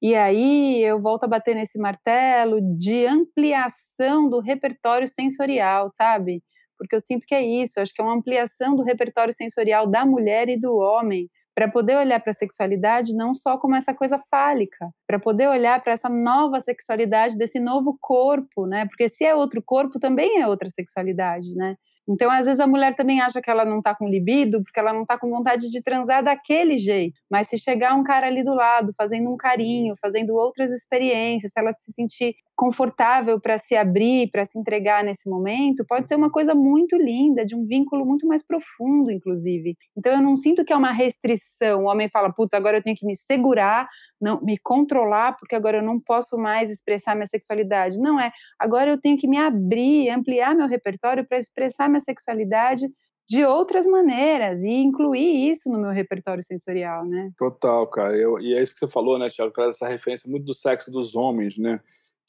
E 0.00 0.14
aí 0.14 0.82
eu 0.82 1.00
volto 1.00 1.24
a 1.24 1.28
bater 1.28 1.54
nesse 1.54 1.78
martelo 1.78 2.60
de 2.78 3.06
ampliação 3.06 4.28
do 4.28 4.40
repertório 4.40 5.08
sensorial, 5.08 5.88
sabe? 5.90 6.42
Porque 6.76 6.94
eu 6.94 7.00
sinto 7.00 7.26
que 7.26 7.34
é 7.34 7.42
isso, 7.42 7.80
acho 7.80 7.92
que 7.92 8.00
é 8.00 8.04
uma 8.04 8.14
ampliação 8.14 8.76
do 8.76 8.82
repertório 8.84 9.34
sensorial 9.34 9.86
da 9.86 10.06
mulher 10.06 10.48
e 10.48 10.58
do 10.58 10.76
homem, 10.76 11.28
para 11.58 11.66
poder 11.66 11.96
olhar 11.96 12.20
para 12.20 12.30
a 12.30 12.34
sexualidade 12.34 13.12
não 13.12 13.34
só 13.34 13.58
como 13.58 13.74
essa 13.74 13.92
coisa 13.92 14.16
fálica, 14.30 14.90
para 15.08 15.18
poder 15.18 15.48
olhar 15.48 15.82
para 15.82 15.92
essa 15.92 16.08
nova 16.08 16.60
sexualidade 16.60 17.36
desse 17.36 17.58
novo 17.58 17.98
corpo, 18.00 18.64
né? 18.64 18.86
Porque 18.86 19.08
se 19.08 19.24
é 19.24 19.34
outro 19.34 19.60
corpo, 19.60 19.98
também 19.98 20.40
é 20.40 20.46
outra 20.46 20.70
sexualidade, 20.70 21.52
né? 21.56 21.74
Então, 22.08 22.30
às 22.30 22.46
vezes, 22.46 22.60
a 22.60 22.66
mulher 22.66 22.94
também 22.94 23.20
acha 23.20 23.42
que 23.42 23.50
ela 23.50 23.64
não 23.64 23.78
está 23.78 23.92
com 23.92 24.08
libido 24.08 24.62
porque 24.62 24.78
ela 24.78 24.92
não 24.92 25.02
está 25.02 25.18
com 25.18 25.28
vontade 25.28 25.68
de 25.68 25.82
transar 25.82 26.22
daquele 26.22 26.78
jeito. 26.78 27.18
Mas 27.28 27.48
se 27.48 27.58
chegar 27.58 27.92
um 27.96 28.04
cara 28.04 28.28
ali 28.28 28.44
do 28.44 28.54
lado, 28.54 28.92
fazendo 28.96 29.28
um 29.28 29.36
carinho, 29.36 29.94
fazendo 30.00 30.36
outras 30.36 30.70
experiências, 30.70 31.50
se 31.50 31.58
ela 31.58 31.72
se 31.72 31.92
sentir 31.92 32.36
confortável 32.58 33.40
para 33.40 33.56
se 33.56 33.76
abrir, 33.76 34.32
para 34.32 34.44
se 34.44 34.58
entregar 34.58 35.04
nesse 35.04 35.30
momento, 35.30 35.84
pode 35.86 36.08
ser 36.08 36.16
uma 36.16 36.28
coisa 36.28 36.56
muito 36.56 36.96
linda, 36.96 37.46
de 37.46 37.54
um 37.54 37.64
vínculo 37.64 38.04
muito 38.04 38.26
mais 38.26 38.44
profundo, 38.44 39.12
inclusive. 39.12 39.76
Então, 39.96 40.10
eu 40.10 40.20
não 40.20 40.36
sinto 40.36 40.64
que 40.64 40.72
é 40.72 40.76
uma 40.76 40.90
restrição. 40.90 41.84
O 41.84 41.86
homem 41.88 42.08
fala, 42.08 42.32
putz, 42.32 42.52
agora 42.52 42.78
eu 42.78 42.82
tenho 42.82 42.96
que 42.96 43.06
me 43.06 43.14
segurar, 43.14 43.88
não, 44.20 44.40
me 44.42 44.58
controlar, 44.58 45.36
porque 45.38 45.54
agora 45.54 45.76
eu 45.76 45.84
não 45.84 46.00
posso 46.00 46.36
mais 46.36 46.68
expressar 46.68 47.14
minha 47.14 47.28
sexualidade. 47.28 47.96
Não 47.96 48.18
é. 48.20 48.32
Agora 48.58 48.90
eu 48.90 49.00
tenho 49.00 49.16
que 49.16 49.28
me 49.28 49.38
abrir, 49.38 50.10
ampliar 50.10 50.52
meu 50.52 50.66
repertório 50.66 51.24
para 51.24 51.38
expressar 51.38 51.88
minha 51.88 52.00
sexualidade 52.00 52.88
de 53.28 53.44
outras 53.44 53.86
maneiras 53.86 54.64
e 54.64 54.70
incluir 54.70 55.50
isso 55.50 55.70
no 55.70 55.78
meu 55.78 55.90
repertório 55.90 56.42
sensorial, 56.42 57.04
né? 57.04 57.30
Total, 57.36 57.86
cara. 57.86 58.16
Eu, 58.16 58.40
e 58.40 58.54
é 58.54 58.62
isso 58.62 58.72
que 58.72 58.80
você 58.80 58.88
falou, 58.88 59.16
né, 59.18 59.28
Tiago? 59.28 59.52
Traz 59.52 59.76
essa 59.76 59.86
referência 59.86 60.28
muito 60.28 60.46
do 60.46 60.54
sexo 60.54 60.90
dos 60.90 61.14
homens, 61.14 61.56
né? 61.58 61.78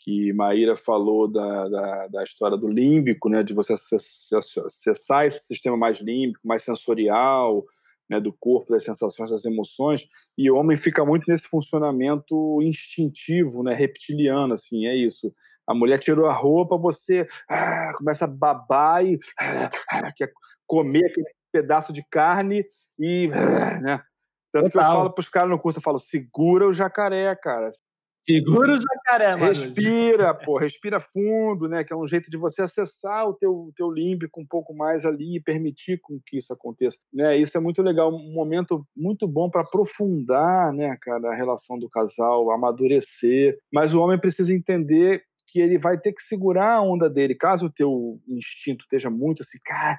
Que 0.04 0.34
Maíra 0.34 0.76
falou 0.76 1.28
da, 1.28 1.68
da, 1.68 2.08
da 2.08 2.24
história 2.24 2.58
do 2.58 2.68
límbico, 2.68 3.30
né? 3.30 3.44
De 3.44 3.54
você 3.54 3.74
acessar 3.74 5.26
esse 5.26 5.46
sistema 5.46 5.76
mais 5.76 6.00
límbico, 6.00 6.48
mais 6.48 6.64
sensorial, 6.64 7.66
né, 8.10 8.20
do 8.20 8.34
corpo, 8.34 8.72
das 8.72 8.84
sensações, 8.84 9.30
das 9.30 9.46
emoções, 9.46 10.08
e 10.36 10.50
o 10.50 10.56
homem 10.56 10.76
fica 10.76 11.06
muito 11.06 11.26
nesse 11.28 11.44
funcionamento 11.44 12.60
instintivo, 12.64 13.62
né, 13.62 13.74
reptiliano, 13.74 14.56
assim, 14.56 14.88
é 14.88 14.96
isso. 14.96 15.32
A 15.68 15.76
mulher 15.76 16.00
tirou 16.00 16.26
a 16.26 16.34
roupa, 16.34 16.76
você 16.76 17.28
ah, 17.48 17.94
começa 17.96 18.26
a 18.26 18.28
babar 18.28 19.06
e 19.06 19.20
ah, 19.38 20.12
quer 20.14 20.32
comer 20.66 21.06
aquele 21.06 21.28
pedaço 21.52 21.94
de 21.94 22.04
carne 22.10 22.66
e 22.98 23.30
ah, 23.32 23.80
né? 23.80 24.02
Tanto 24.52 24.72
Total. 24.72 24.82
que 24.82 24.90
eu 24.90 24.94
falo 24.94 25.14
para 25.14 25.22
os 25.22 25.30
caras 25.30 25.50
no 25.52 25.60
curso, 25.60 25.78
eu 25.78 25.84
falo, 25.84 26.00
segura 26.00 26.68
o 26.68 26.74
jacaré, 26.74 27.36
cara. 27.36 27.70
Segura 28.30 28.74
o 28.74 28.82
jacaré, 28.82 29.36
mano. 29.36 29.48
Respira, 29.48 30.34
pô, 30.34 30.58
respira 30.58 31.00
fundo, 31.00 31.68
né? 31.68 31.84
Que 31.84 31.92
é 31.92 31.96
um 31.96 32.06
jeito 32.06 32.30
de 32.30 32.38
você 32.38 32.62
acessar 32.62 33.28
o 33.28 33.34
teu, 33.34 33.72
teu 33.76 33.90
límbico 33.90 34.40
um 34.40 34.46
pouco 34.46 34.74
mais 34.74 35.06
ali 35.06 35.38
e 35.38 35.42
permitir 35.42 36.00
com 36.00 36.20
que 36.26 36.38
isso 36.38 36.54
aconteça. 36.54 36.98
Né? 37.12 37.38
Isso 37.38 37.58
é 37.58 37.60
muito 37.60 37.82
legal, 37.82 38.14
um 38.14 38.34
momento 38.34 38.86
muito 38.96 39.28
bom 39.28 39.50
para 39.50 39.62
aprofundar, 39.62 40.72
né, 40.74 40.96
cara, 41.02 41.32
a 41.32 41.36
relação 41.36 41.80
do 41.80 41.90
casal, 41.90 42.52
amadurecer. 42.52 43.58
Mas 43.74 43.94
o 43.94 44.02
homem 44.02 44.20
precisa 44.20 44.54
entender 44.54 45.24
que 45.52 45.60
ele 45.60 45.78
vai 45.78 45.98
ter 46.00 46.14
que 46.14 46.22
segurar 46.22 46.76
a 46.76 46.82
onda 46.82 47.10
dele. 47.10 47.36
Caso 47.36 47.66
o 47.66 47.72
teu 47.72 48.16
instinto 48.28 48.84
esteja 48.84 49.10
muito 49.10 49.42
assim, 49.42 49.58
cara, 49.66 49.98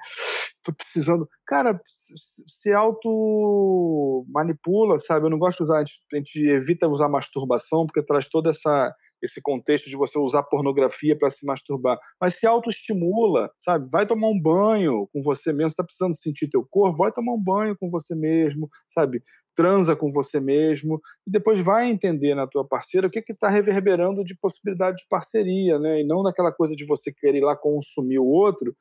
tô 0.63 0.73
precisando. 0.73 1.27
Cara, 1.45 1.79
se 1.85 2.71
auto 2.71 4.25
manipula, 4.29 4.97
sabe? 4.97 5.25
Eu 5.25 5.29
não 5.29 5.39
gosto 5.39 5.57
de 5.57 5.63
usar, 5.63 5.77
a 5.77 5.79
gente, 5.79 5.99
a 6.13 6.15
gente 6.17 6.49
evita 6.49 6.87
usar 6.87 7.09
masturbação 7.09 7.85
porque 7.85 8.03
traz 8.03 8.27
toda 8.29 8.49
essa 8.49 8.93
esse 9.21 9.41
contexto 9.41 9.89
de 9.89 9.95
você 9.95 10.17
usar 10.17 10.43
pornografia 10.43 11.17
para 11.17 11.29
se 11.29 11.45
masturbar, 11.45 11.99
mas 12.19 12.35
se 12.35 12.47
autoestimula, 12.47 13.51
sabe? 13.57 13.87
Vai 13.89 14.05
tomar 14.05 14.27
um 14.29 14.39
banho 14.39 15.07
com 15.13 15.21
você 15.21 15.53
mesmo, 15.53 15.69
está 15.69 15.83
precisando 15.83 16.15
sentir 16.15 16.49
teu 16.49 16.65
corpo, 16.69 16.97
vai 16.97 17.11
tomar 17.11 17.33
um 17.33 17.41
banho 17.41 17.75
com 17.77 17.89
você 17.89 18.15
mesmo, 18.15 18.69
sabe? 18.87 19.23
Transa 19.55 19.95
com 19.95 20.11
você 20.11 20.39
mesmo 20.39 21.01
e 21.27 21.31
depois 21.31 21.59
vai 21.59 21.89
entender 21.89 22.35
na 22.35 22.47
tua 22.47 22.65
parceira 22.67 23.07
o 23.07 23.11
que 23.11 23.21
que 23.21 23.33
está 23.33 23.49
reverberando 23.49 24.23
de 24.23 24.35
possibilidade 24.35 24.97
de 24.97 25.07
parceria, 25.09 25.77
né? 25.77 26.01
E 26.01 26.03
não 26.05 26.23
naquela 26.23 26.51
coisa 26.51 26.75
de 26.75 26.85
você 26.85 27.11
querer 27.11 27.39
ir 27.39 27.43
lá 27.43 27.55
consumir 27.55 28.19
o 28.19 28.25
outro, 28.25 28.75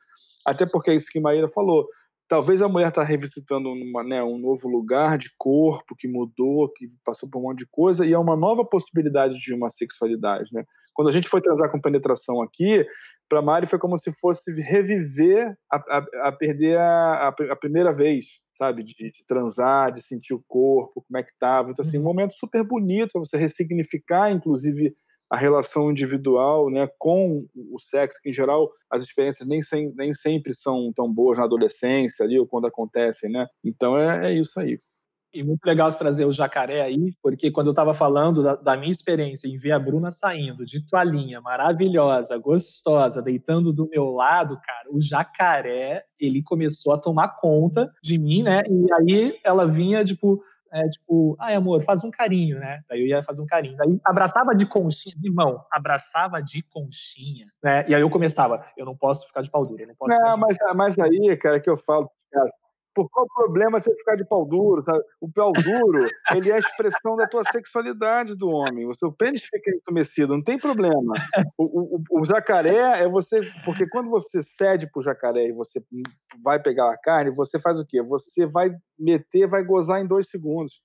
até 0.47 0.67
porque 0.67 0.91
é 0.91 0.95
isso 0.95 1.11
que 1.11 1.21
Maíra 1.21 1.49
falou 1.49 1.87
talvez 2.31 2.63
a 2.63 2.69
mulher 2.69 2.91
está 2.91 3.03
revisitando 3.03 3.69
uma, 3.71 4.05
né, 4.05 4.23
um 4.23 4.39
novo 4.39 4.69
lugar 4.69 5.19
de 5.19 5.29
corpo 5.37 5.97
que 5.99 6.07
mudou, 6.07 6.73
que 6.73 6.87
passou 7.05 7.29
por 7.29 7.41
um 7.41 7.43
monte 7.43 7.59
de 7.59 7.67
coisa, 7.69 8.07
e 8.07 8.13
é 8.13 8.19
uma 8.19 8.37
nova 8.37 8.65
possibilidade 8.65 9.37
de 9.41 9.53
uma 9.53 9.69
sexualidade. 9.69 10.49
Né? 10.53 10.63
Quando 10.95 11.09
a 11.09 11.13
gente 11.13 11.29
foi 11.29 11.43
transar 11.43 11.69
com 11.73 11.81
penetração 11.81 12.41
aqui, 12.41 12.87
para 13.29 13.43
Mari 13.43 13.67
foi 13.67 13.81
como 13.81 13.99
se 13.99 14.13
fosse 14.13 14.53
reviver 14.63 15.59
a, 15.71 15.77
a, 15.77 16.29
a 16.29 16.33
perder 16.33 16.79
a, 16.79 17.35
a, 17.51 17.57
primeira 17.57 17.93
vez, 17.93 18.27
sabe? 18.53 18.85
De, 18.85 18.95
de, 18.95 19.27
transar, 19.27 19.91
de 19.91 20.01
sentir 20.01 20.33
o 20.33 20.45
corpo, 20.47 21.05
como 21.09 21.19
é 21.19 21.25
que 21.25 21.33
estava. 21.33 21.71
Então, 21.71 21.85
assim, 21.85 21.97
um 21.97 22.01
uhum. 22.01 22.07
momento 22.07 22.35
super 22.35 22.63
bonito 22.63 23.11
para 23.13 23.25
você 23.25 23.37
ressignificar, 23.37 24.31
inclusive, 24.31 24.95
a 25.31 25.37
relação 25.37 25.91
individual 25.91 26.69
né, 26.71 26.89
com 26.99 27.47
o 27.55 27.79
sexo, 27.79 28.19
que 28.21 28.31
em 28.31 28.33
geral 28.33 28.69
as 28.91 29.03
experiências 29.03 29.47
nem, 29.47 29.63
sem, 29.63 29.93
nem 29.95 30.13
sempre 30.13 30.53
são 30.53 30.93
tão 30.93 31.13
boas 31.13 31.39
na 31.39 31.45
adolescência 31.45 32.25
ali 32.25 32.39
ou 32.39 32.47
quando 32.47 32.67
acontecem, 32.67 33.31
né? 33.31 33.47
Então 33.65 33.97
é, 33.97 34.33
é 34.33 34.39
isso 34.39 34.59
aí. 34.59 34.81
E 35.33 35.45
muito 35.45 35.65
legal 35.65 35.91
você 35.91 35.97
trazer 35.97 36.25
o 36.25 36.33
jacaré 36.33 36.83
aí, 36.83 37.15
porque 37.23 37.53
quando 37.53 37.69
eu 37.69 37.73
estava 37.73 37.95
falando 37.95 38.43
da, 38.43 38.57
da, 38.57 38.77
minha 38.77 38.91
experiência 38.91 39.47
em 39.47 39.57
ver 39.57 39.71
a 39.71 39.79
Bruna 39.79 40.11
saindo 40.11 40.67
de 40.67 40.85
toalhinha, 40.85 41.41
maravilhosa, 41.41 42.37
gostosa, 42.37 43.23
deitando 43.23 43.73
do 43.73 43.89
meu 43.89 44.07
lado, 44.07 44.59
cara, 44.61 44.89
o 44.91 45.01
jacaré, 45.01 46.03
ele 46.19 46.43
começou 46.43 46.93
a 46.93 46.99
tomar 46.99 47.37
conta 47.41 47.89
de 48.03 48.19
mim, 48.19 48.43
né? 48.43 48.63
E 48.69 48.93
aí 48.93 49.39
ela 49.45 49.67
vinha, 49.67 50.05
tipo, 50.05 50.43
é, 50.73 50.89
tipo, 50.89 51.37
ai 51.41 51.55
amor, 51.55 51.83
faz 51.83 52.05
um 52.05 52.11
carinho, 52.11 52.59
né? 52.59 52.81
Daí 52.89 53.01
eu 53.01 53.07
ia 53.07 53.23
fazer 53.23 53.43
um 53.43 53.47
carinho. 53.47 53.77
Daí 53.77 53.99
abraçava 54.05 54.55
de 54.55 54.67
conchinha, 54.67 55.15
irmão, 55.23 55.65
abraçava 55.71 56.41
de 56.43 56.63
conchinha, 56.63 57.47
né? 57.63 57.85
E 57.89 57.95
aí 57.95 58.01
eu 58.01 58.11
começava, 58.11 58.65
eu 58.77 58.85
não 58.85 58.97
posso 58.97 59.27
ficar 59.27 59.43
de 59.43 59.51
pau 59.51 59.67
duro, 59.67 59.83
eu 59.83 59.89
não 59.89 59.95
posso. 59.95 60.11
Não, 60.11 60.39
mas, 60.39 60.57
mas 60.75 60.99
aí, 60.99 61.37
cara, 61.37 61.61
que 61.61 61.69
eu 61.69 61.77
falo, 61.77 62.11
cara, 62.31 62.51
por 62.95 63.09
qual 63.09 63.27
problema 63.29 63.81
você 63.81 63.95
ficar 63.95 64.17
de 64.17 64.25
pau 64.25 64.45
duro? 64.45 64.83
Sabe? 64.83 65.03
O 65.21 65.31
pau 65.31 65.53
duro, 65.53 66.09
ele 66.35 66.51
é 66.51 66.55
a 66.55 66.59
expressão 66.59 67.17
da 67.17 67.27
tua 67.27 67.43
sexualidade 67.45 68.35
do 68.35 68.49
homem. 68.49 68.87
O 68.87 68.95
seu 68.95 69.13
pênis 69.13 69.43
fica 69.43 69.71
entumecido, 69.71 70.35
não 70.35 70.43
tem 70.43 70.59
problema. 70.59 71.15
O, 71.57 71.97
o, 71.97 72.21
o, 72.21 72.25
jacaré 72.25 73.03
é 73.03 73.09
você. 73.09 73.41
Porque 73.65 73.89
quando 73.89 74.11
você 74.11 74.43
cede 74.43 74.91
pro 74.91 75.03
jacaré 75.03 75.47
e 75.47 75.53
você 75.53 75.83
vai 76.43 76.61
pegar 76.61 76.91
a 76.91 76.99
carne, 76.99 77.31
você 77.31 77.59
faz 77.59 77.79
o 77.79 77.87
quê? 77.87 78.03
Você 78.03 78.47
vai 78.47 78.71
meter, 78.99 79.47
vai 79.47 79.63
gozar 79.63 80.01
em 80.01 80.07
dois 80.07 80.29
segundos. 80.29 80.83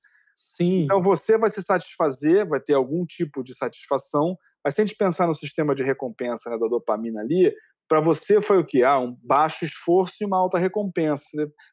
Sim. 0.50 0.84
Então 0.84 1.02
você 1.02 1.38
vai 1.38 1.50
se 1.50 1.62
satisfazer, 1.62 2.48
vai 2.48 2.60
ter 2.60 2.74
algum 2.74 3.06
tipo 3.06 3.44
de 3.44 3.54
satisfação, 3.54 4.38
mas 4.64 4.74
se 4.74 4.82
a 4.82 4.86
gente 4.86 4.96
pensar 4.96 5.28
no 5.28 5.36
sistema 5.36 5.76
de 5.76 5.84
recompensa 5.84 6.50
né, 6.50 6.58
da 6.58 6.68
dopamina 6.68 7.22
ali, 7.22 7.54
para 7.88 8.02
você 8.02 8.42
foi 8.42 8.58
o 8.58 8.66
que? 8.66 8.84
Ah, 8.84 9.00
um 9.00 9.16
baixo 9.24 9.64
esforço 9.64 10.16
e 10.22 10.26
uma 10.26 10.38
alta 10.38 10.58
recompensa. 10.58 11.24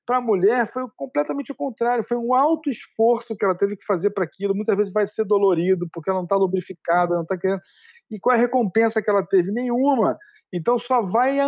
Para 0.07 0.19
a 0.19 0.21
mulher 0.21 0.67
foi 0.67 0.85
completamente 0.97 1.53
o 1.53 1.55
contrário. 1.55 2.05
Foi 2.05 2.17
um 2.17 2.35
alto 2.35 2.69
esforço 2.69 3.37
que 3.37 3.45
ela 3.45 3.57
teve 3.57 3.77
que 3.77 3.85
fazer 3.85 4.11
para 4.11 4.25
aquilo. 4.25 4.55
Muitas 4.55 4.77
vezes 4.77 4.93
vai 4.93 5.07
ser 5.07 5.25
dolorido 5.25 5.89
porque 5.93 6.11
ela 6.11 6.19
não 6.19 6.25
está 6.25 6.37
lubrificada, 6.37 7.15
não 7.15 7.23
está 7.23 7.39
querendo. 7.39 7.61
E 8.13 8.21
qual 8.21 8.37
é 8.37 8.39
a 8.39 8.43
recompensa 8.43 9.01
que 9.01 9.09
ela 9.09 9.27
teve? 9.27 9.51
Nenhuma. 9.51 10.19
Então 10.53 10.79
só 10.79 11.01
vai 11.01 11.39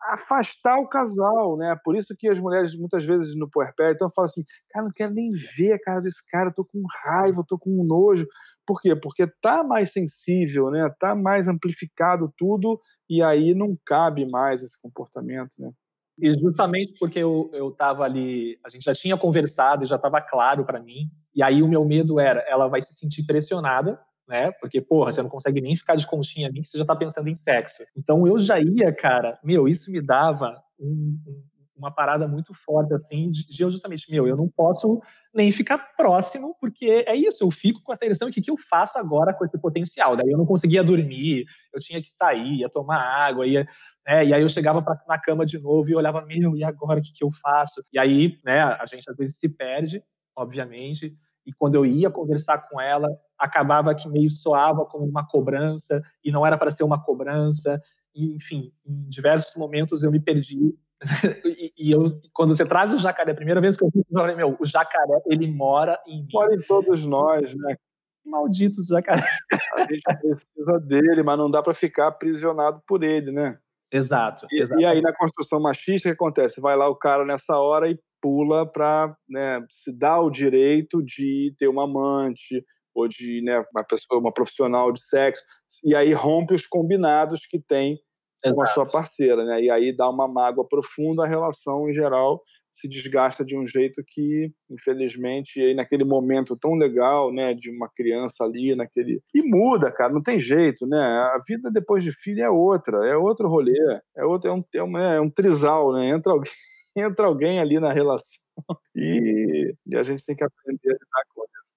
afastar 0.00 0.78
o 0.78 0.88
casal, 0.88 1.58
né? 1.58 1.78
Por 1.84 1.94
isso 1.94 2.16
que 2.16 2.26
as 2.26 2.40
mulheres 2.40 2.74
muitas 2.74 3.04
vezes 3.04 3.36
no 3.36 3.48
puerpério 3.48 3.94
então 3.94 4.08
falam 4.08 4.24
assim, 4.24 4.42
cara, 4.70 4.86
não 4.86 4.92
quero 4.92 5.12
nem 5.12 5.30
ver 5.56 5.74
a 5.74 5.78
cara 5.78 6.00
desse 6.00 6.26
cara, 6.28 6.50
tô 6.50 6.64
com 6.64 6.82
raiva, 7.04 7.44
tô 7.46 7.58
com 7.58 7.84
nojo. 7.86 8.26
Por 8.66 8.80
quê? 8.80 8.96
Porque 8.96 9.26
tá 9.42 9.62
mais 9.62 9.92
sensível, 9.92 10.70
né? 10.70 10.88
Tá 10.98 11.14
mais 11.14 11.46
amplificado 11.46 12.32
tudo 12.38 12.80
e 13.08 13.22
aí 13.22 13.54
não 13.54 13.76
cabe 13.84 14.24
mais 14.24 14.62
esse 14.62 14.80
comportamento, 14.80 15.52
né? 15.58 15.70
E 16.18 16.32
justamente 16.38 16.94
porque 16.98 17.18
eu, 17.18 17.50
eu 17.52 17.70
tava 17.72 18.04
ali, 18.04 18.58
a 18.64 18.70
gente 18.70 18.84
já 18.84 18.94
tinha 18.94 19.16
conversado 19.16 19.82
e 19.82 19.86
já 19.86 19.96
estava 19.96 20.20
claro 20.22 20.64
para 20.64 20.80
mim, 20.80 21.10
e 21.34 21.42
aí 21.42 21.60
o 21.60 21.68
meu 21.68 21.84
medo 21.84 22.20
era, 22.20 22.40
ela 22.48 22.68
vai 22.68 22.80
se 22.80 22.94
sentir 22.94 23.24
pressionada 23.26 23.98
né? 24.28 24.52
Porque, 24.52 24.80
porra, 24.80 25.12
você 25.12 25.22
não 25.22 25.28
consegue 25.28 25.60
nem 25.60 25.76
ficar 25.76 25.96
de 25.96 26.06
conchinha 26.06 26.48
ali 26.48 26.62
que 26.62 26.68
você 26.68 26.78
já 26.78 26.84
tá 26.84 26.96
pensando 26.96 27.28
em 27.28 27.34
sexo. 27.34 27.82
Então 27.96 28.26
eu 28.26 28.38
já 28.38 28.58
ia, 28.58 28.92
cara, 28.94 29.38
meu, 29.42 29.68
isso 29.68 29.90
me 29.90 30.00
dava 30.00 30.62
um, 30.78 31.18
um, 31.26 31.42
uma 31.76 31.90
parada 31.90 32.26
muito 32.26 32.54
forte, 32.54 32.94
assim, 32.94 33.30
de, 33.30 33.46
de 33.46 33.62
eu 33.62 33.70
justamente, 33.70 34.10
meu, 34.10 34.26
eu 34.26 34.36
não 34.36 34.48
posso 34.48 35.00
nem 35.34 35.50
ficar 35.50 35.78
próximo, 35.96 36.56
porque 36.60 37.04
é 37.06 37.14
isso, 37.14 37.42
eu 37.42 37.50
fico 37.50 37.82
com 37.82 37.92
essa 37.92 38.04
ereção, 38.04 38.28
e 38.28 38.30
o 38.30 38.34
que, 38.34 38.40
que 38.40 38.50
eu 38.50 38.56
faço 38.56 38.98
agora 38.98 39.34
com 39.34 39.44
esse 39.44 39.58
potencial? 39.58 40.16
Daí 40.16 40.30
eu 40.30 40.38
não 40.38 40.46
conseguia 40.46 40.84
dormir, 40.84 41.44
eu 41.72 41.80
tinha 41.80 42.00
que 42.00 42.10
sair, 42.10 42.60
ia 42.60 42.70
tomar 42.70 43.00
água, 43.00 43.46
ia, 43.46 43.66
né, 44.06 44.24
e 44.24 44.32
aí 44.32 44.42
eu 44.42 44.48
chegava 44.48 44.80
pra, 44.80 44.96
na 45.08 45.18
cama 45.18 45.44
de 45.44 45.58
novo 45.58 45.90
e 45.90 45.96
olhava, 45.96 46.24
meu, 46.24 46.56
e 46.56 46.62
agora 46.62 47.00
o 47.00 47.02
que, 47.02 47.12
que 47.12 47.24
eu 47.24 47.30
faço? 47.32 47.82
E 47.92 47.98
aí, 47.98 48.38
né, 48.44 48.62
a 48.62 48.86
gente 48.86 49.10
às 49.10 49.16
vezes 49.16 49.36
se 49.36 49.48
perde, 49.48 50.02
obviamente, 50.36 51.16
e 51.46 51.52
quando 51.52 51.74
eu 51.74 51.84
ia 51.84 52.10
conversar 52.10 52.58
com 52.68 52.80
ela, 52.80 53.08
acabava 53.38 53.94
que 53.94 54.08
meio 54.08 54.30
soava 54.30 54.84
como 54.84 55.04
uma 55.04 55.26
cobrança 55.26 56.02
e 56.24 56.30
não 56.30 56.46
era 56.46 56.56
para 56.56 56.70
ser 56.70 56.84
uma 56.84 57.02
cobrança. 57.02 57.80
E, 58.14 58.34
enfim, 58.36 58.72
em 58.86 59.08
diversos 59.08 59.54
momentos 59.56 60.02
eu 60.02 60.10
me 60.10 60.20
perdi 60.20 60.74
e, 61.44 61.72
e, 61.76 61.90
eu, 61.92 62.06
quando 62.32 62.56
você 62.56 62.64
traz 62.64 62.92
o 62.92 62.98
jacaré, 62.98 63.32
a 63.32 63.34
primeira 63.34 63.60
vez 63.60 63.76
que 63.76 63.84
eu 63.84 63.90
vi, 63.92 64.00
eu 64.00 64.20
falei, 64.20 64.36
meu, 64.36 64.56
o 64.58 64.64
jacaré, 64.64 65.20
ele 65.26 65.50
mora 65.50 66.00
em 66.06 66.22
mim. 66.22 66.28
Mora 66.32 66.54
em 66.54 66.62
todos 66.62 67.06
nós, 67.06 67.54
né? 67.54 67.76
Malditos 68.24 68.86
jacaré. 68.86 69.26
A 69.74 69.80
gente 69.80 70.02
precisa 70.02 70.80
dele, 70.80 71.22
mas 71.22 71.36
não 71.36 71.50
dá 71.50 71.62
para 71.62 71.74
ficar 71.74 72.06
aprisionado 72.06 72.82
por 72.86 73.02
ele, 73.02 73.32
né? 73.32 73.58
Exato, 73.92 74.46
e, 74.50 74.62
exato. 74.62 74.80
E 74.80 74.84
aí, 74.84 75.00
na 75.00 75.12
construção 75.12 75.60
machista, 75.60 76.08
o 76.08 76.12
que 76.12 76.16
acontece? 76.16 76.60
Vai 76.60 76.76
lá 76.76 76.88
o 76.88 76.96
cara 76.96 77.24
nessa 77.24 77.56
hora 77.58 77.88
e 77.88 77.98
pula 78.24 78.64
para 78.64 79.14
né, 79.28 79.62
se 79.68 79.92
dar 79.92 80.22
o 80.22 80.30
direito 80.30 81.02
de 81.02 81.54
ter 81.58 81.68
uma 81.68 81.84
amante 81.84 82.64
ou 82.94 83.06
de 83.06 83.42
né, 83.42 83.62
uma 83.74 83.84
pessoa, 83.84 84.18
uma 84.18 84.32
profissional 84.32 84.90
de 84.90 85.04
sexo, 85.04 85.42
e 85.84 85.94
aí 85.94 86.14
rompe 86.14 86.54
os 86.54 86.66
combinados 86.66 87.40
que 87.46 87.60
tem 87.60 87.98
com 88.42 88.62
a 88.62 88.66
sua 88.66 88.86
parceira, 88.86 89.44
né? 89.44 89.62
E 89.62 89.70
aí 89.70 89.94
dá 89.94 90.08
uma 90.08 90.28
mágoa 90.28 90.66
profunda, 90.68 91.24
a 91.24 91.26
relação 91.26 91.88
em 91.88 91.92
geral 91.92 92.42
se 92.70 92.88
desgasta 92.88 93.44
de 93.44 93.56
um 93.56 93.64
jeito 93.64 94.02
que, 94.06 94.50
infelizmente, 94.70 95.60
aí 95.60 95.74
naquele 95.74 96.04
momento 96.04 96.56
tão 96.56 96.74
legal, 96.74 97.32
né, 97.32 97.54
de 97.54 97.70
uma 97.70 97.88
criança 97.88 98.44
ali, 98.44 98.74
naquele 98.74 99.22
e 99.34 99.42
muda, 99.42 99.92
cara, 99.92 100.12
não 100.12 100.22
tem 100.22 100.38
jeito, 100.38 100.86
né? 100.86 100.98
A 100.98 101.38
vida 101.46 101.70
depois 101.70 102.02
de 102.02 102.12
filho 102.12 102.42
é 102.42 102.50
outra, 102.50 103.06
é 103.06 103.16
outro 103.16 103.48
rolê, 103.48 103.78
é 104.16 104.24
outro, 104.24 104.50
é 104.50 104.52
um, 104.52 104.64
é 104.74 104.82
um, 104.82 104.98
é 104.98 105.20
um 105.20 105.30
trisal, 105.30 105.92
né? 105.92 106.08
Entra 106.08 106.32
alguém, 106.32 106.50
entra 106.96 107.26
alguém 107.26 107.58
ali 107.58 107.78
na 107.80 107.92
relação 107.92 108.40
e, 108.94 109.74
e 109.86 109.96
a 109.96 110.02
gente 110.02 110.24
tem 110.24 110.36
que 110.36 110.44
aprender 110.44 110.90
a 110.90 110.92
lidar 110.92 111.24
com 111.34 111.42
isso. 111.42 111.74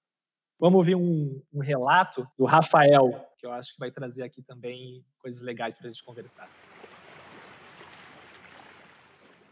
Vamos 0.60 0.78
ouvir 0.78 0.96
um, 0.96 1.42
um 1.54 1.60
relato 1.60 2.28
do 2.38 2.46
Rafael, 2.46 3.12
que 3.38 3.46
eu 3.46 3.52
acho 3.52 3.74
que 3.74 3.80
vai 3.80 3.92
trazer 3.92 4.24
aqui 4.24 4.42
também 4.42 5.04
coisas 5.20 5.42
legais 5.42 5.78
para 5.78 5.88
a 5.88 5.92
gente 5.92 6.04
conversar. 6.04 6.50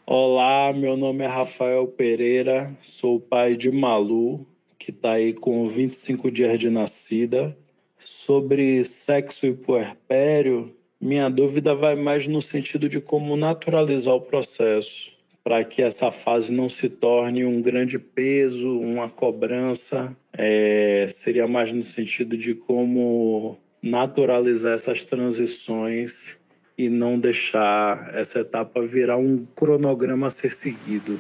Olá, 0.07 0.72
meu 0.72 0.95
nome 0.95 1.24
é 1.24 1.28
Rafael 1.28 1.88
Pereira, 1.88 2.76
sou 2.82 3.20
pai 3.20 3.55
de 3.55 3.72
Malu, 3.72 4.45
que 4.78 4.91
está 4.91 5.13
aí 5.13 5.34
com 5.34 5.68
25 5.68 6.30
dias 6.30 6.59
de 6.59 6.70
nascida. 6.70 7.57
Sobre 8.03 8.84
sexo 8.84 9.47
e 9.47 9.53
puerpério, 9.55 10.76
minha 11.01 11.28
dúvida 11.28 11.74
vai 11.74 11.95
mais 11.95 12.28
no 12.28 12.39
sentido 12.39 12.88
de 12.88 13.01
como 13.01 13.36
naturalizar 13.36 14.13
o 14.13 14.22
processo, 14.22 15.14
para 15.46 15.64
que 15.64 15.84
essa 15.84 16.10
fase 16.10 16.52
não 16.52 16.68
se 16.68 16.89
torne 16.89 17.46
um 17.46 17.62
grande 17.62 18.00
peso, 18.00 18.80
uma 18.80 19.08
cobrança. 19.08 20.18
É, 20.34 21.06
seria 21.08 21.48
mais 21.48 21.72
no 21.72 21.84
sentido 21.84 22.36
de 22.36 22.56
como 22.56 23.56
naturalizar 23.80 24.74
essas 24.74 25.06
transições 25.06 26.36
e 26.76 26.89
não 26.89 27.20
deixar 27.20 28.10
essa 28.16 28.39
etapa 28.39 28.82
virar 28.82 29.18
um 29.18 29.46
cronograma 29.56 30.28
a 30.28 30.32
ser 30.32 30.50
seguido. 30.50 31.20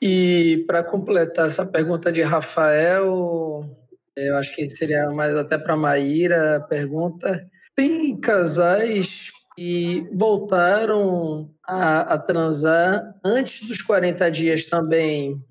E 0.00 0.62
para 0.68 0.84
completar 0.84 1.48
essa 1.48 1.66
pergunta 1.66 2.12
de 2.12 2.22
Rafael, 2.22 3.68
eu 4.14 4.36
acho 4.36 4.54
que 4.54 4.70
seria 4.70 5.10
mais 5.10 5.34
até 5.34 5.58
para 5.58 5.76
Maíra 5.76 6.58
a 6.58 6.60
pergunta. 6.60 7.44
Tem 7.74 8.16
casais 8.20 9.34
que 9.56 10.08
voltaram 10.12 11.50
a, 11.66 12.14
a 12.14 12.18
transar 12.18 13.14
antes 13.24 13.66
dos 13.66 13.80
40 13.82 14.30
dias 14.30 14.64
também 14.64 15.42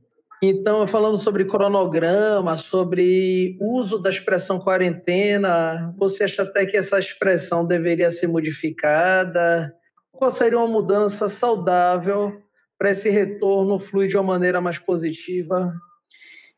então, 0.41 0.87
falando 0.87 1.17
sobre 1.17 1.45
cronograma, 1.45 2.55
sobre 2.57 3.57
uso 3.59 3.97
da 3.97 4.09
expressão 4.09 4.59
quarentena, 4.59 5.93
você 5.97 6.25
acha 6.25 6.43
até 6.43 6.65
que 6.65 6.77
essa 6.77 6.99
expressão 6.99 7.65
deveria 7.65 8.11
ser 8.11 8.27
modificada? 8.27 9.73
Qual 10.11 10.31
seria 10.31 10.59
uma 10.59 10.67
mudança 10.67 11.29
saudável 11.29 12.41
para 12.77 12.91
esse 12.91 13.09
retorno 13.09 13.79
fluir 13.79 14.09
de 14.09 14.17
uma 14.17 14.23
maneira 14.23 14.59
mais 14.59 14.77
positiva? 14.77 15.73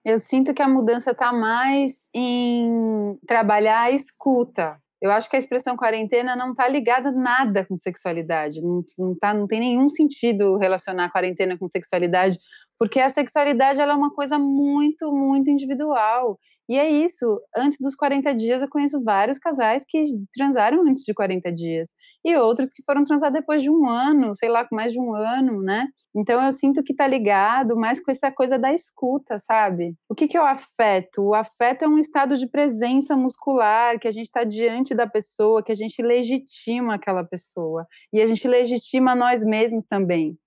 Eu 0.04 0.20
sinto 0.20 0.54
que 0.54 0.62
a 0.62 0.70
mudança 0.70 1.12
está 1.12 1.32
mais 1.32 2.10
em 2.14 3.18
trabalhar 3.28 3.84
a 3.84 3.92
escuta. 3.92 4.78
Eu 5.02 5.12
acho 5.12 5.30
que 5.30 5.36
a 5.36 5.40
expressão 5.40 5.78
quarentena 5.78 6.36
não 6.36 6.52
está 6.52 6.68
ligada 6.68 7.12
nada 7.12 7.66
com 7.66 7.76
sexualidade. 7.76 8.62
Não, 8.62 8.84
não, 8.98 9.16
tá, 9.16 9.34
não 9.34 9.46
tem 9.46 9.60
nenhum 9.60 9.90
sentido 9.90 10.58
relacionar 10.58 11.12
quarentena 11.12 11.58
com 11.58 11.68
sexualidade, 11.68 12.40
porque 12.80 13.00
a 13.00 13.10
sexualidade 13.10 13.80
ela 13.80 13.94
é 13.94 13.96
uma 13.96 14.14
coisa 14.14 14.40
muito, 14.40 15.12
muito 15.12 15.50
individual. 15.50 16.40
E 16.70 16.78
é 16.78 16.90
isso. 16.90 17.42
Antes 17.56 17.78
dos 17.80 17.96
40 17.96 18.34
dias, 18.36 18.62
eu 18.62 18.70
conheço 18.70 19.02
vários 19.04 19.38
casais 19.38 19.84
que 19.88 20.04
transaram 20.34 20.82
antes 20.88 21.04
de 21.04 21.14
40 21.14 21.52
dias. 21.52 21.88
E 22.26 22.36
outros 22.36 22.74
que 22.74 22.84
foram 22.84 23.06
transar 23.06 23.32
depois 23.32 23.62
de 23.62 23.70
um 23.70 23.88
ano, 23.88 24.36
sei 24.36 24.50
lá, 24.50 24.66
com 24.66 24.76
mais 24.76 24.92
de 24.92 25.00
um 25.00 25.14
ano, 25.14 25.62
né? 25.62 25.88
Então 26.16 26.44
eu 26.44 26.52
sinto 26.52 26.84
que 26.84 26.96
tá 26.96 27.06
ligado 27.08 27.78
mais 27.78 28.04
com 28.04 28.12
essa 28.12 28.32
coisa 28.32 28.58
da 28.58 28.74
escuta, 28.74 29.38
sabe? 29.40 29.96
O 30.10 30.16
que, 30.16 30.28
que 30.28 30.36
é 30.36 30.42
o 30.42 30.46
afeto? 30.46 31.22
O 31.22 31.36
afeto 31.36 31.86
é 31.86 31.88
um 31.88 32.00
estado 32.00 32.36
de 32.36 32.48
presença 32.48 33.16
muscular, 33.16 34.00
que 34.00 34.08
a 34.08 34.12
gente 34.12 34.26
está 34.26 34.44
diante 34.44 34.96
da 34.96 35.06
pessoa, 35.06 35.62
que 35.62 35.72
a 35.72 35.76
gente 35.76 36.02
legitima 36.02 36.96
aquela 36.96 37.24
pessoa. 37.24 37.86
E 38.12 38.20
a 38.20 38.26
gente 38.26 38.48
legitima 38.48 39.16
nós 39.16 39.44
mesmos 39.44 39.86
também. 39.86 40.38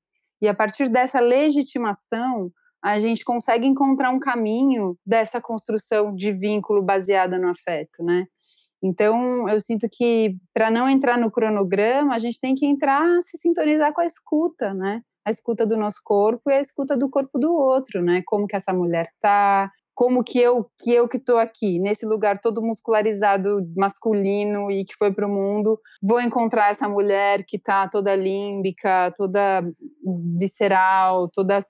E 0.43 0.49
a 0.49 0.55
partir 0.55 0.89
dessa 0.89 1.21
legitimação, 1.21 2.51
a 2.83 2.99
gente 2.99 3.25
consegue 3.25 3.67
encontrar 3.67 4.11
um 4.11 4.19
caminho 4.19 4.97
dessa 5.07 5.41
construção 5.41 6.15
de 6.15 6.33
vínculo 6.33 6.83
baseada 6.85 7.39
no 7.39 7.49
afeto, 7.49 8.03
né? 8.03 8.27
Então, 8.83 9.49
eu 9.49 9.61
sinto 9.61 9.89
que 9.91 10.37
para 10.55 10.71
não 10.71 10.89
entrar 10.89 11.19
no 11.19 11.31
cronograma, 11.31 12.15
a 12.15 12.19
gente 12.19 12.41
tem 12.41 12.55
que 12.55 12.67
entrar, 12.67 13.05
se 13.25 13.39
sintonizar 13.39 13.93
com 13.93 14.01
a 14.01 14.07
escuta, 14.07 14.73
né? 14.75 15.03
A 15.25 15.31
escuta 15.31 15.67
do 15.67 15.77
nosso 15.77 15.99
corpo 16.03 16.51
e 16.51 16.55
a 16.55 16.61
escuta 16.61 16.97
do 16.97 17.11
corpo 17.11 17.39
do 17.39 17.53
outro, 17.53 18.03
né? 18.03 18.23
Como 18.27 18.47
que 18.47 18.57
essa 18.57 18.73
mulher 18.73 19.11
tá, 19.21 19.71
como 19.95 20.25
que 20.25 20.39
eu 20.39 20.67
que 20.83 20.93
eu 20.93 21.07
que 21.07 21.19
estou 21.19 21.39
aqui 21.39 21.79
nesse 21.79 22.07
lugar 22.07 22.41
todo 22.41 22.63
muscularizado 22.63 23.59
masculino 23.77 24.71
e 24.71 24.85
que 24.85 24.95
foi 24.97 25.13
para 25.13 25.27
o 25.27 25.31
mundo 25.31 25.79
vou 26.03 26.21
encontrar 26.23 26.71
essa 26.71 26.89
mulher 26.89 27.45
que 27.47 27.59
está 27.59 27.87
toda 27.87 28.17
límbica 28.17 29.13
toda 29.15 29.63
visceral 30.39 31.29
toda 31.29 31.63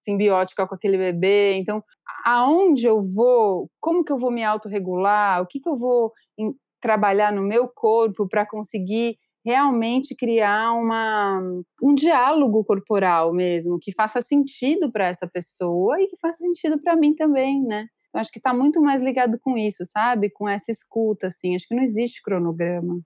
simbiótica 0.00 0.66
com 0.66 0.74
aquele 0.74 0.98
bebê 0.98 1.54
então 1.54 1.82
aonde 2.24 2.86
eu 2.86 3.00
vou 3.00 3.70
como 3.80 4.04
que 4.04 4.12
eu 4.12 4.18
vou 4.18 4.30
me 4.30 4.44
autorregular 4.44 5.42
o 5.42 5.46
que 5.46 5.60
que 5.60 5.68
eu 5.68 5.76
vou 5.76 6.12
em, 6.38 6.54
trabalhar 6.80 7.32
no 7.32 7.42
meu 7.42 7.68
corpo 7.68 8.28
para 8.28 8.46
conseguir 8.46 9.16
realmente 9.44 10.14
criar 10.14 10.72
uma, 10.72 11.40
um 11.82 11.94
diálogo 11.94 12.64
corporal 12.64 13.32
mesmo, 13.32 13.78
que 13.80 13.92
faça 13.92 14.20
sentido 14.20 14.90
para 14.92 15.06
essa 15.06 15.26
pessoa 15.26 16.00
e 16.00 16.06
que 16.06 16.18
faça 16.18 16.38
sentido 16.38 16.78
para 16.80 16.96
mim 16.96 17.14
também, 17.14 17.62
né? 17.62 17.86
Eu 18.12 18.20
acho 18.20 18.30
que 18.30 18.38
está 18.38 18.52
muito 18.52 18.80
mais 18.80 19.00
ligado 19.00 19.38
com 19.40 19.56
isso, 19.56 19.84
sabe? 19.86 20.30
Com 20.30 20.48
essa 20.48 20.70
escuta, 20.70 21.28
assim. 21.28 21.54
Acho 21.54 21.66
que 21.66 21.74
não 21.74 21.82
existe 21.82 22.22
cronograma. 22.22 23.00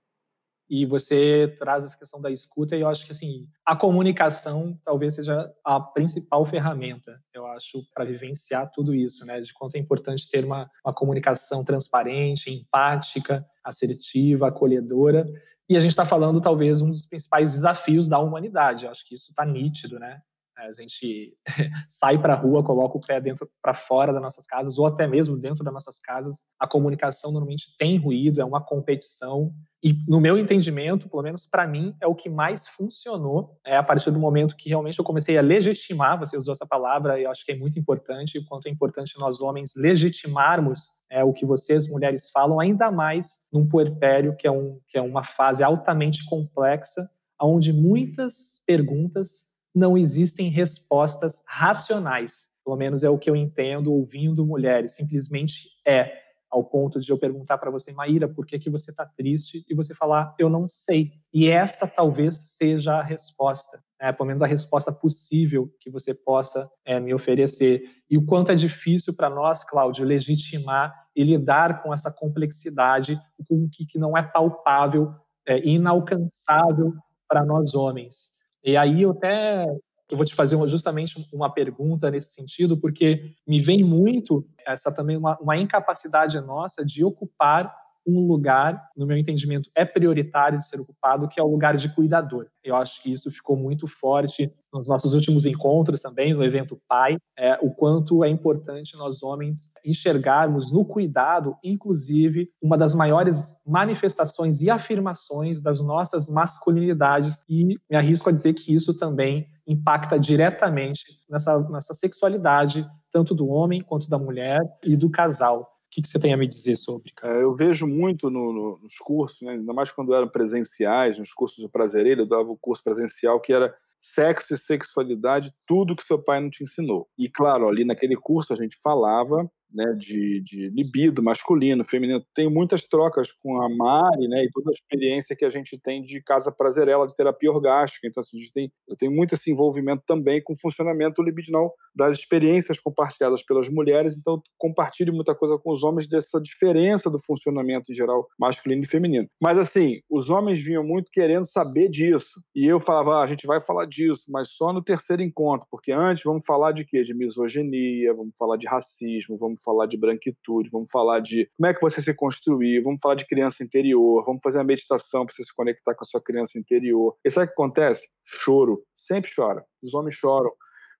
E 0.69 0.85
você 0.85 1.55
traz 1.59 1.83
essa 1.83 1.97
questão 1.97 2.21
da 2.21 2.31
escuta, 2.31 2.75
e 2.75 2.81
eu 2.81 2.87
acho 2.87 3.05
que 3.05 3.11
assim, 3.11 3.47
a 3.65 3.75
comunicação 3.75 4.79
talvez 4.83 5.15
seja 5.15 5.51
a 5.63 5.79
principal 5.79 6.45
ferramenta, 6.45 7.19
eu 7.33 7.45
acho, 7.47 7.85
para 7.93 8.05
vivenciar 8.05 8.71
tudo 8.71 8.95
isso, 8.95 9.25
né? 9.25 9.41
De 9.41 9.53
quanto 9.53 9.75
é 9.75 9.79
importante 9.79 10.29
ter 10.29 10.45
uma, 10.45 10.69
uma 10.85 10.93
comunicação 10.93 11.63
transparente, 11.63 12.49
empática, 12.49 13.45
assertiva, 13.63 14.47
acolhedora, 14.47 15.27
e 15.69 15.77
a 15.77 15.79
gente 15.79 15.91
está 15.91 16.05
falando, 16.05 16.41
talvez, 16.41 16.81
um 16.81 16.89
dos 16.89 17.05
principais 17.05 17.53
desafios 17.53 18.07
da 18.07 18.19
humanidade. 18.19 18.85
Eu 18.85 18.91
acho 18.91 19.05
que 19.05 19.15
isso 19.15 19.31
está 19.31 19.45
nítido, 19.45 19.97
né? 19.97 20.21
A 20.57 20.71
gente 20.73 21.35
sai 21.89 22.17
para 22.21 22.33
a 22.33 22.37
rua, 22.37 22.63
coloca 22.63 22.97
o 22.97 23.01
pé 23.01 23.19
dentro 23.19 23.49
para 23.61 23.73
fora 23.73 24.13
das 24.13 24.21
nossas 24.21 24.45
casas, 24.45 24.77
ou 24.77 24.85
até 24.85 25.07
mesmo 25.07 25.37
dentro 25.37 25.63
das 25.63 25.73
nossas 25.73 25.99
casas. 25.99 26.45
A 26.59 26.67
comunicação 26.67 27.31
normalmente 27.31 27.75
tem 27.77 27.97
ruído, 27.97 28.41
é 28.41 28.45
uma 28.45 28.63
competição. 28.63 29.51
E, 29.83 29.93
no 30.07 30.21
meu 30.21 30.37
entendimento, 30.37 31.09
pelo 31.09 31.23
menos 31.23 31.45
para 31.45 31.67
mim, 31.67 31.95
é 32.01 32.07
o 32.07 32.15
que 32.15 32.29
mais 32.29 32.67
funcionou. 32.67 33.59
É 33.65 33.75
a 33.75 33.83
partir 33.83 34.11
do 34.11 34.19
momento 34.19 34.55
que 34.55 34.69
realmente 34.69 34.99
eu 34.99 35.05
comecei 35.05 35.37
a 35.37 35.41
legitimar 35.41 36.17
você 36.17 36.37
usou 36.37 36.53
essa 36.53 36.65
palavra, 36.65 37.19
e 37.19 37.23
eu 37.23 37.31
acho 37.31 37.45
que 37.45 37.51
é 37.51 37.57
muito 37.57 37.77
importante, 37.79 38.37
o 38.37 38.45
quanto 38.45 38.67
é 38.67 38.71
importante 38.71 39.17
nós 39.17 39.41
homens 39.41 39.73
legitimarmos 39.75 40.81
é, 41.09 41.23
o 41.23 41.31
que 41.31 41.45
vocês, 41.45 41.87
mulheres, 41.87 42.29
falam, 42.31 42.59
ainda 42.59 42.89
mais 42.91 43.39
num 43.51 43.67
puerpério, 43.67 44.35
que 44.35 44.47
é, 44.47 44.51
um, 44.51 44.79
que 44.87 44.97
é 44.97 45.01
uma 45.01 45.23
fase 45.23 45.63
altamente 45.63 46.25
complexa, 46.25 47.07
onde 47.39 47.73
muitas 47.73 48.61
perguntas 48.65 49.52
não 49.73 49.97
existem 49.97 50.49
respostas 50.49 51.43
racionais. 51.47 52.49
Pelo 52.63 52.77
menos 52.77 53.03
é 53.03 53.09
o 53.09 53.17
que 53.17 53.29
eu 53.29 53.35
entendo 53.35 53.91
ouvindo 53.91 54.45
mulheres. 54.45 54.95
Simplesmente 54.95 55.69
é, 55.85 56.13
ao 56.49 56.63
ponto 56.63 56.99
de 56.99 57.11
eu 57.11 57.17
perguntar 57.17 57.57
para 57.57 57.71
você, 57.71 57.91
Maíra, 57.91 58.27
por 58.27 58.45
que, 58.45 58.59
que 58.59 58.69
você 58.69 58.91
está 58.91 59.05
triste? 59.05 59.65
E 59.69 59.73
você 59.73 59.93
falar, 59.93 60.35
eu 60.39 60.49
não 60.49 60.67
sei. 60.67 61.11
E 61.33 61.49
essa 61.49 61.87
talvez 61.87 62.35
seja 62.57 62.93
a 62.93 63.03
resposta 63.03 63.83
é, 64.03 64.11
pelo 64.11 64.27
menos 64.27 64.41
a 64.41 64.45
resposta 64.45 64.91
possível 64.91 65.73
que 65.79 65.89
você 65.89 66.13
possa 66.13 66.69
é, 66.83 66.99
me 66.99 67.13
oferecer. 67.13 67.83
E 68.09 68.17
o 68.17 68.25
quanto 68.25 68.51
é 68.51 68.55
difícil 68.55 69.15
para 69.15 69.29
nós, 69.29 69.63
Cláudio, 69.63 70.03
legitimar 70.03 70.93
e 71.15 71.23
lidar 71.23 71.81
com 71.81 71.93
essa 71.93 72.11
complexidade, 72.11 73.17
com 73.47 73.63
o 73.63 73.69
que, 73.69 73.85
que 73.85 73.97
não 73.97 74.17
é 74.17 74.21
palpável 74.21 75.15
é, 75.47 75.65
inalcançável 75.65 76.93
para 77.29 77.45
nós 77.45 77.73
homens. 77.73 78.32
E 78.63 78.77
aí 78.77 79.01
eu 79.01 79.11
até 79.11 79.65
eu 80.09 80.17
vou 80.17 80.25
te 80.25 80.35
fazer 80.35 80.55
justamente 80.67 81.15
uma 81.33 81.51
pergunta 81.51 82.11
nesse 82.11 82.33
sentido, 82.33 82.77
porque 82.77 83.33
me 83.47 83.59
vem 83.59 83.83
muito 83.83 84.45
essa 84.65 84.91
também 84.93 85.17
uma, 85.17 85.37
uma 85.39 85.57
incapacidade 85.57 86.39
nossa 86.39 86.85
de 86.85 87.03
ocupar 87.03 87.73
um 88.05 88.27
lugar, 88.27 88.89
no 88.95 89.05
meu 89.05 89.17
entendimento, 89.17 89.69
é 89.75 89.85
prioritário 89.85 90.59
de 90.59 90.67
ser 90.67 90.79
ocupado, 90.79 91.27
que 91.27 91.39
é 91.39 91.43
o 91.43 91.47
lugar 91.47 91.77
de 91.77 91.93
cuidador. 91.93 92.47
Eu 92.63 92.75
acho 92.75 93.01
que 93.01 93.11
isso 93.11 93.31
ficou 93.31 93.55
muito 93.55 93.87
forte 93.87 94.51
nos 94.73 94.87
nossos 94.87 95.13
últimos 95.13 95.45
encontros 95.45 96.01
também, 96.01 96.33
no 96.33 96.43
evento 96.43 96.81
Pai, 96.87 97.17
é, 97.37 97.57
o 97.61 97.69
quanto 97.69 98.23
é 98.23 98.29
importante 98.29 98.97
nós 98.97 99.21
homens 99.21 99.71
enxergarmos 99.85 100.71
no 100.71 100.83
cuidado, 100.83 101.55
inclusive, 101.63 102.49
uma 102.61 102.77
das 102.77 102.95
maiores 102.95 103.55
manifestações 103.65 104.61
e 104.61 104.69
afirmações 104.69 105.61
das 105.61 105.79
nossas 105.79 106.27
masculinidades, 106.27 107.39
e 107.47 107.63
me 107.65 107.95
arrisco 107.95 108.29
a 108.29 108.33
dizer 108.33 108.53
que 108.53 108.73
isso 108.73 108.97
também 108.97 109.47
impacta 109.67 110.19
diretamente 110.19 111.03
nessa, 111.29 111.59
nessa 111.69 111.93
sexualidade, 111.93 112.85
tanto 113.11 113.35
do 113.35 113.47
homem 113.47 113.81
quanto 113.81 114.09
da 114.09 114.17
mulher 114.17 114.59
e 114.83 114.97
do 114.97 115.09
casal. 115.09 115.72
Que, 115.93 116.01
que 116.01 116.07
você 116.07 116.17
tem 116.17 116.33
a 116.33 116.37
me 116.37 116.47
dizer 116.47 116.75
sobre? 116.75 117.11
Cara? 117.11 117.37
É, 117.37 117.43
eu 117.43 117.55
vejo 117.55 117.85
muito 117.85 118.27
no, 118.27 118.51
no, 118.51 118.79
nos 118.81 118.97
cursos, 118.97 119.41
né? 119.43 119.51
ainda 119.51 119.73
mais 119.73 119.91
quando 119.91 120.15
eram 120.15 120.27
presenciais, 120.27 121.19
nos 121.19 121.31
cursos 121.31 121.63
de 121.63 121.69
prazereiro, 121.69 122.21
eu 122.21 122.25
dava 122.25 122.49
o 122.49 122.57
curso 122.57 122.83
presencial 122.83 123.39
que 123.39 123.53
era 123.53 123.75
sexo 123.99 124.55
e 124.55 124.57
sexualidade, 124.57 125.53
tudo 125.67 125.95
que 125.95 126.03
seu 126.03 126.17
pai 126.17 126.41
não 126.41 126.49
te 126.49 126.63
ensinou. 126.63 127.07
E 127.17 127.29
claro, 127.29 127.69
ali 127.69 127.85
naquele 127.85 128.15
curso 128.15 128.51
a 128.51 128.55
gente 128.55 128.75
falava 128.81 129.47
né, 129.73 129.93
de, 129.97 130.41
de 130.41 130.69
libido 130.69 131.23
masculino, 131.23 131.83
feminino. 131.83 132.23
Tenho 132.33 132.51
muitas 132.51 132.83
trocas 132.83 133.31
com 133.31 133.61
a 133.61 133.69
Mari, 133.69 134.27
né, 134.27 134.43
e 134.43 134.49
toda 134.51 134.69
a 134.69 134.73
experiência 134.73 135.35
que 135.35 135.45
a 135.45 135.49
gente 135.49 135.77
tem 135.79 136.01
de 136.01 136.21
casa 136.21 136.51
prazerela, 136.51 137.07
de 137.07 137.15
terapia 137.15 137.51
orgástica. 137.51 138.07
Então, 138.07 138.21
assim, 138.21 138.37
a 138.37 138.39
gente 138.39 138.51
tem, 138.51 138.71
eu 138.87 138.95
tenho 138.95 139.11
muito 139.11 139.33
esse 139.33 139.51
envolvimento 139.51 140.03
também 140.05 140.41
com 140.41 140.53
o 140.53 140.59
funcionamento 140.59 141.21
libidinal 141.21 141.73
das 141.95 142.17
experiências 142.17 142.79
compartilhadas 142.79 143.43
pelas 143.43 143.67
mulheres. 143.69 144.15
Então, 144.17 144.41
compartilho 144.57 145.13
muita 145.13 145.33
coisa 145.33 145.57
com 145.57 145.71
os 145.71 145.83
homens 145.83 146.07
dessa 146.07 146.39
diferença 146.39 147.09
do 147.09 147.19
funcionamento 147.19 147.91
em 147.91 147.95
geral 147.95 148.27
masculino 148.39 148.83
e 148.83 148.87
feminino. 148.87 149.27
Mas, 149.41 149.57
assim, 149.57 150.01
os 150.09 150.29
homens 150.29 150.59
vinham 150.59 150.83
muito 150.83 151.09
querendo 151.11 151.45
saber 151.45 151.89
disso. 151.89 152.41
E 152.55 152.65
eu 152.65 152.79
falava, 152.79 153.15
ah, 153.15 153.23
a 153.23 153.27
gente 153.27 153.47
vai 153.47 153.59
falar 153.59 153.85
disso, 153.85 154.25
mas 154.29 154.49
só 154.49 154.71
no 154.71 154.83
terceiro 154.83 155.21
encontro, 155.21 155.67
porque 155.71 155.91
antes 155.91 156.23
vamos 156.23 156.43
falar 156.45 156.71
de 156.71 156.85
quê? 156.85 157.01
De 157.01 157.13
misoginia, 157.13 158.13
vamos 158.13 158.35
falar 158.37 158.57
de 158.57 158.67
racismo, 158.67 159.37
vamos 159.37 159.62
falar 159.63 159.85
de 159.85 159.97
branquitude, 159.97 160.69
vamos 160.71 160.89
falar 160.91 161.19
de 161.19 161.49
como 161.57 161.67
é 161.67 161.73
que 161.73 161.81
você 161.81 162.01
se 162.01 162.13
construir, 162.13 162.81
vamos 162.81 162.99
falar 163.01 163.15
de 163.15 163.25
criança 163.25 163.63
interior, 163.63 164.23
vamos 164.25 164.41
fazer 164.41 164.59
a 164.59 164.63
meditação 164.63 165.25
para 165.25 165.35
você 165.35 165.43
se 165.43 165.55
conectar 165.55 165.93
com 165.95 166.03
a 166.03 166.07
sua 166.07 166.21
criança 166.21 166.57
interior. 166.57 167.15
E 167.23 167.29
sabe 167.29 167.45
o 167.45 167.47
que 167.47 167.53
acontece? 167.53 168.07
Choro. 168.23 168.83
Sempre 168.95 169.31
chora. 169.35 169.63
Os 169.81 169.93
homens 169.93 170.15
choram. 170.15 170.51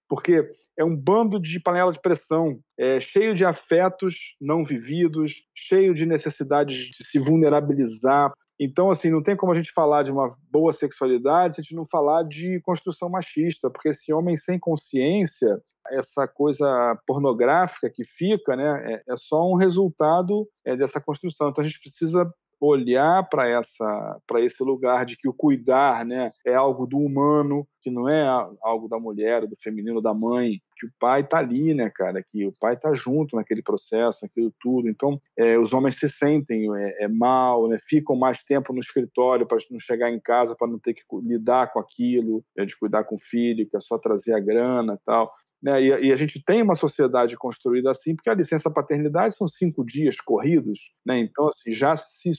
Porque 0.08 0.50
é 0.78 0.84
um 0.84 0.96
bando 0.96 1.40
de 1.40 1.60
panela 1.60 1.92
de 1.92 2.00
pressão, 2.00 2.60
é, 2.78 3.00
cheio 3.00 3.34
de 3.34 3.46
afetos 3.46 4.36
não 4.40 4.64
vividos, 4.64 5.44
cheio 5.56 5.94
de 5.94 6.06
necessidades 6.06 6.76
de 6.78 7.06
se 7.06 7.18
vulnerabilizar, 7.18 8.32
então, 8.60 8.92
assim, 8.92 9.10
não 9.10 9.22
tem 9.22 9.36
como 9.36 9.52
a 9.52 9.56
gente 9.56 9.72
falar 9.72 10.04
de 10.04 10.12
uma 10.12 10.28
boa 10.52 10.72
sexualidade 10.72 11.56
se 11.56 11.62
a 11.62 11.64
gente 11.64 11.76
não 11.76 11.86
falar 11.86 12.24
de 12.24 12.62
construção 12.62 13.10
machista, 13.10 13.70
porque 13.70 13.90
esse 13.90 14.14
homem 14.14 14.36
sem 14.36 14.60
consciência, 14.60 15.60
essa 15.90 16.28
coisa 16.28 16.98
pornográfica 17.06 17.90
que 17.90 18.04
fica, 18.04 18.56
né, 18.56 18.94
é, 19.08 19.14
é 19.14 19.16
só 19.16 19.48
um 19.50 19.56
resultado 19.56 20.48
é, 20.66 20.76
dessa 20.76 21.02
construção. 21.02 21.50
Então, 21.50 21.64
a 21.64 21.68
gente 21.68 21.80
precisa 21.80 22.32
olhar 22.66 23.28
para 23.30 23.48
essa 23.48 24.22
para 24.26 24.42
esse 24.42 24.64
lugar 24.64 25.06
de 25.06 25.18
que 25.18 25.28
o 25.28 25.34
cuidar 25.34 26.06
né 26.06 26.32
é 26.46 26.54
algo 26.54 26.86
do 26.88 26.98
humano 26.98 27.68
que 27.82 27.92
não 27.92 28.08
é 28.08 28.26
algo 28.62 28.88
da 28.88 28.98
mulher 28.98 29.46
do 29.46 29.56
feminino 29.62 30.02
da 30.02 30.14
mãe 30.14 30.62
que 30.78 30.86
o 30.86 30.90
pai 30.98 31.22
está 31.22 31.40
ali 31.40 31.74
né 31.74 31.90
cara 31.94 32.24
que 32.24 32.46
o 32.46 32.54
pai 32.60 32.76
está 32.76 32.94
junto 32.94 33.36
naquele 33.36 33.62
processo 33.62 34.20
naquilo 34.24 34.54
tudo 34.60 34.88
então 34.88 35.18
é, 35.38 35.58
os 35.58 35.74
homens 35.74 35.96
se 35.96 36.08
sentem 36.08 36.66
é, 36.76 37.04
é 37.04 37.08
mal 37.08 37.68
né 37.68 37.78
ficam 37.86 38.16
mais 38.16 38.44
tempo 38.44 38.72
no 38.72 38.80
escritório 38.80 39.46
para 39.46 39.58
não 39.70 39.80
chegar 39.80 40.10
em 40.10 40.20
casa 40.20 40.56
para 40.56 40.68
não 40.68 40.80
ter 40.80 40.94
que 40.94 41.04
lidar 41.22 41.72
com 41.74 41.80
aquilo 41.80 42.44
é, 42.58 42.66
de 42.66 42.78
cuidar 42.78 43.04
com 43.04 43.16
o 43.16 43.22
filho 43.22 43.68
que 43.68 43.76
é 43.76 43.80
só 43.80 43.98
trazer 43.98 44.34
a 44.34 44.40
grana 44.40 44.98
tal 45.04 45.32
né? 45.64 45.82
E, 45.82 46.08
e, 46.08 46.12
a 46.12 46.16
gente 46.16 46.44
tem 46.44 46.62
uma 46.62 46.76
sociedade 46.76 47.38
construída 47.38 47.90
assim, 47.90 48.14
porque 48.14 48.30
a 48.30 48.34
licença 48.34 48.70
paternidade 48.70 49.36
são 49.36 49.48
cinco 49.48 49.86
dias 49.86 50.18
corridos, 50.18 50.92
né? 51.06 51.18
então 51.20 51.48
assim, 51.48 51.72
já 51.72 51.96
se 51.96 52.32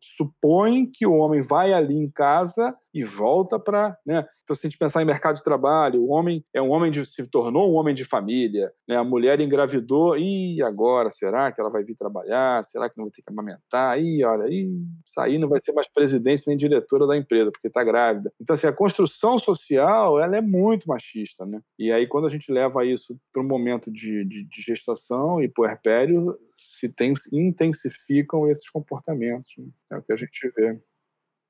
supõe 0.00 0.86
que 0.86 1.06
o 1.06 1.14
homem 1.14 1.40
vai 1.40 1.72
ali 1.72 1.94
em 1.94 2.10
casa 2.10 2.74
e 2.92 3.04
volta 3.04 3.58
para. 3.58 3.96
Né? 4.04 4.26
Então, 4.42 4.56
se 4.56 4.66
a 4.66 4.68
gente 4.68 4.78
pensar 4.78 5.02
em 5.02 5.06
mercado 5.06 5.36
de 5.36 5.42
trabalho, 5.42 6.02
o 6.02 6.10
homem 6.10 6.44
é 6.52 6.60
um 6.60 6.70
homem 6.70 6.90
de, 6.90 7.04
se 7.04 7.26
tornou 7.26 7.70
um 7.70 7.76
homem 7.76 7.94
de 7.94 8.04
família, 8.04 8.72
né? 8.88 8.96
a 8.96 9.04
mulher 9.04 9.40
engravidou, 9.40 10.16
e 10.16 10.62
agora? 10.62 11.10
Será 11.10 11.52
que 11.52 11.60
ela 11.60 11.70
vai 11.70 11.84
vir 11.84 11.94
trabalhar? 11.94 12.64
Será 12.64 12.88
que 12.88 12.96
não 12.96 13.04
vai 13.04 13.12
ter 13.12 13.22
que 13.22 13.32
amamentar? 13.32 13.98
E 14.00 14.24
olha, 14.24 14.48
e 14.48 14.68
sair 15.06 15.38
não 15.38 15.48
vai 15.48 15.60
ser 15.62 15.72
mais 15.72 15.88
presidente 15.88 16.42
nem 16.46 16.56
diretora 16.56 17.06
da 17.06 17.16
empresa, 17.16 17.50
porque 17.50 17.68
está 17.68 17.84
grávida. 17.84 18.32
Então, 18.40 18.54
assim, 18.54 18.66
a 18.66 18.72
construção 18.72 19.38
social 19.38 20.20
ela 20.20 20.36
é 20.36 20.40
muito 20.40 20.88
machista. 20.88 21.46
Né? 21.46 21.60
E 21.78 21.92
aí, 21.92 22.06
quando 22.06 22.26
a 22.26 22.30
gente 22.30 22.50
leva 22.50 22.72
leva 22.72 22.84
isso 22.84 23.18
para 23.32 23.42
um 23.42 23.46
momento 23.46 23.90
de, 23.90 24.24
de, 24.24 24.44
de, 24.44 24.62
gestação 24.62 25.42
e 25.42 25.48
puerpério, 25.48 26.38
se 26.54 26.88
tem, 26.88 27.12
intensificam 27.32 28.48
esses 28.48 28.68
comportamentos. 28.70 29.50
Né? 29.58 29.66
É 29.92 29.96
o 29.96 30.02
que 30.02 30.12
a 30.12 30.16
gente 30.16 30.48
vê. 30.56 30.80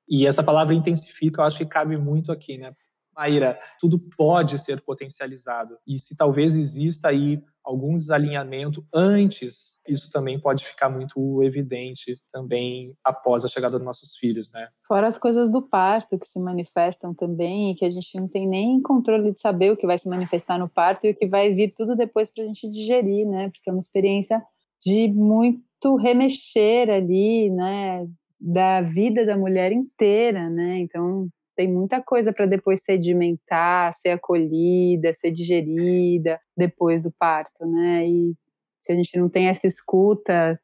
E 0.07 0.27
essa 0.27 0.43
palavra 0.43 0.73
intensifica, 0.73 1.41
eu 1.41 1.45
acho 1.45 1.57
que 1.57 1.65
cabe 1.65 1.97
muito 1.97 2.31
aqui, 2.31 2.57
né? 2.57 2.71
Maíra, 3.15 3.59
tudo 3.79 3.99
pode 4.17 4.59
ser 4.59 4.81
potencializado. 4.81 5.77
E 5.87 5.99
se 5.99 6.17
talvez 6.17 6.57
exista 6.57 7.09
aí 7.09 7.41
algum 7.63 7.97
desalinhamento 7.97 8.85
antes, 8.93 9.77
isso 9.87 10.11
também 10.11 10.39
pode 10.39 10.65
ficar 10.65 10.89
muito 10.89 11.41
evidente 11.43 12.19
também 12.31 12.93
após 13.03 13.45
a 13.45 13.47
chegada 13.47 13.77
dos 13.77 13.85
nossos 13.85 14.17
filhos, 14.17 14.51
né? 14.51 14.67
Fora 14.85 15.07
as 15.07 15.17
coisas 15.17 15.49
do 15.49 15.61
parto 15.61 16.19
que 16.19 16.25
se 16.25 16.39
manifestam 16.39 17.13
também 17.13 17.71
e 17.71 17.75
que 17.75 17.85
a 17.85 17.89
gente 17.89 18.19
não 18.19 18.27
tem 18.27 18.47
nem 18.47 18.81
controle 18.81 19.31
de 19.31 19.39
saber 19.39 19.71
o 19.71 19.77
que 19.77 19.87
vai 19.87 19.97
se 19.97 20.09
manifestar 20.09 20.59
no 20.59 20.67
parto 20.67 21.05
e 21.05 21.11
o 21.11 21.15
que 21.15 21.27
vai 21.27 21.53
vir 21.53 21.73
tudo 21.73 21.95
depois 21.95 22.29
para 22.29 22.43
a 22.43 22.47
gente 22.47 22.67
digerir, 22.67 23.25
né? 23.27 23.49
Porque 23.49 23.69
é 23.69 23.73
uma 23.73 23.79
experiência 23.79 24.43
de 24.83 25.07
muito 25.07 25.95
remexer 25.95 26.89
ali, 26.89 27.49
né? 27.49 28.05
Da 28.45 28.81
vida 28.81 29.25
da 29.25 29.37
mulher 29.37 29.71
inteira, 29.71 30.49
né? 30.49 30.79
Então 30.79 31.29
tem 31.55 31.71
muita 31.71 32.01
coisa 32.01 32.33
para 32.33 32.45
depois 32.45 32.81
sedimentar, 32.83 33.93
ser 33.93 34.09
acolhida, 34.09 35.13
ser 35.13 35.31
digerida 35.31 36.39
depois 36.57 37.01
do 37.01 37.11
parto, 37.11 37.65
né? 37.65 38.05
E 38.05 38.33
se 38.79 38.91
a 38.91 38.95
gente 38.95 39.17
não 39.17 39.29
tem 39.29 39.47
essa 39.47 39.65
escuta, 39.65 40.59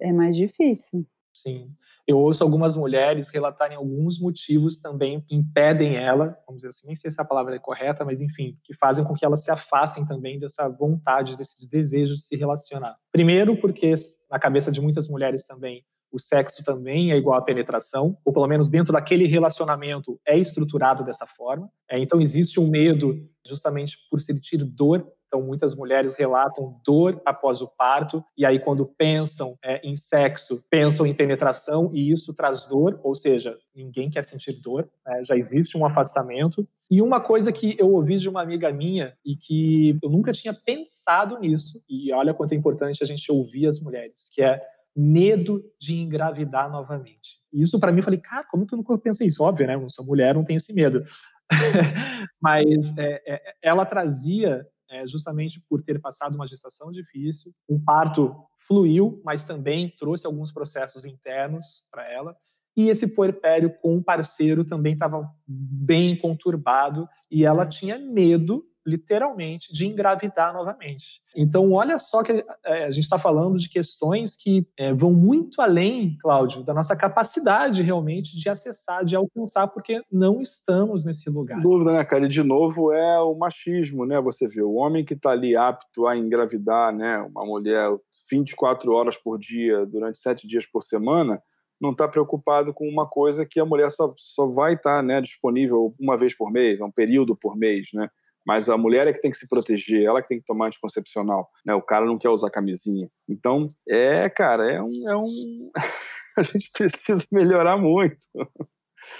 é 0.00 0.12
mais 0.12 0.36
difícil. 0.36 1.04
Sim. 1.32 1.72
Eu 2.06 2.18
ouço 2.18 2.44
algumas 2.44 2.76
mulheres 2.76 3.30
relatarem 3.30 3.76
alguns 3.78 4.20
motivos 4.20 4.78
também 4.78 5.22
que 5.22 5.34
impedem 5.34 5.96
ela, 5.96 6.38
vamos 6.46 6.60
dizer 6.60 6.68
assim, 6.68 6.86
nem 6.86 6.94
sei 6.94 7.10
se 7.10 7.18
a 7.18 7.24
palavra 7.24 7.56
é 7.56 7.58
correta, 7.58 8.04
mas 8.04 8.20
enfim, 8.20 8.58
que 8.62 8.74
fazem 8.74 9.02
com 9.04 9.14
que 9.14 9.24
elas 9.24 9.42
se 9.42 9.50
afastem 9.50 10.04
também 10.04 10.38
dessa 10.38 10.68
vontade, 10.68 11.36
desse 11.36 11.68
desejo 11.68 12.14
de 12.16 12.22
se 12.22 12.36
relacionar. 12.36 12.94
Primeiro, 13.10 13.58
porque 13.58 13.94
na 14.30 14.38
cabeça 14.38 14.70
de 14.70 14.82
muitas 14.82 15.08
mulheres 15.08 15.46
também 15.46 15.82
o 16.14 16.18
sexo 16.20 16.62
também 16.62 17.10
é 17.10 17.16
igual 17.16 17.36
à 17.36 17.42
penetração, 17.42 18.16
ou 18.24 18.32
pelo 18.32 18.46
menos 18.46 18.70
dentro 18.70 18.92
daquele 18.92 19.26
relacionamento 19.26 20.20
é 20.24 20.38
estruturado 20.38 21.04
dessa 21.04 21.26
forma. 21.26 21.68
É, 21.90 21.98
então 21.98 22.20
existe 22.20 22.60
um 22.60 22.68
medo 22.68 23.18
justamente 23.44 23.98
por 24.08 24.20
sentir 24.20 24.58
dor. 24.58 25.04
Então 25.26 25.42
muitas 25.42 25.74
mulheres 25.74 26.14
relatam 26.14 26.80
dor 26.86 27.20
após 27.26 27.60
o 27.60 27.66
parto 27.66 28.24
e 28.38 28.46
aí 28.46 28.60
quando 28.60 28.86
pensam 28.86 29.56
é, 29.64 29.80
em 29.84 29.96
sexo 29.96 30.62
pensam 30.70 31.04
em 31.04 31.12
penetração 31.12 31.90
e 31.92 32.12
isso 32.12 32.32
traz 32.32 32.64
dor, 32.68 33.00
ou 33.02 33.16
seja, 33.16 33.58
ninguém 33.74 34.08
quer 34.08 34.22
sentir 34.22 34.52
dor. 34.62 34.88
Né? 35.04 35.24
Já 35.24 35.36
existe 35.36 35.76
um 35.76 35.84
afastamento. 35.84 36.64
E 36.88 37.02
uma 37.02 37.20
coisa 37.20 37.50
que 37.50 37.74
eu 37.76 37.90
ouvi 37.92 38.18
de 38.18 38.28
uma 38.28 38.40
amiga 38.40 38.70
minha 38.72 39.16
e 39.24 39.34
que 39.34 39.98
eu 40.00 40.08
nunca 40.08 40.30
tinha 40.30 40.54
pensado 40.54 41.40
nisso 41.40 41.82
e 41.88 42.12
olha 42.12 42.32
quanto 42.32 42.52
é 42.52 42.56
importante 42.56 43.02
a 43.02 43.06
gente 43.06 43.32
ouvir 43.32 43.66
as 43.66 43.80
mulheres, 43.80 44.30
que 44.32 44.40
é 44.40 44.62
medo 44.96 45.62
de 45.80 45.96
engravidar 45.96 46.70
novamente. 46.70 47.40
E 47.52 47.62
isso 47.62 47.78
para 47.80 47.90
mim, 47.90 47.98
eu 47.98 48.04
falei, 48.04 48.20
cara, 48.20 48.44
como 48.50 48.66
que 48.66 48.74
eu 48.74 48.78
nunca 48.78 48.96
pensei 48.98 49.26
isso? 49.26 49.42
Óbvio, 49.42 49.66
né? 49.66 49.74
Eu 49.74 49.88
sou 49.88 50.04
mulher, 50.04 50.34
não 50.34 50.44
tenho 50.44 50.58
esse 50.58 50.72
medo. 50.72 51.04
Mas 52.40 52.96
é, 52.96 53.22
é, 53.26 53.54
ela 53.62 53.84
trazia, 53.84 54.66
é, 54.90 55.06
justamente 55.06 55.62
por 55.68 55.82
ter 55.82 56.00
passado 56.00 56.34
uma 56.34 56.46
gestação 56.46 56.90
difícil, 56.90 57.52
um 57.68 57.82
parto 57.82 58.34
fluiu, 58.66 59.20
mas 59.24 59.44
também 59.44 59.94
trouxe 59.98 60.26
alguns 60.26 60.50
processos 60.50 61.04
internos 61.04 61.84
para 61.90 62.10
ela. 62.10 62.34
E 62.76 62.88
esse 62.88 63.14
puerpério 63.14 63.70
com 63.80 63.96
o 63.96 64.02
parceiro 64.02 64.64
também 64.64 64.94
estava 64.94 65.30
bem 65.46 66.16
conturbado 66.16 67.08
e 67.30 67.44
ela 67.44 67.66
tinha 67.66 67.98
medo 67.98 68.64
literalmente, 68.86 69.72
de 69.72 69.86
engravidar 69.86 70.52
novamente. 70.52 71.22
Então, 71.36 71.72
olha 71.72 71.98
só 71.98 72.22
que 72.22 72.44
é, 72.64 72.84
a 72.84 72.90
gente 72.90 73.04
está 73.04 73.18
falando 73.18 73.58
de 73.58 73.68
questões 73.68 74.36
que 74.36 74.66
é, 74.76 74.92
vão 74.92 75.12
muito 75.12 75.60
além, 75.60 76.16
Cláudio, 76.20 76.62
da 76.62 76.72
nossa 76.72 76.94
capacidade 76.94 77.82
realmente 77.82 78.36
de 78.36 78.48
acessar, 78.48 79.04
de 79.04 79.16
alcançar, 79.16 79.66
porque 79.68 80.02
não 80.10 80.40
estamos 80.40 81.04
nesse 81.04 81.28
lugar. 81.28 81.54
Sem 81.54 81.62
dúvida, 81.62 81.92
né, 81.92 82.04
cara? 82.04 82.26
E 82.26 82.28
de 82.28 82.42
novo 82.42 82.92
é 82.92 83.18
o 83.20 83.34
machismo, 83.34 84.06
né? 84.06 84.20
Você 84.20 84.46
vê 84.46 84.62
o 84.62 84.74
homem 84.74 85.04
que 85.04 85.14
está 85.14 85.30
ali 85.30 85.56
apto 85.56 86.06
a 86.06 86.16
engravidar, 86.16 86.94
né? 86.94 87.18
Uma 87.18 87.44
mulher 87.44 87.90
24 88.30 88.92
horas 88.92 89.16
por 89.16 89.38
dia, 89.38 89.84
durante 89.86 90.18
sete 90.18 90.46
dias 90.46 90.66
por 90.66 90.82
semana, 90.82 91.42
não 91.80 91.90
está 91.90 92.08
preocupado 92.08 92.72
com 92.72 92.88
uma 92.88 93.06
coisa 93.06 93.44
que 93.44 93.60
a 93.60 93.64
mulher 93.64 93.90
só, 93.90 94.12
só 94.16 94.46
vai 94.46 94.74
estar 94.74 94.96
tá, 94.96 95.02
né, 95.02 95.20
disponível 95.20 95.94
uma 95.98 96.16
vez 96.16 96.34
por 96.34 96.50
mês, 96.50 96.80
um 96.80 96.90
período 96.90 97.36
por 97.36 97.56
mês, 97.56 97.88
né? 97.92 98.08
Mas 98.46 98.68
a 98.68 98.76
mulher 98.76 99.06
é 99.06 99.12
que 99.12 99.20
tem 99.20 99.30
que 99.30 99.36
se 99.36 99.48
proteger, 99.48 100.04
ela 100.04 100.20
que 100.20 100.28
tem 100.28 100.38
que 100.38 100.44
tomar 100.44 100.66
anticoncepcional, 100.66 101.48
né? 101.64 101.74
O 101.74 101.82
cara 101.82 102.04
não 102.04 102.18
quer 102.18 102.28
usar 102.28 102.50
camisinha. 102.50 103.08
Então, 103.28 103.66
é, 103.88 104.28
cara, 104.28 104.70
é 104.70 104.82
um... 104.82 105.08
É 105.08 105.16
um... 105.16 105.70
a 106.36 106.42
gente 106.42 106.70
precisa 106.72 107.24
melhorar 107.32 107.76
muito. 107.76 108.18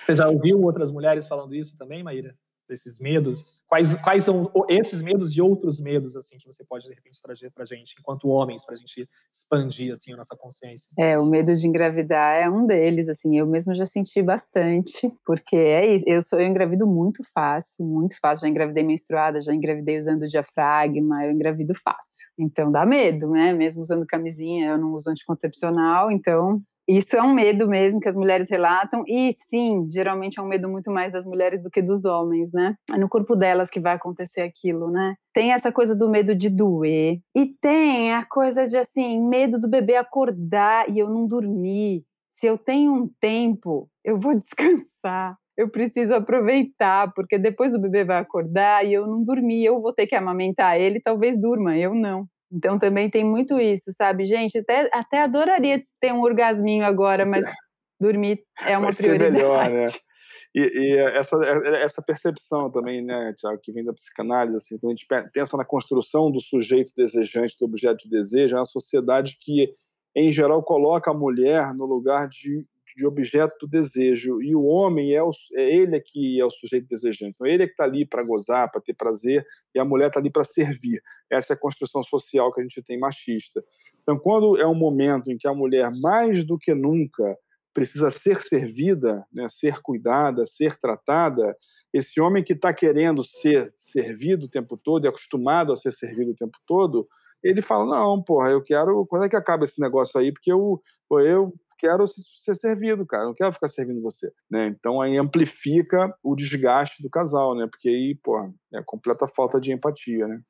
Você 0.05 0.17
já 0.17 0.29
ouviu 0.29 0.61
outras 0.61 0.91
mulheres 0.91 1.27
falando 1.27 1.55
isso 1.55 1.77
também, 1.79 2.03
Maíra? 2.03 2.35
Desses 2.69 2.99
medos? 2.99 3.63
Quais, 3.69 3.95
quais 3.95 4.25
são 4.25 4.51
esses 4.69 5.03
medos 5.03 5.37
e 5.37 5.41
outros 5.41 5.81
medos 5.81 6.17
assim 6.17 6.39
que 6.39 6.47
você 6.47 6.65
pode 6.65 6.87
de 6.87 6.95
repente 6.95 7.21
trazer 7.23 7.51
para 7.51 7.65
gente, 7.65 7.95
enquanto 7.99 8.29
homens, 8.29 8.65
para 8.65 8.75
a 8.75 8.79
gente 8.79 9.09
expandir 9.33 9.93
assim 9.93 10.13
a 10.13 10.17
nossa 10.17 10.37
consciência? 10.37 10.91
É, 10.99 11.19
o 11.19 11.25
medo 11.25 11.55
de 11.55 11.67
engravidar 11.67 12.35
é 12.43 12.49
um 12.49 12.67
deles. 12.67 13.09
Assim, 13.09 13.39
eu 13.39 13.47
mesmo 13.47 13.75
já 13.75 13.87
senti 13.87 14.23
bastante, 14.23 14.93
porque 15.25 15.57
é 15.57 15.95
isso. 15.95 16.05
Eu 16.07 16.23
sou 16.23 16.41
eu 16.41 16.47
engravido 16.47 16.87
muito 16.87 17.23
fácil, 17.35 17.85
muito 17.85 18.19
fácil. 18.21 18.43
Já 18.47 18.49
engravidei 18.49 18.83
menstruada, 18.83 19.41
já 19.41 19.55
engravidei 19.55 19.99
usando 19.99 20.27
diafragma, 20.27 21.25
eu 21.25 21.33
engravido 21.33 21.75
fácil. 21.75 22.27
Então 22.39 22.71
dá 22.71 22.85
medo, 22.85 23.31
né? 23.31 23.53
Mesmo 23.53 23.83
usando 23.83 24.07
camisinha, 24.07 24.71
eu 24.71 24.79
não 24.79 24.93
uso 24.93 25.11
anticoncepcional, 25.11 26.11
então 26.11 26.61
isso 26.89 27.17
é 27.17 27.23
um 27.23 27.33
medo 27.35 27.67
mesmo 27.67 28.01
que 28.01 28.09
as 28.09 28.17
mulheres 28.17 28.49
relatam, 28.51 29.03
e 29.07 29.33
sim, 29.49 29.89
geralmente 29.91 30.39
é 30.39 30.43
um 30.43 30.47
medo 30.47 30.69
muito 30.69 30.91
mais 30.91 31.13
das 31.13 31.25
mulheres 31.25 31.63
do 31.63 31.71
que 31.71 31.81
dos 31.81 32.05
homens, 32.05 32.53
né? 32.53 32.77
É 32.93 32.99
no 32.99 33.09
corpo 33.09 33.35
delas 33.35 33.71
que 33.71 33.81
vai 33.81 33.95
acontecer 33.95 34.43
aquilo, 34.43 34.91
né? 34.91 35.15
Tem 35.33 35.53
essa 35.53 35.73
coisa 35.73 35.95
do 35.97 36.09
medo 36.09 36.35
de 36.35 36.51
doer, 36.51 37.19
e 37.35 37.47
tem 37.61 38.13
a 38.13 38.25
coisa 38.25 38.67
de 38.67 38.77
assim, 38.77 39.21
medo 39.27 39.59
do 39.59 39.69
bebê 39.69 39.97
acordar 39.97 40.89
e 40.91 40.99
eu 40.99 41.09
não 41.09 41.27
dormir. 41.27 42.05
Se 42.31 42.47
eu 42.47 42.59
tenho 42.59 42.93
um 42.93 43.09
tempo, 43.21 43.89
eu 44.05 44.19
vou 44.19 44.35
descansar. 44.39 45.37
Eu 45.57 45.71
preciso 45.71 46.13
aproveitar, 46.15 47.13
porque 47.15 47.39
depois 47.39 47.75
o 47.75 47.81
bebê 47.81 48.05
vai 48.05 48.19
acordar 48.19 48.85
e 48.85 48.93
eu 48.93 49.07
não 49.07 49.23
dormi, 49.25 49.65
eu 49.65 49.81
vou 49.81 49.93
ter 49.93 50.07
que 50.07 50.15
amamentar 50.17 50.77
ele, 50.81 51.01
talvez 51.01 51.41
durma, 51.41 51.79
eu 51.79 51.95
não. 51.95 52.27
Então 52.55 52.79
também 52.79 53.11
tem 53.11 53.25
muito 53.25 53.61
isso, 53.61 53.91
sabe, 53.97 54.25
gente? 54.25 54.59
Até, 54.59 54.89
até 54.93 55.23
adoraria 55.23 55.83
ter 56.01 56.13
um 56.13 56.21
orgasminho 56.21 56.85
agora, 56.85 57.27
mas 57.27 57.45
dormir 58.01 58.45
é 58.65 58.79
uma 58.79 58.93
Vai 58.93 58.97
prioridade. 58.97 59.37
Ser 59.37 59.43
melhor, 59.43 59.71
né? 59.71 59.85
E, 60.57 60.61
e, 60.61 60.97
essa, 61.19 61.37
essa 61.83 62.01
percepção 62.01 62.71
também, 62.71 63.05
né, 63.05 63.35
Tiago, 63.37 63.59
que 63.61 63.73
vem 63.73 63.85
da 63.85 63.93
psicanálise, 63.93 64.57
assim, 64.57 64.79
quando 64.79 64.93
a 64.93 64.95
gente 64.95 65.07
pensa 65.33 65.57
na 65.57 65.65
construção 65.65 66.31
do 66.31 66.41
sujeito 66.41 66.93
desejante, 66.97 67.57
do 67.59 67.65
objeto 67.65 68.05
de 68.05 68.09
desejo, 68.09 68.55
é 68.55 68.61
uma 68.61 68.65
sociedade 68.65 69.37
que, 69.41 69.75
em 70.15 70.31
geral, 70.31 70.63
coloca 70.63 71.11
a 71.11 71.15
mulher 71.15 71.75
no 71.75 71.85
lugar 71.85 72.29
de 72.29 72.65
de 72.95 73.07
objeto 73.07 73.55
do 73.61 73.69
desejo. 73.69 74.41
E 74.43 74.55
o 74.55 74.65
homem 74.65 75.15
é, 75.15 75.23
o, 75.23 75.31
é 75.55 75.77
ele 75.77 76.01
que 76.01 76.41
é 76.41 76.45
o 76.45 76.51
sujeito 76.51 76.87
desejante. 76.87 77.33
Então, 77.35 77.47
ele 77.47 77.65
é 77.65 77.67
que 77.67 77.73
está 77.73 77.85
ali 77.85 78.07
para 78.07 78.23
gozar, 78.23 78.71
para 78.71 78.81
ter 78.81 78.95
prazer, 78.95 79.45
e 79.75 79.79
a 79.79 79.85
mulher 79.85 80.09
está 80.09 80.21
ali 80.21 80.31
para 80.31 80.45
servir. 80.45 81.03
Essa 81.31 81.53
é 81.53 81.57
a 81.57 81.59
construção 81.59 82.03
social 82.03 82.53
que 82.53 82.61
a 82.61 82.65
gente 82.65 82.83
tem 82.83 82.99
machista. 82.99 83.63
Então, 84.03 84.19
quando 84.19 84.57
é 84.59 84.67
um 84.67 84.75
momento 84.75 85.31
em 85.31 85.37
que 85.37 85.49
a 85.49 85.55
mulher, 85.55 85.91
mais 86.01 86.45
do 86.45 86.59
que 86.59 86.75
nunca, 86.75 87.37
precisa 87.73 88.11
ser 88.11 88.39
servida, 88.41 89.27
né, 89.33 89.49
ser 89.49 89.81
cuidada, 89.83 90.47
ser 90.47 90.77
tratada, 90.77 91.57
esse 91.93 92.21
homem 92.21 92.43
que 92.43 92.53
está 92.53 92.73
querendo 92.73 93.23
ser 93.23 93.73
servido 93.75 94.47
o 94.47 94.49
tempo 94.49 94.77
todo 94.77 95.05
e 95.05 95.09
acostumado 95.09 95.73
a 95.73 95.77
ser 95.77 95.93
servido 95.93 96.31
o 96.33 96.37
tempo 96.37 96.59
todo, 96.67 97.09
ele 97.43 97.61
fala: 97.61 97.85
Não, 97.85 98.23
porra, 98.23 98.51
eu 98.51 98.63
quero. 98.63 99.05
Quando 99.07 99.25
é 99.25 99.29
que 99.29 99.37
acaba 99.37 99.65
esse 99.65 99.81
negócio 99.81 100.19
aí? 100.19 100.33
Porque 100.33 100.51
eu, 100.51 100.81
eu 101.21 101.53
quero 101.85 102.07
ser 102.07 102.55
servido, 102.55 103.05
cara, 103.05 103.27
não 103.27 103.35
quero 103.35 103.53
ficar 103.53 103.69
servindo 103.69 104.01
você, 104.01 104.33
né? 104.51 104.69
Então 104.69 105.03
aí 105.03 105.19
amplifica 105.19 106.17
o 106.23 106.35
desgaste 106.35 107.03
do 107.03 107.11
casal, 107.11 107.55
né? 107.55 107.67
Porque 107.71 107.91
aí, 107.91 108.15
pô, 108.15 108.51
é 108.73 108.83
completa 108.83 109.27
falta 109.27 109.61
de 109.61 109.71
empatia, 109.71 110.27
né? 110.27 110.41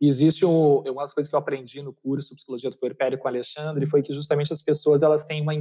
existe 0.00 0.46
um, 0.46 0.78
uma 0.82 1.02
das 1.02 1.12
coisas 1.12 1.28
que 1.28 1.34
eu 1.34 1.40
aprendi 1.40 1.82
no 1.82 1.92
curso 1.92 2.36
Psicologia 2.36 2.70
do 2.70 2.78
Puerpério 2.78 3.18
com 3.18 3.24
o 3.24 3.28
Alexandre 3.28 3.84
foi 3.84 4.00
que 4.00 4.12
justamente 4.12 4.52
as 4.52 4.62
pessoas 4.62 5.02
elas 5.02 5.24
têm 5.24 5.42
uma, 5.42 5.52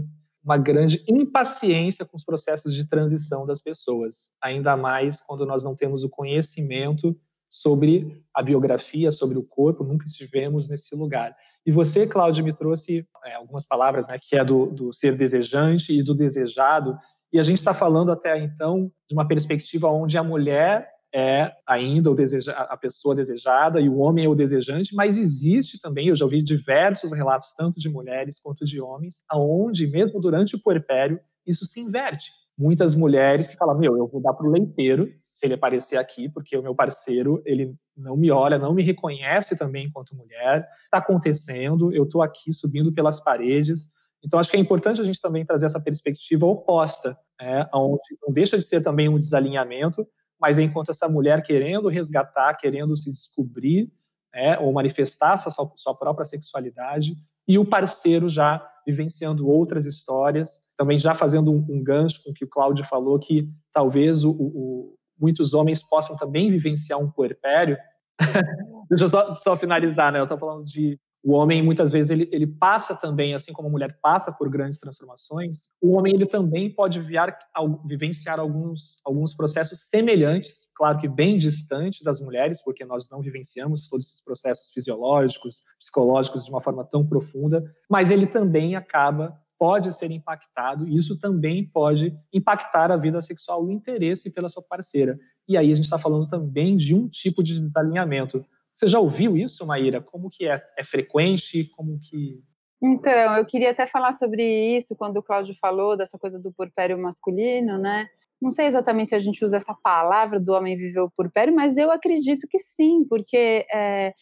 uma 0.43 0.57
grande 0.59 1.03
impaciência 1.07 2.05
com 2.05 2.15
os 2.15 2.23
processos 2.23 2.71
de 2.71 2.87
transição 2.87 3.47
das 3.47 3.59
pessoas, 3.59 4.29
ainda 4.39 4.77
mais 4.77 5.19
quando 5.19 5.43
nós 5.43 5.63
não 5.63 5.75
temos 5.75 6.03
o 6.03 6.09
conhecimento 6.09 7.19
sobre 7.49 8.23
a 8.31 8.43
biografia, 8.43 9.11
sobre 9.11 9.39
o 9.39 9.43
corpo, 9.43 9.83
nunca 9.83 10.05
estivemos 10.05 10.69
nesse 10.69 10.93
lugar. 10.93 11.35
E 11.67 11.71
você, 11.71 12.07
Cláudia, 12.07 12.41
me 12.41 12.53
trouxe 12.53 13.05
é, 13.25 13.33
algumas 13.35 13.67
palavras, 13.67 14.07
né, 14.07 14.17
que 14.17 14.37
é 14.37 14.45
do, 14.45 14.67
do 14.67 14.93
ser 14.93 15.17
desejante 15.17 15.91
e 15.91 16.01
do 16.01 16.15
desejado. 16.15 16.97
E 17.31 17.37
a 17.37 17.43
gente 17.43 17.57
está 17.57 17.73
falando 17.73 18.09
até 18.09 18.39
então 18.39 18.89
de 19.05 19.13
uma 19.13 19.27
perspectiva 19.27 19.89
onde 19.89 20.17
a 20.17 20.23
mulher 20.23 20.89
é 21.13 21.51
ainda 21.67 22.09
o 22.09 22.15
deseja, 22.15 22.53
a 22.53 22.77
pessoa 22.77 23.13
desejada 23.13 23.81
e 23.81 23.89
o 23.89 23.97
homem 23.97 24.23
é 24.23 24.29
o 24.29 24.35
desejante, 24.35 24.95
mas 24.95 25.17
existe 25.17 25.77
também, 25.81 26.07
eu 26.07 26.15
já 26.15 26.23
ouvi 26.23 26.41
diversos 26.41 27.11
relatos, 27.11 27.53
tanto 27.53 27.81
de 27.81 27.89
mulheres 27.89 28.39
quanto 28.39 28.65
de 28.65 28.79
homens, 28.79 29.21
aonde 29.27 29.87
mesmo 29.87 30.21
durante 30.21 30.55
o 30.55 30.61
puerpério 30.61 31.19
isso 31.45 31.65
se 31.65 31.81
inverte 31.81 32.31
muitas 32.57 32.95
mulheres 32.95 33.47
que 33.47 33.55
falam, 33.55 33.77
meu, 33.77 33.95
eu 33.95 34.07
vou 34.07 34.21
dar 34.21 34.33
para 34.33 34.47
o 34.47 34.51
leiteiro 34.51 35.09
se 35.21 35.45
ele 35.45 35.53
aparecer 35.53 35.97
aqui, 35.97 36.27
porque 36.27 36.57
o 36.57 36.63
meu 36.63 36.73
parceiro, 36.73 37.41
ele 37.45 37.75
não 37.95 38.17
me 38.17 38.31
olha, 38.31 38.57
não 38.57 38.73
me 38.73 38.81
reconhece 38.81 39.55
também 39.55 39.85
enquanto 39.85 40.15
mulher, 40.15 40.67
está 40.85 40.97
acontecendo, 40.97 41.93
eu 41.93 42.03
estou 42.03 42.23
aqui 42.23 42.51
subindo 42.51 42.91
pelas 42.91 43.21
paredes. 43.21 43.91
Então, 44.23 44.39
acho 44.39 44.49
que 44.49 44.57
é 44.57 44.59
importante 44.59 44.99
a 44.99 45.05
gente 45.05 45.21
também 45.21 45.45
trazer 45.45 45.67
essa 45.67 45.79
perspectiva 45.79 46.47
oposta, 46.47 47.15
né, 47.39 47.69
onde 47.73 48.17
não 48.25 48.33
deixa 48.33 48.57
de 48.57 48.63
ser 48.63 48.81
também 48.81 49.07
um 49.07 49.19
desalinhamento, 49.19 50.07
mas 50.41 50.57
enquanto 50.57 50.89
essa 50.89 51.07
mulher 51.07 51.43
querendo 51.43 51.87
resgatar, 51.89 52.55
querendo 52.55 52.97
se 52.97 53.11
descobrir, 53.11 53.91
né, 54.33 54.57
ou 54.57 54.73
manifestar 54.73 55.35
essa 55.35 55.51
sua, 55.51 55.71
sua 55.75 55.95
própria 55.95 56.25
sexualidade, 56.25 57.15
e 57.47 57.59
o 57.59 57.65
parceiro 57.65 58.27
já 58.27 58.67
vivenciando 58.87 59.49
outras 59.49 59.85
histórias, 59.85 60.61
também 60.77 60.97
já 60.97 61.13
fazendo 61.13 61.51
um, 61.51 61.65
um 61.69 61.83
gancho 61.83 62.23
com 62.23 62.31
o 62.31 62.33
que 62.33 62.45
o 62.45 62.49
Cláudio 62.49 62.85
falou, 62.85 63.19
que 63.19 63.51
talvez 63.73 64.23
o, 64.23 64.31
o, 64.31 64.95
muitos 65.19 65.53
homens 65.53 65.83
possam 65.83 66.15
também 66.15 66.49
vivenciar 66.49 66.97
um 66.97 67.11
puerpério. 67.11 67.77
Deixa 68.89 69.03
eu 69.03 69.09
só, 69.09 69.33
só 69.33 69.57
finalizar, 69.57 70.13
né? 70.13 70.19
Eu 70.19 70.23
estou 70.23 70.37
falando 70.37 70.63
de 70.63 70.97
o 71.27 71.33
homem 71.33 71.61
muitas 71.61 71.91
vezes 71.91 72.09
ele, 72.09 72.29
ele 72.31 72.47
passa 72.47 72.95
também, 72.95 73.33
assim 73.33 73.51
como 73.51 73.67
a 73.67 73.71
mulher 73.71 73.99
passa 74.01 74.31
por 74.31 74.49
grandes 74.49 74.79
transformações, 74.79 75.69
o 75.81 75.97
homem 75.97 76.13
ele 76.13 76.25
também 76.25 76.73
pode 76.73 77.01
viar, 77.01 77.37
vivenciar 77.85 78.39
alguns, 78.39 79.01
alguns 79.03 79.33
processos 79.33 79.89
semelhantes, 79.89 80.65
claro 80.73 80.97
que 80.97 81.05
bem 81.05 81.37
distantes 81.37 82.01
das 82.01 82.21
mulheres, 82.21 82.63
porque 82.63 82.85
nós 82.85 83.09
não 83.09 83.21
vivenciamos 83.21 83.89
todos 83.89 84.05
esses 84.05 84.23
processos 84.23 84.69
fisiológicos, 84.73 85.63
psicológicos 85.77 86.45
de 86.45 86.49
uma 86.49 86.61
forma 86.61 86.85
tão 86.85 87.05
profunda, 87.05 87.61
mas 87.89 88.09
ele 88.09 88.25
também 88.25 88.77
acaba 88.77 89.37
pode 89.59 89.91
ser 89.91 90.11
impactado 90.11 90.87
e 90.87 90.95
isso 90.95 91.19
também 91.19 91.65
pode 91.67 92.15
impactar 92.31 92.91
a 92.91 92.95
vida 92.95 93.19
sexual, 93.21 93.65
o 93.65 93.71
interesse 93.71 94.29
pela 94.29 94.49
sua 94.49 94.61
parceira. 94.61 95.17
E 95.47 95.57
aí 95.57 95.71
a 95.71 95.75
gente 95.75 95.85
está 95.85 95.97
falando 95.97 96.27
também 96.27 96.77
de 96.77 96.93
um 96.93 97.09
tipo 97.09 97.43
de 97.43 97.59
desalinhamento 97.59 98.45
você 98.77 98.87
já 98.87 98.99
ouviu 98.99 99.35
isso, 99.35 99.65
Maíra? 99.65 99.99
Como 99.99 100.29
que 100.29 100.47
é? 100.47 100.61
É 100.77 100.83
frequente? 100.83 101.65
Como 101.75 101.99
que... 101.99 102.39
Então, 102.79 103.35
eu 103.35 103.43
queria 103.43 103.71
até 103.71 103.87
falar 103.87 104.13
sobre 104.13 104.43
isso 104.77 104.95
quando 104.95 105.17
o 105.17 105.23
Cláudio 105.23 105.55
falou 105.59 105.97
dessa 105.97 106.15
coisa 106.15 106.39
do 106.39 106.53
porpério 106.53 106.95
masculino, 106.95 107.79
né? 107.79 108.07
Não 108.39 108.51
sei 108.51 108.67
exatamente 108.67 109.09
se 109.09 109.15
a 109.15 109.19
gente 109.19 109.43
usa 109.43 109.57
essa 109.57 109.73
palavra 109.73 110.39
do 110.39 110.53
homem 110.53 110.77
viver 110.77 110.99
o 110.99 111.09
porpério, 111.09 111.55
mas 111.55 111.75
eu 111.75 111.89
acredito 111.89 112.47
que 112.47 112.59
sim, 112.59 113.03
porque 113.09 113.65
é, 113.73 114.13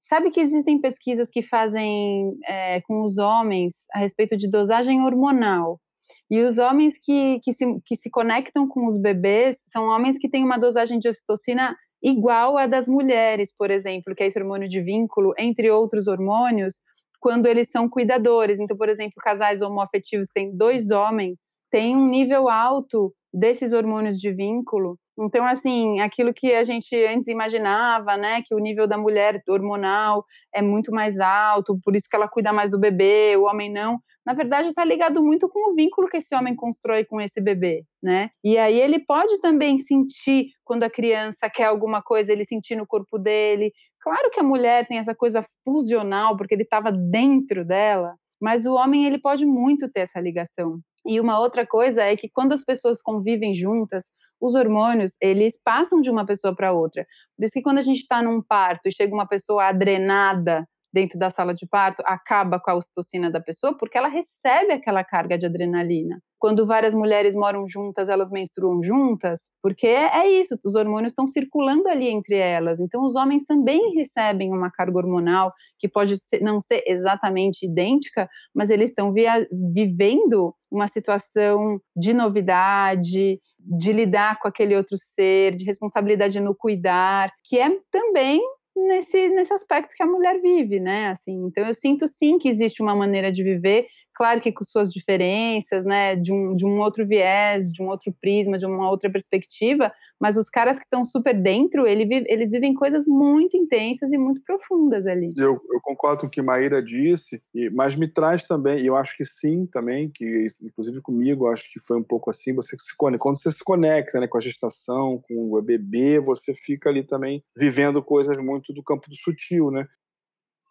sabe 0.00 0.32
que 0.32 0.40
existem 0.40 0.80
pesquisas 0.80 1.30
que 1.30 1.40
fazem 1.40 2.36
é, 2.44 2.80
com 2.80 3.04
os 3.04 3.18
homens 3.18 3.72
a 3.94 4.00
respeito 4.00 4.36
de 4.36 4.50
dosagem 4.50 5.00
hormonal. 5.02 5.80
E 6.28 6.40
os 6.42 6.58
homens 6.58 6.94
que, 7.00 7.38
que, 7.38 7.52
se, 7.52 7.64
que 7.86 7.94
se 7.94 8.10
conectam 8.10 8.66
com 8.66 8.84
os 8.84 9.00
bebês 9.00 9.58
são 9.72 9.84
homens 9.84 10.18
que 10.18 10.28
têm 10.28 10.42
uma 10.42 10.58
dosagem 10.58 10.98
de 10.98 11.08
ocitocina 11.08 11.76
igual 12.02 12.58
a 12.58 12.66
das 12.66 12.88
mulheres, 12.88 13.54
por 13.56 13.70
exemplo, 13.70 14.14
que 14.14 14.22
é 14.22 14.26
esse 14.26 14.38
hormônio 14.38 14.68
de 14.68 14.80
vínculo, 14.80 15.32
entre 15.38 15.70
outros 15.70 16.06
hormônios, 16.08 16.74
quando 17.20 17.46
eles 17.46 17.68
são 17.70 17.88
cuidadores. 17.88 18.58
Então, 18.58 18.76
por 18.76 18.88
exemplo, 18.88 19.14
casais 19.22 19.62
homoafetivos 19.62 20.26
têm 20.34 20.54
dois 20.56 20.90
homens 20.90 21.38
têm 21.72 21.96
um 21.96 22.06
nível 22.06 22.48
alto 22.50 23.12
desses 23.32 23.72
hormônios 23.72 24.20
de 24.20 24.30
vínculo 24.30 24.98
Então, 25.18 25.44
assim, 25.44 26.00
aquilo 26.00 26.32
que 26.32 26.52
a 26.54 26.62
gente 26.64 26.94
antes 27.06 27.28
imaginava, 27.28 28.16
né, 28.16 28.42
que 28.46 28.54
o 28.54 28.58
nível 28.58 28.86
da 28.86 28.96
mulher 28.96 29.42
hormonal 29.48 30.24
é 30.54 30.62
muito 30.62 30.90
mais 30.90 31.20
alto, 31.20 31.78
por 31.84 31.94
isso 31.94 32.06
que 32.08 32.16
ela 32.16 32.28
cuida 32.28 32.52
mais 32.52 32.70
do 32.70 32.78
bebê, 32.78 33.36
o 33.36 33.44
homem 33.44 33.70
não, 33.70 33.98
na 34.24 34.32
verdade 34.32 34.68
está 34.68 34.84
ligado 34.84 35.22
muito 35.22 35.48
com 35.48 35.70
o 35.70 35.74
vínculo 35.74 36.08
que 36.08 36.16
esse 36.16 36.34
homem 36.34 36.56
constrói 36.56 37.04
com 37.04 37.20
esse 37.20 37.40
bebê, 37.40 37.84
né? 38.02 38.30
E 38.42 38.56
aí 38.56 38.80
ele 38.80 38.98
pode 39.00 39.38
também 39.40 39.76
sentir 39.78 40.46
quando 40.64 40.84
a 40.84 40.90
criança 40.90 41.50
quer 41.50 41.64
alguma 41.64 42.02
coisa, 42.02 42.32
ele 42.32 42.44
sentir 42.44 42.76
no 42.76 42.86
corpo 42.86 43.18
dele. 43.18 43.72
Claro 44.00 44.30
que 44.30 44.40
a 44.40 44.42
mulher 44.42 44.86
tem 44.86 44.98
essa 44.98 45.14
coisa 45.14 45.44
fusional, 45.64 46.36
porque 46.36 46.54
ele 46.54 46.62
estava 46.62 46.90
dentro 46.90 47.64
dela, 47.64 48.14
mas 48.40 48.66
o 48.66 48.74
homem 48.74 49.04
ele 49.06 49.18
pode 49.18 49.44
muito 49.44 49.90
ter 49.90 50.00
essa 50.00 50.20
ligação. 50.20 50.80
E 51.06 51.20
uma 51.20 51.38
outra 51.38 51.66
coisa 51.66 52.02
é 52.02 52.16
que 52.16 52.28
quando 52.28 52.52
as 52.52 52.64
pessoas 52.64 53.00
convivem 53.02 53.54
juntas, 53.54 54.04
os 54.42 54.56
hormônios, 54.56 55.12
eles 55.20 55.56
passam 55.62 56.00
de 56.00 56.10
uma 56.10 56.26
pessoa 56.26 56.54
para 56.54 56.72
outra. 56.72 57.06
Por 57.36 57.44
isso 57.44 57.52
que 57.52 57.62
quando 57.62 57.78
a 57.78 57.82
gente 57.82 58.00
está 58.00 58.20
num 58.20 58.42
parto 58.42 58.88
e 58.88 58.92
chega 58.92 59.14
uma 59.14 59.26
pessoa 59.26 59.66
adrenada 59.68 60.66
dentro 60.92 61.18
da 61.18 61.30
sala 61.30 61.54
de 61.54 61.66
parto, 61.66 62.02
acaba 62.06 62.60
com 62.60 62.70
a 62.70 62.74
ocitocina 62.74 63.30
da 63.30 63.40
pessoa, 63.40 63.76
porque 63.76 63.96
ela 63.96 64.08
recebe 64.08 64.72
aquela 64.72 65.02
carga 65.04 65.38
de 65.38 65.46
adrenalina 65.46 66.20
quando 66.42 66.66
várias 66.66 66.92
mulheres 66.92 67.36
moram 67.36 67.68
juntas, 67.68 68.08
elas 68.08 68.28
menstruam 68.28 68.82
juntas, 68.82 69.38
porque 69.62 69.86
é 69.86 70.28
isso, 70.28 70.58
os 70.64 70.74
hormônios 70.74 71.12
estão 71.12 71.24
circulando 71.24 71.88
ali 71.88 72.08
entre 72.08 72.34
elas. 72.34 72.80
Então, 72.80 73.04
os 73.04 73.14
homens 73.14 73.44
também 73.44 73.94
recebem 73.94 74.52
uma 74.52 74.68
carga 74.68 74.98
hormonal 74.98 75.52
que 75.78 75.88
pode 75.88 76.16
não 76.40 76.58
ser 76.58 76.82
exatamente 76.84 77.64
idêntica, 77.64 78.28
mas 78.52 78.70
eles 78.70 78.88
estão 78.88 79.12
vivendo 79.12 80.52
uma 80.68 80.88
situação 80.88 81.80
de 81.96 82.12
novidade, 82.12 83.38
de 83.60 83.92
lidar 83.92 84.40
com 84.40 84.48
aquele 84.48 84.74
outro 84.74 84.96
ser, 85.14 85.54
de 85.54 85.64
responsabilidade 85.64 86.40
no 86.40 86.56
cuidar, 86.56 87.30
que 87.44 87.56
é 87.56 87.70
também 87.88 88.42
nesse, 88.76 89.28
nesse 89.30 89.52
aspecto 89.52 89.94
que 89.94 90.02
a 90.02 90.06
mulher 90.06 90.40
vive, 90.40 90.80
né? 90.80 91.08
Assim, 91.08 91.46
então 91.46 91.66
eu 91.66 91.74
sinto 91.74 92.06
sim 92.06 92.38
que 92.38 92.48
existe 92.48 92.82
uma 92.82 92.94
maneira 92.94 93.30
de 93.32 93.42
viver 93.42 93.86
claro 94.22 94.40
que 94.40 94.52
com 94.52 94.62
suas 94.62 94.88
diferenças, 94.88 95.84
né, 95.84 96.14
de 96.14 96.32
um, 96.32 96.54
de 96.54 96.64
um 96.64 96.78
outro 96.78 97.04
viés, 97.04 97.72
de 97.72 97.82
um 97.82 97.88
outro 97.88 98.14
prisma, 98.20 98.56
de 98.56 98.64
uma 98.64 98.88
outra 98.88 99.10
perspectiva, 99.10 99.92
mas 100.20 100.36
os 100.36 100.48
caras 100.48 100.78
que 100.78 100.84
estão 100.84 101.02
super 101.02 101.34
dentro, 101.34 101.88
ele 101.88 102.04
vive, 102.04 102.24
eles 102.28 102.48
vivem 102.48 102.72
coisas 102.72 103.04
muito 103.04 103.56
intensas 103.56 104.12
e 104.12 104.16
muito 104.16 104.40
profundas 104.42 105.08
ali. 105.08 105.30
Eu, 105.36 105.60
eu 105.68 105.80
concordo 105.82 106.20
com 106.20 106.26
o 106.28 106.30
que 106.30 106.40
Maíra 106.40 106.80
disse, 106.80 107.42
e, 107.52 107.68
mas 107.70 107.96
me 107.96 108.06
traz 108.06 108.44
também, 108.44 108.78
e 108.78 108.86
eu 108.86 108.94
acho 108.94 109.16
que 109.16 109.24
sim 109.24 109.66
também, 109.66 110.08
que 110.08 110.46
inclusive 110.62 111.00
comigo, 111.00 111.48
acho 111.48 111.68
que 111.72 111.80
foi 111.80 111.98
um 111.98 112.04
pouco 112.04 112.30
assim, 112.30 112.54
você 112.54 112.76
se 112.78 112.96
conecta, 112.96 113.24
quando 113.24 113.42
você 113.42 113.50
se 113.50 113.64
conecta 113.64 114.20
né, 114.20 114.28
com 114.28 114.38
a 114.38 114.40
gestação, 114.40 115.20
com 115.26 115.52
o 115.52 115.60
bebê, 115.60 116.20
você 116.20 116.54
fica 116.54 116.88
ali 116.88 117.02
também 117.02 117.42
vivendo 117.56 118.00
coisas 118.00 118.36
muito 118.36 118.72
do 118.72 118.84
campo 118.84 119.10
do 119.10 119.16
sutil, 119.16 119.72
né? 119.72 119.88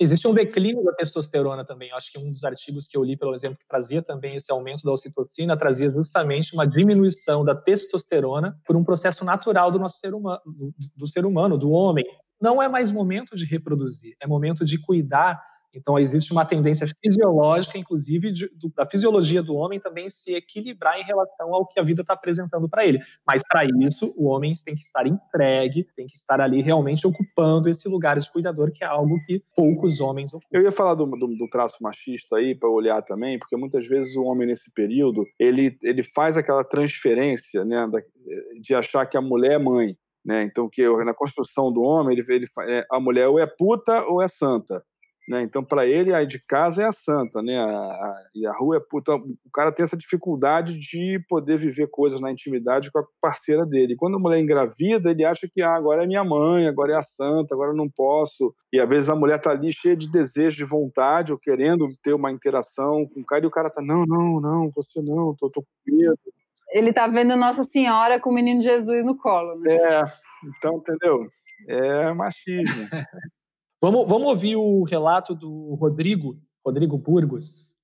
Existe 0.02 0.28
um 0.28 0.34
declínio 0.34 0.84
da 0.84 0.94
testosterona 0.94 1.64
também. 1.64 1.90
Eu 1.90 1.96
acho 1.96 2.12
que 2.12 2.18
um 2.18 2.32
dos 2.32 2.44
artigos 2.44 2.88
que 2.88 2.98
eu 2.98 3.04
li, 3.04 3.16
pelo 3.16 3.36
exemplo, 3.36 3.60
que 3.60 3.68
trazia 3.68 4.02
também 4.02 4.36
esse 4.36 4.52
aumento 4.52 4.82
da 4.84 4.92
ocitocina, 4.92 5.56
trazia 5.56 5.92
justamente 5.92 6.56
uma 6.56 6.66
diminuição 6.66 7.46
da 7.46 7.54
testosterona 7.54 8.60
por 8.66 8.76
um 8.76 8.84
processo 8.84 9.24
natural 9.24 9.70
do 9.70 9.78
nosso 9.78 10.00
ser 10.00 10.16
humano, 10.16 10.42
do, 10.44 10.74
do 10.98 11.08
ser 11.08 11.24
humano, 11.24 11.56
do 11.56 11.70
homem. 11.70 12.04
Não 12.42 12.60
é 12.60 12.68
mais 12.68 12.92
momento 12.92 13.36
de 13.36 13.46
reproduzir, 13.46 14.16
é 14.20 14.26
momento 14.26 14.66
de 14.66 14.80
cuidar 14.80 15.40
então, 15.74 15.98
existe 15.98 16.32
uma 16.32 16.46
tendência 16.46 16.88
fisiológica, 17.02 17.78
inclusive, 17.78 18.32
de, 18.32 18.48
do, 18.50 18.70
da 18.76 18.86
fisiologia 18.86 19.42
do 19.42 19.56
homem 19.56 19.80
também 19.80 20.10
se 20.10 20.34
equilibrar 20.34 21.00
em 21.00 21.04
relação 21.04 21.54
ao 21.54 21.66
que 21.66 21.80
a 21.80 21.84
vida 21.84 22.02
está 22.02 22.14
apresentando 22.14 22.68
para 22.68 22.86
ele. 22.86 23.00
Mas, 23.26 23.42
para 23.48 23.64
isso, 23.66 24.14
o 24.18 24.28
homem 24.28 24.54
tem 24.66 24.76
que 24.76 24.82
estar 24.82 25.08
entregue, 25.08 25.88
tem 25.96 26.08
que 26.08 26.16
estar 26.16 26.42
ali 26.42 26.62
realmente 26.62 27.08
ocupando 27.08 27.70
esse 27.70 27.88
lugar 27.88 28.20
de 28.20 28.30
cuidador, 28.32 28.72
que 28.72 28.84
é 28.84 28.88
algo 28.88 29.18
que 29.26 29.42
poucos 29.56 30.02
homens 30.02 30.34
ocupam. 30.34 30.50
Eu 30.52 30.64
ia 30.64 30.72
falar 30.72 30.96
do, 30.96 31.06
do, 31.06 31.28
do 31.28 31.48
traço 31.50 31.82
machista 31.82 32.36
aí, 32.36 32.54
para 32.54 32.70
olhar 32.70 33.02
também, 33.02 33.40
porque 33.40 33.56
muitas 33.56 33.88
vezes 33.88 34.16
o 34.16 34.24
homem, 34.24 34.48
nesse 34.48 34.72
período, 34.74 35.26
ele, 35.40 35.78
ele 35.84 36.04
faz 36.04 36.38
aquela 36.38 36.64
transferência 36.64 37.64
né, 37.64 37.88
da, 37.88 38.02
de 38.60 38.76
achar 38.76 39.06
que 39.06 39.18
a 39.18 39.22
mulher 39.22 39.54
é 39.54 39.58
mãe. 39.58 39.96
Né? 40.24 40.44
Então, 40.44 40.70
que 40.70 40.88
na 41.04 41.14
construção 41.14 41.72
do 41.72 41.82
homem, 41.82 42.16
ele, 42.18 42.26
ele, 42.30 42.46
é, 42.68 42.86
a 42.92 43.00
mulher 43.00 43.28
ou 43.28 43.40
é 43.40 43.48
puta 43.48 44.04
ou 44.04 44.22
é 44.22 44.28
santa. 44.28 44.84
Né? 45.32 45.44
Então, 45.44 45.64
para 45.64 45.86
ele, 45.86 46.14
a 46.14 46.26
de 46.26 46.40
casa 46.46 46.84
é 46.84 46.86
a 46.86 46.92
santa, 46.92 47.42
né? 47.42 47.58
A, 47.58 47.66
a, 47.66 48.24
e 48.36 48.46
a 48.46 48.52
rua 48.52 48.76
é 48.76 48.80
puta. 48.82 49.16
O 49.16 49.52
cara 49.54 49.72
tem 49.72 49.82
essa 49.86 49.96
dificuldade 49.96 50.78
de 50.78 51.24
poder 51.30 51.58
viver 51.58 51.88
coisas 51.90 52.20
na 52.20 52.30
intimidade 52.30 52.92
com 52.92 53.00
a 53.00 53.06
parceira 53.22 53.66
dele. 53.66 53.94
E 53.94 53.96
quando 53.96 54.18
a 54.18 54.20
mulher 54.20 54.42
engravida, 54.42 55.10
ele 55.10 55.24
acha 55.24 55.48
que 55.48 55.62
ah, 55.62 55.74
agora 55.74 56.04
é 56.04 56.06
minha 56.06 56.22
mãe, 56.22 56.68
agora 56.68 56.92
é 56.92 56.98
a 56.98 57.02
santa, 57.02 57.56
agora 57.56 57.72
eu 57.72 57.78
não 57.78 57.88
posso. 57.90 58.54
E 58.74 58.80
às 58.82 58.90
vezes 58.90 59.10
a 59.10 59.16
mulher 59.16 59.40
tá 59.40 59.52
ali 59.52 59.72
cheia 59.72 59.96
de 59.96 60.12
desejo, 60.12 60.58
de 60.58 60.66
vontade, 60.66 61.32
ou 61.32 61.40
querendo 61.40 61.88
ter 62.04 62.14
uma 62.14 62.30
interação 62.30 63.08
com 63.08 63.22
o 63.22 63.26
cara, 63.26 63.46
e 63.46 63.48
o 63.48 63.52
cara 63.52 63.70
tá, 63.70 63.82
não, 63.82 64.06
não, 64.06 64.42
não, 64.42 64.70
você 64.76 65.02
não, 65.02 65.34
tô, 65.34 65.50
tô 65.50 65.62
com 65.62 65.96
medo. 65.96 66.20
Ele 66.74 66.92
tá 66.92 67.08
vendo 67.08 67.38
Nossa 67.38 67.64
Senhora 67.64 68.20
com 68.20 68.32
o 68.32 68.34
menino 68.34 68.62
Jesus 68.62 69.06
no 69.06 69.16
colo, 69.16 69.58
né? 69.62 69.76
É, 69.76 70.04
então, 70.58 70.76
entendeu? 70.76 71.26
É 71.70 72.14
machismo. 72.14 72.90
Vamos, 73.84 74.08
vamos 74.08 74.28
ouvir 74.28 74.56
o 74.58 74.84
relato 74.84 75.34
do 75.34 75.74
Rodrigo, 75.74 76.40
Rodrigo 76.64 77.00
Burgos. 77.00 77.76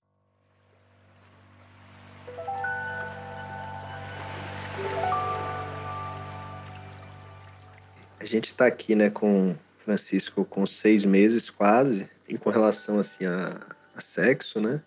A 8.19 8.25
gente 8.25 8.49
está 8.49 8.67
aqui, 8.67 8.93
né, 8.93 9.09
com 9.09 9.55
Francisco 9.79 10.45
com 10.45 10.67
seis 10.67 11.03
meses 11.03 11.49
quase, 11.49 12.07
e 12.29 12.37
com 12.37 12.51
relação 12.51 12.99
assim 12.99 13.25
a, 13.25 13.59
a 13.95 13.99
sexo, 13.99 14.61
né? 14.61 14.79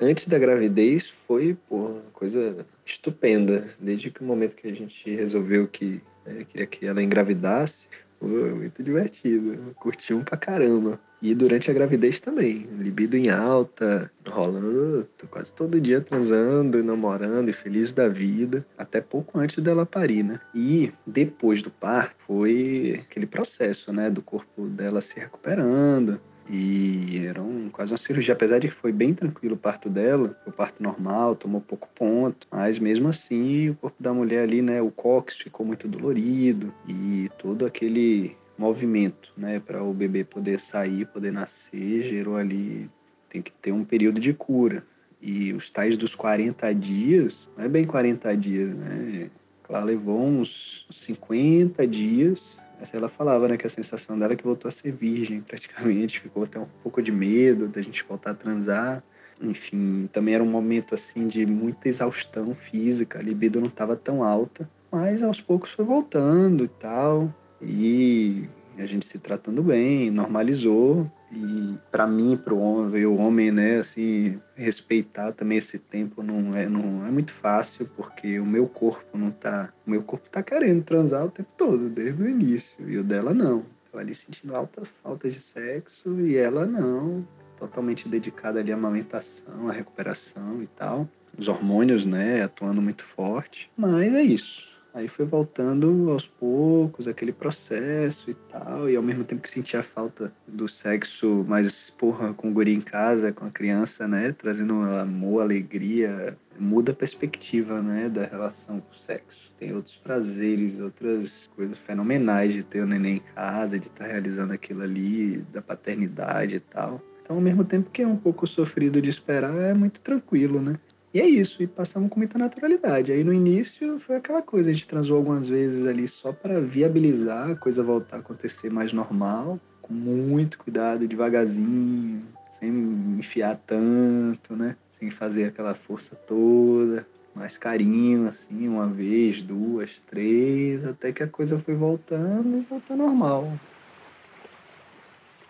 Antes 0.00 0.26
da 0.26 0.40
gravidez 0.40 1.08
foi 1.28 1.56
pô, 1.68 1.76
uma 1.76 2.10
coisa 2.12 2.66
estupenda. 2.84 3.72
Desde 3.78 4.10
que 4.10 4.22
o 4.22 4.26
momento 4.26 4.56
que 4.56 4.66
a 4.66 4.74
gente 4.74 5.14
resolveu 5.14 5.68
que 5.68 6.02
né, 6.26 6.44
queria 6.44 6.66
que 6.66 6.84
ela 6.84 7.00
engravidasse, 7.00 7.86
foi 8.18 8.54
muito 8.54 8.82
divertido. 8.82 9.74
Curti 9.76 10.12
um 10.14 10.22
pra 10.22 10.36
caramba. 10.36 11.00
E 11.20 11.34
durante 11.34 11.70
a 11.70 11.74
gravidez 11.74 12.20
também. 12.20 12.68
Libido 12.78 13.16
em 13.16 13.28
alta, 13.28 14.10
rolando 14.26 15.08
quase 15.30 15.52
todo 15.52 15.80
dia 15.80 16.00
transando, 16.00 16.82
namorando 16.82 17.48
e 17.48 17.52
feliz 17.52 17.90
da 17.90 18.08
vida. 18.08 18.64
Até 18.76 19.00
pouco 19.00 19.38
antes 19.38 19.62
dela 19.62 19.84
parir, 19.84 20.22
né? 20.22 20.40
E 20.54 20.92
depois 21.06 21.60
do 21.62 21.70
parto 21.70 22.16
foi 22.26 23.00
aquele 23.04 23.26
processo, 23.26 23.92
né? 23.92 24.08
Do 24.08 24.22
corpo 24.22 24.66
dela 24.68 25.00
se 25.00 25.18
recuperando 25.18 26.20
e 26.50 27.26
era 27.26 27.42
um, 27.42 27.68
quase 27.70 27.92
uma 27.92 27.98
cirurgia, 27.98 28.34
apesar 28.34 28.58
de 28.58 28.68
que 28.68 28.74
foi 28.74 28.92
bem 28.92 29.12
tranquilo 29.12 29.54
o 29.54 29.58
parto 29.58 29.88
dela, 29.90 30.36
o 30.46 30.52
parto 30.52 30.82
normal, 30.82 31.36
tomou 31.36 31.60
pouco 31.60 31.88
ponto, 31.94 32.46
mas 32.50 32.78
mesmo 32.78 33.08
assim 33.08 33.70
o 33.70 33.74
corpo 33.74 34.02
da 34.02 34.12
mulher 34.12 34.44
ali, 34.44 34.62
né, 34.62 34.80
o 34.80 34.90
cóccix 34.90 35.42
ficou 35.42 35.66
muito 35.66 35.86
dolorido 35.86 36.72
e 36.86 37.30
todo 37.38 37.66
aquele 37.66 38.36
movimento, 38.56 39.32
né, 39.36 39.60
para 39.60 39.82
o 39.82 39.92
bebê 39.92 40.24
poder 40.24 40.58
sair, 40.58 41.06
poder 41.06 41.32
nascer, 41.32 42.02
gerou 42.02 42.36
ali 42.36 42.90
tem 43.28 43.42
que 43.42 43.52
ter 43.52 43.72
um 43.72 43.84
período 43.84 44.20
de 44.20 44.32
cura. 44.32 44.84
E 45.20 45.52
os 45.52 45.70
tais 45.70 45.96
dos 45.96 46.14
40 46.14 46.72
dias, 46.74 47.48
não 47.56 47.64
é 47.64 47.68
bem 47.68 47.84
40 47.84 48.36
dias, 48.36 48.74
né? 48.74 49.30
Ela 49.68 49.84
levou 49.84 50.24
uns 50.24 50.86
50 50.90 51.86
dias 51.86 52.57
ela 52.92 53.08
falava, 53.08 53.48
né, 53.48 53.56
que 53.56 53.66
a 53.66 53.70
sensação 53.70 54.18
dela 54.18 54.32
é 54.32 54.36
que 54.36 54.44
voltou 54.44 54.68
a 54.68 54.72
ser 54.72 54.92
virgem, 54.92 55.40
praticamente, 55.40 56.20
ficou 56.20 56.44
até 56.44 56.58
um 56.58 56.66
pouco 56.82 57.02
de 57.02 57.10
medo 57.10 57.68
da 57.68 57.82
gente 57.82 58.04
voltar 58.04 58.32
a 58.32 58.34
transar. 58.34 59.02
Enfim, 59.40 60.08
também 60.12 60.34
era 60.34 60.42
um 60.42 60.50
momento 60.50 60.94
assim 60.94 61.28
de 61.28 61.46
muita 61.46 61.88
exaustão 61.88 62.54
física, 62.54 63.18
a 63.18 63.22
libido 63.22 63.60
não 63.60 63.68
estava 63.68 63.94
tão 63.94 64.22
alta, 64.24 64.68
mas 64.90 65.22
aos 65.22 65.40
poucos 65.40 65.70
foi 65.70 65.84
voltando 65.84 66.64
e 66.64 66.68
tal. 66.68 67.32
E 67.62 68.48
a 68.78 68.86
gente 68.86 69.06
se 69.06 69.18
tratando 69.18 69.62
bem, 69.62 70.10
normalizou. 70.10 71.10
E 71.30 71.76
para 71.90 72.06
mim, 72.06 72.36
para 72.36 72.54
o 72.54 73.16
homem, 73.16 73.52
né, 73.52 73.78
assim, 73.80 74.40
respeitar 74.54 75.32
também 75.32 75.58
esse 75.58 75.78
tempo 75.78 76.22
não 76.22 76.56
é, 76.56 76.68
não 76.68 77.06
é 77.06 77.10
muito 77.10 77.32
fácil, 77.34 77.88
porque 77.96 78.38
o 78.40 78.46
meu 78.46 78.66
corpo 78.66 79.18
não 79.18 79.30
tá, 79.30 79.70
o 79.86 79.90
meu 79.90 80.02
corpo 80.02 80.28
tá 80.30 80.42
querendo 80.42 80.82
transar 80.84 81.26
o 81.26 81.30
tempo 81.30 81.50
todo, 81.56 81.88
desde 81.90 82.22
o 82.22 82.28
início, 82.28 82.88
e 82.88 82.96
o 82.96 83.04
dela 83.04 83.34
não. 83.34 83.64
Tô 83.92 83.98
ali 83.98 84.14
sentindo 84.14 84.54
alta 84.54 84.82
falta 85.02 85.28
de 85.28 85.40
sexo 85.40 86.20
e 86.20 86.36
ela 86.36 86.64
não, 86.66 87.26
totalmente 87.58 88.08
dedicada 88.08 88.60
ali 88.60 88.72
à 88.72 88.74
amamentação, 88.74 89.68
à 89.68 89.72
recuperação 89.72 90.62
e 90.62 90.66
tal. 90.66 91.08
Os 91.36 91.46
hormônios, 91.46 92.06
né, 92.06 92.42
atuando 92.42 92.80
muito 92.80 93.04
forte. 93.04 93.70
Mas 93.76 94.14
é 94.14 94.22
isso 94.22 94.67
Aí 94.94 95.06
foi 95.06 95.26
voltando 95.26 96.10
aos 96.10 96.26
poucos, 96.26 97.06
aquele 97.06 97.32
processo 97.32 98.30
e 98.30 98.34
tal, 98.34 98.88
e 98.88 98.96
ao 98.96 99.02
mesmo 99.02 99.22
tempo 99.22 99.42
que 99.42 99.50
sentia 99.50 99.80
a 99.80 99.82
falta 99.82 100.32
do 100.46 100.68
sexo 100.68 101.44
mais, 101.46 101.90
porra, 101.90 102.32
com 102.32 102.48
o 102.48 102.52
guri 102.52 102.74
em 102.74 102.80
casa, 102.80 103.32
com 103.32 103.44
a 103.44 103.50
criança, 103.50 104.08
né? 104.08 104.32
Trazendo 104.32 104.74
amor, 104.74 105.42
alegria, 105.42 106.36
muda 106.58 106.92
a 106.92 106.94
perspectiva, 106.94 107.80
né, 107.82 108.08
da 108.08 108.24
relação 108.24 108.80
com 108.80 108.92
o 108.92 108.96
sexo. 108.96 109.52
Tem 109.58 109.74
outros 109.74 109.96
prazeres, 109.96 110.80
outras 110.80 111.48
coisas 111.54 111.78
fenomenais 111.78 112.52
de 112.52 112.62
ter 112.62 112.80
o 112.80 112.86
neném 112.86 113.16
em 113.16 113.34
casa, 113.34 113.78
de 113.78 113.86
estar 113.86 114.04
tá 114.04 114.10
realizando 114.10 114.52
aquilo 114.52 114.82
ali, 114.82 115.38
da 115.52 115.62
paternidade 115.62 116.56
e 116.56 116.60
tal. 116.60 117.00
Então, 117.22 117.36
ao 117.36 117.42
mesmo 117.42 117.62
tempo 117.62 117.90
que 117.90 118.02
é 118.02 118.06
um 118.06 118.16
pouco 118.16 118.46
sofrido 118.46 119.02
de 119.02 119.10
esperar, 119.10 119.54
é 119.54 119.74
muito 119.74 120.00
tranquilo, 120.00 120.62
né? 120.62 120.76
E 121.18 121.20
é 121.20 121.26
isso, 121.26 121.60
e 121.60 121.66
passamos 121.66 122.10
com 122.10 122.20
muita 122.20 122.38
naturalidade. 122.38 123.10
Aí 123.10 123.24
no 123.24 123.32
início 123.32 123.98
foi 123.98 124.14
aquela 124.14 124.40
coisa, 124.40 124.70
a 124.70 124.72
gente 124.72 124.86
transou 124.86 125.16
algumas 125.16 125.48
vezes 125.48 125.84
ali 125.84 126.06
só 126.06 126.32
para 126.32 126.60
viabilizar 126.60 127.50
a 127.50 127.56
coisa 127.56 127.82
voltar 127.82 128.18
a 128.18 128.20
acontecer 128.20 128.70
mais 128.70 128.92
normal, 128.92 129.58
com 129.82 129.92
muito 129.92 130.56
cuidado, 130.58 131.08
devagarzinho, 131.08 132.22
sem 132.60 132.70
enfiar 133.18 133.60
tanto, 133.66 134.54
né? 134.54 134.76
Sem 135.00 135.10
fazer 135.10 135.46
aquela 135.46 135.74
força 135.74 136.14
toda, 136.14 137.04
mais 137.34 137.58
carinho, 137.58 138.28
assim, 138.28 138.68
uma 138.68 138.86
vez, 138.86 139.42
duas, 139.42 140.00
três, 140.08 140.86
até 140.86 141.12
que 141.12 141.24
a 141.24 141.26
coisa 141.26 141.58
foi 141.58 141.74
voltando 141.74 142.58
e 142.58 142.60
voltou 142.60 142.96
normal. 142.96 143.52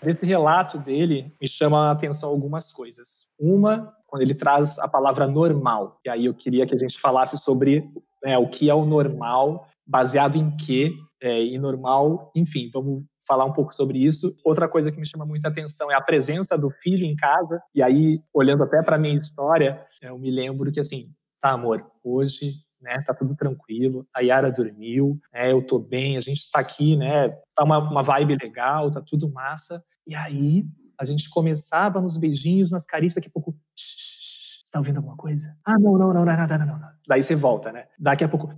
Desse 0.02 0.24
relato 0.24 0.78
dele, 0.78 1.30
me 1.38 1.46
chama 1.46 1.88
a 1.88 1.90
atenção 1.90 2.30
algumas 2.30 2.72
coisas. 2.72 3.26
Uma, 3.38 3.94
quando 4.08 4.22
ele 4.22 4.34
traz 4.34 4.78
a 4.78 4.88
palavra 4.88 5.28
normal. 5.28 6.00
E 6.04 6.10
aí 6.10 6.24
eu 6.24 6.34
queria 6.34 6.66
que 6.66 6.74
a 6.74 6.78
gente 6.78 6.98
falasse 6.98 7.38
sobre 7.38 7.84
né, 8.24 8.36
o 8.36 8.48
que 8.48 8.68
é 8.68 8.74
o 8.74 8.84
normal, 8.84 9.68
baseado 9.86 10.36
em 10.36 10.56
quê, 10.56 10.92
é, 11.20 11.42
e 11.42 11.58
normal, 11.58 12.32
enfim, 12.34 12.70
vamos 12.72 13.04
falar 13.26 13.44
um 13.44 13.52
pouco 13.52 13.74
sobre 13.74 13.98
isso. 13.98 14.32
Outra 14.44 14.66
coisa 14.66 14.90
que 14.90 14.98
me 14.98 15.06
chama 15.06 15.26
muita 15.26 15.48
atenção 15.48 15.90
é 15.92 15.94
a 15.94 16.00
presença 16.00 16.56
do 16.56 16.70
filho 16.70 17.04
em 17.04 17.14
casa. 17.14 17.60
E 17.74 17.82
aí, 17.82 18.20
olhando 18.32 18.64
até 18.64 18.82
para 18.82 18.98
minha 18.98 19.16
história, 19.16 19.84
eu 20.00 20.18
me 20.18 20.30
lembro 20.30 20.72
que 20.72 20.80
assim, 20.80 21.10
tá, 21.40 21.50
amor, 21.50 21.84
hoje 22.02 22.54
né? 22.80 23.02
Tá 23.04 23.14
tudo 23.14 23.34
tranquilo. 23.34 24.06
A 24.14 24.20
Yara 24.20 24.50
dormiu, 24.50 25.18
né? 25.32 25.52
Eu 25.52 25.62
tô 25.62 25.78
bem, 25.78 26.16
a 26.16 26.20
gente 26.20 26.40
está 26.40 26.60
aqui, 26.60 26.96
né? 26.96 27.28
Tá 27.54 27.64
uma, 27.64 27.78
uma 27.78 28.02
vibe 28.02 28.36
legal, 28.36 28.90
tá 28.90 29.02
tudo 29.04 29.30
massa. 29.30 29.82
E 30.06 30.14
aí 30.14 30.64
a 30.98 31.04
gente 31.04 31.30
começava 31.30 32.00
nos 32.00 32.16
beijinhos, 32.16 32.72
nas 32.72 32.84
carícias, 32.84 33.14
daqui 33.16 33.28
a 33.28 33.30
pouco. 33.30 33.56
Você 33.76 34.72
tá 34.72 34.78
ouvindo 34.78 34.96
alguma 34.96 35.16
coisa? 35.16 35.56
Ah, 35.64 35.78
não, 35.78 35.96
não, 35.96 36.12
não, 36.12 36.24
não 36.24 36.32
é 36.32 36.36
nada, 36.36 36.58
não, 36.58 36.66
não, 36.66 36.78
não. 36.78 36.88
Daí 37.06 37.22
você 37.22 37.34
volta, 37.34 37.72
né? 37.72 37.86
Daqui 37.98 38.24
a 38.24 38.28
pouco. 38.28 38.52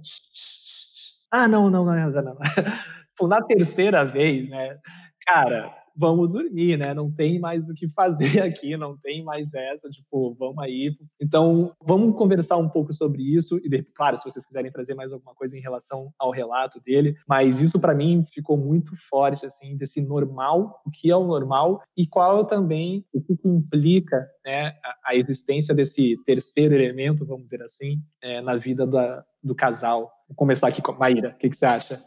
Ah, 1.31 1.47
não, 1.47 1.71
não, 1.71 1.85
não 1.85 1.95
é 1.95 2.05
nada, 2.07 2.23
não. 2.23 3.29
Na 3.29 3.43
terceira 3.43 4.05
vez, 4.05 4.49
né? 4.49 4.79
Cara, 5.27 5.73
vamos 5.97 6.31
dormir, 6.31 6.77
né? 6.77 6.95
Não 6.95 7.11
tem 7.11 7.39
mais 7.39 7.69
o 7.69 7.75
que 7.75 7.89
fazer 7.89 8.41
aqui, 8.43 8.77
não 8.77 8.97
tem 8.97 9.23
mais 9.23 9.55
essa, 9.55 9.89
tipo, 9.89 10.35
vamos 10.39 10.59
aí. 10.59 10.97
Então, 11.21 11.73
vamos 11.85 12.17
conversar 12.17 12.57
um 12.57 12.69
pouco 12.69 12.93
sobre 12.93 13.23
isso 13.23 13.59
e, 13.59 13.83
claro, 13.95 14.19
se 14.19 14.25
vocês 14.25 14.47
quiserem 14.47 14.71
trazer 14.71 14.95
mais 14.95 15.13
alguma 15.13 15.35
coisa 15.35 15.57
em 15.57 15.61
relação 15.61 16.13
ao 16.19 16.31
relato 16.31 16.81
dele, 16.81 17.17
mas 17.29 17.61
isso 17.61 17.81
para 17.81 17.95
mim 17.95 18.25
ficou 18.33 18.57
muito 18.57 18.93
forte, 19.09 19.47
assim, 19.47 19.77
desse 19.77 20.01
normal, 20.01 20.81
o 20.85 20.91
que 20.91 21.11
é 21.11 21.17
o 21.17 21.27
normal 21.27 21.83
e 21.97 22.07
qual 22.07 22.45
também 22.45 23.05
o 23.13 23.23
que 23.23 23.39
implica, 23.45 24.27
né, 24.45 24.75
a, 25.05 25.15
existência 25.15 25.75
desse 25.75 26.17
terceiro 26.25 26.75
elemento, 26.75 27.27
vamos 27.27 27.45
dizer 27.45 27.63
assim, 27.63 28.03
é, 28.23 28.41
na 28.41 28.57
vida 28.57 28.87
da, 28.87 29.25
do 29.43 29.55
casal. 29.55 30.11
Vou 30.29 30.37
começar 30.37 30.69
aqui 30.69 30.81
com 30.83 30.93
a 30.93 30.99
Maíra, 30.99 31.31
o 31.31 31.39
que, 31.39 31.49
que 31.49 31.57
você 31.57 31.67
acha? 31.67 32.03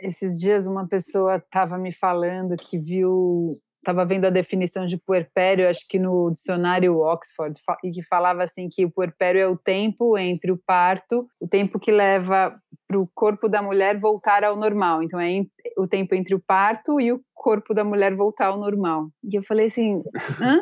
Esses 0.00 0.38
dias 0.38 0.66
uma 0.66 0.86
pessoa 0.86 1.36
estava 1.36 1.78
me 1.78 1.92
falando 1.92 2.56
que 2.56 2.78
viu, 2.78 3.58
estava 3.78 4.04
vendo 4.04 4.26
a 4.26 4.30
definição 4.30 4.86
de 4.86 4.98
puerpério, 4.98 5.68
acho 5.68 5.86
que 5.88 5.98
no 5.98 6.30
dicionário 6.30 6.98
Oxford, 6.98 7.60
e 7.84 7.90
que 7.90 8.02
falava 8.02 8.44
assim 8.44 8.68
que 8.68 8.84
o 8.84 8.90
puerpério 8.90 9.40
é 9.40 9.46
o 9.46 9.56
tempo 9.56 10.18
entre 10.18 10.52
o 10.52 10.60
parto, 10.66 11.26
o 11.40 11.48
tempo 11.48 11.78
que 11.78 11.90
leva 11.90 12.54
para 12.86 12.98
o 12.98 13.08
corpo 13.14 13.48
da 13.48 13.62
mulher 13.62 13.98
voltar 13.98 14.42
ao 14.44 14.56
normal. 14.56 15.02
Então 15.02 15.20
é 15.20 15.42
o 15.78 15.86
tempo 15.86 16.14
entre 16.14 16.34
o 16.34 16.40
parto 16.40 17.00
e 17.00 17.12
o 17.12 17.20
corpo 17.34 17.72
da 17.72 17.84
mulher 17.84 18.14
voltar 18.14 18.46
ao 18.46 18.58
normal. 18.58 19.08
E 19.22 19.36
eu 19.36 19.42
falei 19.42 19.66
assim, 19.66 20.02
hã? 20.40 20.60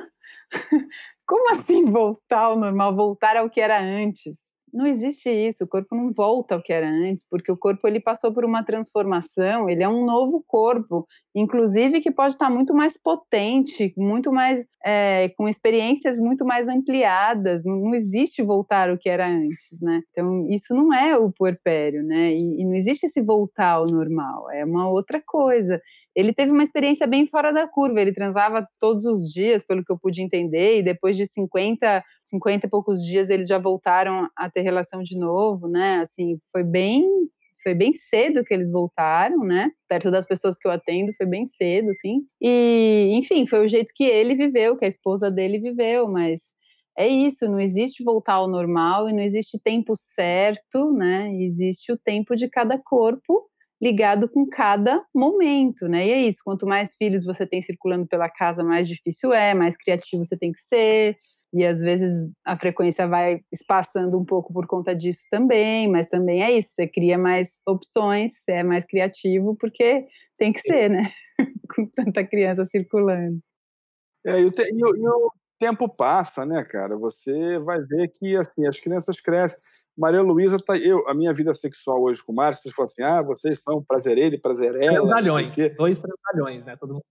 Como 1.26 1.53
assim 1.53 1.84
voltar 1.84 2.41
ao 2.41 2.59
normal? 2.59 2.95
Voltar 2.95 3.36
ao 3.36 3.51
que 3.51 3.61
era 3.61 3.78
antes? 3.80 4.47
Não 4.72 4.86
existe 4.86 5.30
isso, 5.30 5.64
o 5.64 5.68
corpo 5.68 5.94
não 5.94 6.12
volta 6.12 6.54
ao 6.54 6.62
que 6.62 6.72
era 6.72 6.88
antes, 6.88 7.24
porque 7.30 7.50
o 7.50 7.56
corpo 7.56 7.86
ele 7.86 8.00
passou 8.00 8.32
por 8.32 8.44
uma 8.44 8.62
transformação, 8.62 9.68
ele 9.68 9.82
é 9.82 9.88
um 9.88 10.04
novo 10.04 10.42
corpo, 10.46 11.06
inclusive 11.34 12.00
que 12.00 12.10
pode 12.10 12.34
estar 12.34 12.50
muito 12.50 12.74
mais 12.74 12.96
potente, 12.96 13.92
muito 13.96 14.32
mais 14.32 14.64
é, 14.84 15.28
com 15.36 15.48
experiências 15.48 16.18
muito 16.18 16.44
mais 16.44 16.68
ampliadas. 16.68 17.64
Não, 17.64 17.76
não, 17.76 17.94
existe 17.94 18.42
voltar 18.42 18.90
ao 18.90 18.98
que 18.98 19.08
era 19.08 19.26
antes, 19.26 19.80
né? 19.80 20.02
Então 20.10 20.48
isso 20.50 20.74
não 20.74 20.92
é 20.92 21.16
o 21.16 21.32
puerpério, 21.32 22.02
né? 22.02 22.32
E, 22.32 22.60
e 22.60 22.64
não 22.64 22.74
existe 22.74 23.06
esse 23.06 23.20
voltar 23.22 23.76
ao 23.76 23.86
normal, 23.86 24.50
é 24.50 24.64
uma 24.64 24.88
outra 24.88 25.22
coisa. 25.24 25.80
Ele 26.18 26.32
teve 26.32 26.50
uma 26.50 26.64
experiência 26.64 27.06
bem 27.06 27.28
fora 27.28 27.52
da 27.52 27.68
curva, 27.68 28.00
ele 28.00 28.12
transava 28.12 28.66
todos 28.80 29.04
os 29.04 29.32
dias, 29.32 29.62
pelo 29.64 29.84
que 29.84 29.92
eu 29.92 29.96
pude 29.96 30.20
entender, 30.20 30.80
e 30.80 30.82
depois 30.82 31.16
de 31.16 31.24
50 31.28 32.02
50 32.24 32.66
e 32.66 32.68
poucos 32.68 33.04
dias 33.04 33.30
eles 33.30 33.46
já 33.46 33.56
voltaram 33.56 34.28
a 34.36 34.50
ter 34.50 34.62
relação 34.62 35.00
de 35.00 35.16
novo, 35.16 35.68
né? 35.68 36.00
Assim, 36.00 36.36
foi 36.50 36.64
bem 36.64 37.04
foi 37.62 37.72
bem 37.72 37.92
cedo 37.94 38.42
que 38.44 38.52
eles 38.52 38.72
voltaram, 38.72 39.44
né? 39.44 39.70
Perto 39.88 40.10
das 40.10 40.26
pessoas 40.26 40.56
que 40.58 40.66
eu 40.66 40.72
atendo, 40.72 41.12
foi 41.16 41.26
bem 41.26 41.46
cedo, 41.46 41.90
assim. 41.90 42.22
E, 42.40 43.10
enfim, 43.12 43.46
foi 43.46 43.64
o 43.64 43.68
jeito 43.68 43.92
que 43.94 44.04
ele 44.04 44.34
viveu, 44.34 44.76
que 44.76 44.84
a 44.84 44.88
esposa 44.88 45.30
dele 45.30 45.60
viveu, 45.60 46.08
mas 46.08 46.40
é 46.96 47.06
isso, 47.06 47.48
não 47.48 47.60
existe 47.60 48.02
voltar 48.02 48.34
ao 48.34 48.48
normal 48.48 49.08
e 49.08 49.12
não 49.12 49.22
existe 49.22 49.56
tempo 49.62 49.92
certo, 49.94 50.92
né? 50.92 51.32
Existe 51.36 51.92
o 51.92 51.96
tempo 51.96 52.34
de 52.34 52.48
cada 52.48 52.76
corpo 52.76 53.48
ligado 53.81 54.29
com 54.29 54.47
cada 54.47 55.03
momento, 55.14 55.87
né? 55.89 56.07
E 56.07 56.11
é 56.11 56.22
isso, 56.22 56.39
quanto 56.45 56.66
mais 56.66 56.95
filhos 56.97 57.24
você 57.24 57.47
tem 57.47 57.61
circulando 57.62 58.07
pela 58.07 58.29
casa, 58.29 58.64
mais 58.64 58.89
difícil 58.89 59.33
é, 59.33 59.55
mais 59.55 59.76
criativo 59.76 60.24
você 60.24 60.37
tem 60.37 60.53
que 60.53 60.59
ser, 60.68 61.16
e 61.53 61.64
às 61.64 61.81
vezes 61.81 62.31
a 62.45 62.57
frequência 62.57 63.07
vai 63.07 63.41
espaçando 63.53 64.18
um 64.18 64.24
pouco 64.24 64.53
por 64.53 64.66
conta 64.66 64.95
disso 64.95 65.20
também, 65.31 65.89
mas 65.89 66.09
também 66.09 66.43
é 66.43 66.53
isso, 66.53 66.70
você 66.74 66.87
cria 66.87 67.16
mais 67.16 67.49
opções, 67.66 68.33
você 68.33 68.53
é 68.53 68.62
mais 68.62 68.85
criativo, 68.87 69.57
porque 69.57 70.07
tem 70.37 70.53
que 70.53 70.61
ser, 70.61 70.91
né? 70.91 71.11
Com 71.74 71.87
tanta 71.87 72.24
criança 72.26 72.66
circulando. 72.66 73.39
É, 74.26 74.41
e, 74.41 74.45
o 74.45 74.51
te, 74.53 74.62
e, 74.62 74.85
o, 74.85 74.97
e 74.97 75.09
o 75.09 75.33
tempo 75.59 75.89
passa, 75.89 76.45
né, 76.45 76.64
cara? 76.64 76.97
Você 76.97 77.59
vai 77.61 77.81
ver 77.83 78.09
que, 78.09 78.37
assim, 78.37 78.66
as 78.66 78.79
crianças 78.79 79.20
crescem. 79.20 79.59
Maria 79.99 80.22
Luísa, 80.22 80.59
tá, 80.59 80.76
eu, 80.78 81.07
a 81.09 81.14
minha 81.14 81.32
vida 81.32 81.53
sexual 81.53 82.01
hoje 82.03 82.22
com 82.22 82.32
o 82.32 82.34
Márcio, 82.34 82.62
vocês 82.62 82.74
falam 82.74 82.90
assim, 82.90 83.03
ah, 83.03 83.22
vocês 83.22 83.62
são 83.62 83.82
prazer 83.82 84.16
ele, 84.16 84.38
prazer 84.38 84.74
ela. 84.76 85.01
Transalhões, 85.01 85.57
dois 85.76 85.99
transalhões, 85.99 86.66
né? 86.66 86.76
Todo 86.76 86.94
mundo... 86.94 87.05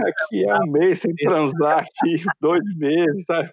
Aqui 0.00 0.44
é 0.44 0.54
um 0.56 0.72
mês 0.72 1.00
sem 1.00 1.14
transar, 1.14 1.80
aqui 2.02 2.22
dois 2.40 2.62
meses, 2.76 3.24
sabe? 3.24 3.50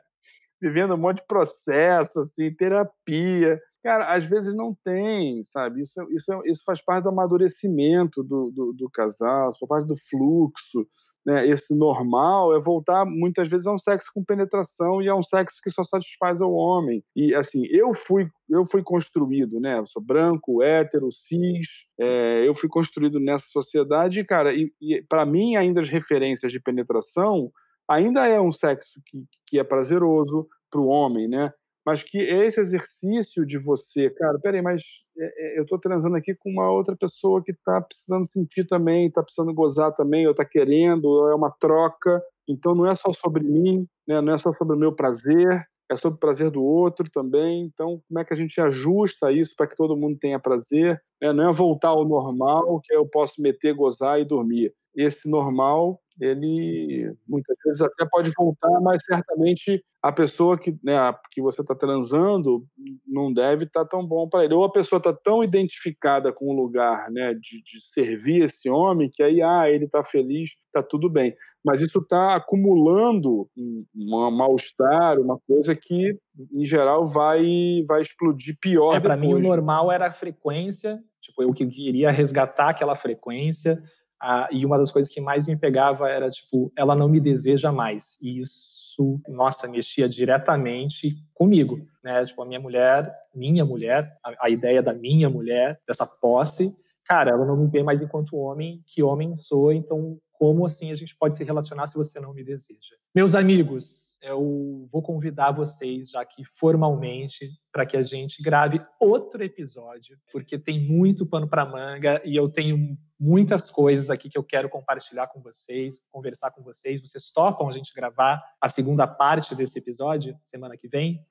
vivendo 0.64 0.94
um 0.94 0.98
monte 0.98 1.18
de 1.18 1.28
processo, 1.28 2.22
assim, 2.22 2.54
terapia. 2.54 3.60
Cara, 3.84 4.14
às 4.16 4.24
vezes 4.24 4.54
não 4.56 4.74
tem, 4.82 5.44
sabe? 5.44 5.82
Isso, 5.82 6.02
isso, 6.10 6.42
isso 6.46 6.64
faz 6.66 6.82
parte 6.82 7.04
do 7.04 7.10
amadurecimento 7.10 8.24
do, 8.24 8.50
do, 8.50 8.72
do 8.72 8.90
casal, 8.90 9.52
faz 9.52 9.68
parte 9.68 9.88
do 9.88 9.96
fluxo. 10.10 10.88
Né? 11.26 11.48
Esse 11.48 11.78
normal 11.78 12.56
é 12.56 12.60
voltar 12.60 13.06
muitas 13.06 13.48
vezes 13.48 13.66
a 13.66 13.72
um 13.72 13.78
sexo 13.78 14.12
com 14.14 14.24
penetração 14.24 15.02
e 15.02 15.08
a 15.08 15.16
um 15.16 15.24
sexo 15.24 15.62
que 15.64 15.70
só 15.70 15.82
satisfaz 15.82 16.42
o 16.42 16.52
homem. 16.52 17.04
E 17.16 17.34
assim, 17.34 17.66
eu 17.70 17.94
fui 17.94 18.28
eu 18.50 18.64
fui 18.66 18.84
construído, 18.84 19.60
né? 19.60 19.80
Eu 19.80 19.86
sou 19.86 20.02
branco, 20.02 20.62
hétero, 20.62 21.12
cis, 21.12 21.86
é, 22.00 22.48
eu 22.48 22.54
fui 22.54 22.70
construído 22.70 23.20
nessa 23.20 23.46
sociedade, 23.48 24.24
cara. 24.24 24.54
E, 24.54 24.72
e 24.82 25.02
para 25.02 25.26
mim 25.26 25.56
ainda 25.56 25.80
as 25.80 25.90
referências 25.90 26.52
de 26.52 26.60
penetração 26.60 27.52
ainda 27.88 28.28
é 28.28 28.40
um 28.40 28.52
sexo 28.52 29.02
que, 29.06 29.26
que 29.48 29.60
é 29.60 29.64
prazeroso 29.64 30.48
para 30.70 30.82
o 30.82 30.88
homem, 30.88 31.28
né? 31.28 31.54
Mas 31.86 32.02
que 32.02 32.18
esse 32.18 32.62
exercício 32.62 33.46
de 33.46 33.58
você, 33.58 34.10
cara, 34.10 34.40
peraí, 34.40 34.62
mas 34.62 34.82
é, 35.18 35.56
é, 35.56 35.60
eu 35.60 35.64
estou 35.64 35.78
transando 35.78 36.16
aqui 36.16 36.34
com 36.34 36.50
uma 36.50 36.72
outra 36.72 36.96
pessoa 36.96 37.44
que 37.44 37.52
está 37.52 37.82
precisando 37.82 38.26
sentir 38.26 38.66
também, 38.66 39.08
está 39.08 39.22
precisando 39.22 39.54
gozar 39.54 39.94
também, 39.94 40.26
ou 40.26 40.32
está 40.32 40.46
querendo, 40.46 41.06
ou 41.06 41.30
é 41.30 41.36
uma 41.36 41.52
troca. 41.52 42.22
Então 42.48 42.74
não 42.74 42.88
é 42.88 42.96
só 42.96 43.12
sobre 43.12 43.44
mim, 43.44 43.86
né? 44.08 44.22
não 44.22 44.34
é 44.34 44.38
só 44.38 44.54
sobre 44.54 44.76
o 44.76 44.80
meu 44.80 44.94
prazer, 44.94 45.66
é 45.92 45.96
sobre 45.96 46.18
o 46.18 46.20
prazer 46.20 46.50
do 46.50 46.64
outro 46.64 47.10
também. 47.12 47.64
Então, 47.66 48.02
como 48.08 48.20
é 48.20 48.24
que 48.26 48.34
a 48.34 48.38
gente 48.38 48.60
ajusta 48.62 49.32
isso 49.32 49.54
para 49.56 49.68
que 49.68 49.76
todo 49.76 49.98
mundo 49.98 50.18
tenha 50.18 50.40
prazer? 50.40 51.02
Né? 51.22 51.34
Não 51.34 51.50
é 51.50 51.52
voltar 51.52 51.90
ao 51.90 52.06
normal, 52.06 52.80
que 52.82 52.94
eu 52.94 53.06
posso 53.06 53.42
meter, 53.42 53.74
gozar 53.74 54.20
e 54.20 54.26
dormir 54.26 54.74
esse 54.96 55.30
normal 55.30 56.00
ele 56.20 57.16
muitas 57.28 57.56
vezes 57.66 57.82
até 57.82 58.06
pode 58.10 58.32
voltar, 58.36 58.80
mas 58.82 59.04
certamente 59.04 59.84
a 60.02 60.12
pessoa 60.12 60.58
que, 60.58 60.78
né, 60.84 60.96
que 61.32 61.42
você 61.42 61.62
está 61.62 61.74
transando 61.74 62.66
não 63.08 63.32
deve 63.32 63.64
estar 63.64 63.84
tá 63.84 63.88
tão 63.88 64.06
bom 64.06 64.28
para 64.28 64.44
ele. 64.44 64.54
Ou 64.54 64.66
a 64.66 64.72
pessoa 64.72 64.98
está 64.98 65.14
tão 65.14 65.42
identificada 65.42 66.32
com 66.34 66.50
o 66.50 66.54
lugar 66.54 67.10
né, 67.10 67.34
de, 67.34 67.64
de 67.64 67.82
servir 67.82 68.44
esse 68.44 68.70
homem 68.70 69.10
que 69.10 69.24
aí, 69.24 69.42
ah, 69.42 69.70
ele 69.70 69.86
está 69.86 70.04
feliz, 70.04 70.50
está 70.68 70.84
tudo 70.84 71.10
bem. 71.10 71.34
Mas 71.64 71.82
isso 71.82 72.00
está 72.00 72.36
acumulando 72.36 73.50
um, 73.58 73.86
um 73.96 74.32
mal-estar, 74.32 75.18
uma 75.20 75.40
coisa 75.48 75.74
que, 75.74 76.18
em 76.52 76.66
geral, 76.66 77.06
vai, 77.06 77.42
vai 77.88 78.02
explodir 78.02 78.58
pior 78.60 78.96
é, 78.96 79.00
Para 79.00 79.16
mim, 79.16 79.34
o 79.34 79.40
normal 79.40 79.90
era 79.90 80.08
a 80.08 80.14
frequência, 80.14 81.00
tipo, 81.22 81.42
eu 81.42 81.54
que 81.54 81.66
queria 81.66 82.12
resgatar 82.12 82.72
aquela 82.72 82.98
frequência, 82.98 83.82
ah, 84.26 84.48
e 84.50 84.66
uma 84.66 84.78
das 84.78 84.90
coisas 84.90 85.12
que 85.12 85.20
mais 85.20 85.50
me 85.50 85.58
pegava 85.58 86.10
era, 86.10 86.32
tipo, 86.32 86.72
ela 86.78 86.96
não 86.96 87.10
me 87.10 87.20
deseja 87.20 87.74
mais. 87.74 88.18
E 88.22 88.40
isso, 88.40 89.20
nossa, 89.28 89.68
mexia 89.68 90.08
diretamente 90.08 91.18
comigo, 91.34 91.86
né? 92.02 92.26
Tipo, 92.26 92.42
a 92.42 92.46
minha 92.46 92.60
mulher, 92.60 93.14
minha 93.36 93.66
mulher, 93.66 94.18
a, 94.24 94.46
a 94.46 94.50
ideia 94.50 94.82
da 94.82 94.94
minha 94.94 95.30
mulher, 95.30 95.78
dessa 95.86 96.08
posse, 96.08 96.74
cara, 97.04 97.32
ela 97.32 97.46
não 97.46 97.58
me 97.58 97.68
vê 97.68 97.84
mais 97.84 98.02
enquanto 98.02 98.38
homem, 98.38 98.82
que 98.88 99.04
homem 99.04 99.38
sou, 99.38 99.74
então 99.74 100.18
como 100.32 100.66
assim 100.66 100.90
a 100.90 100.96
gente 100.96 101.16
pode 101.18 101.36
se 101.36 101.44
relacionar 101.44 101.88
se 101.88 101.96
você 101.96 102.18
não 102.18 102.34
me 102.34 102.46
deseja? 102.46 102.96
Meus 103.14 103.36
amigos, 103.36 104.13
eu 104.24 104.88
vou 104.92 105.02
convidar 105.02 105.52
vocês, 105.52 106.10
já 106.10 106.24
que 106.24 106.46
formalmente, 106.46 107.52
para 107.72 107.86
que 107.86 107.98
a 107.98 108.04
gente 108.04 108.42
grave 108.42 108.82
outro 109.00 109.44
episódio, 109.44 110.18
porque 110.32 110.58
tem 110.58 110.80
muito 110.80 111.26
pano 111.26 111.48
para 111.48 111.66
manga 111.66 112.22
e 112.24 112.36
eu 112.36 112.48
tenho 112.48 112.98
muitas 113.20 113.70
coisas 113.70 114.10
aqui 114.10 114.30
que 114.30 114.38
eu 114.38 114.44
quero 114.44 114.70
compartilhar 114.70 115.28
com 115.28 115.42
vocês, 115.42 116.02
conversar 116.10 116.52
com 116.52 116.64
vocês. 116.64 117.02
Vocês 117.02 117.32
topam 117.32 117.68
a 117.68 117.74
gente 117.74 117.94
gravar 117.94 118.42
a 118.62 118.70
segunda 118.70 119.06
parte 119.06 119.54
desse 119.54 119.78
episódio 119.78 120.38
semana 120.42 120.78
que 120.78 120.88
vem? 120.88 121.22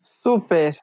Super. 0.00 0.76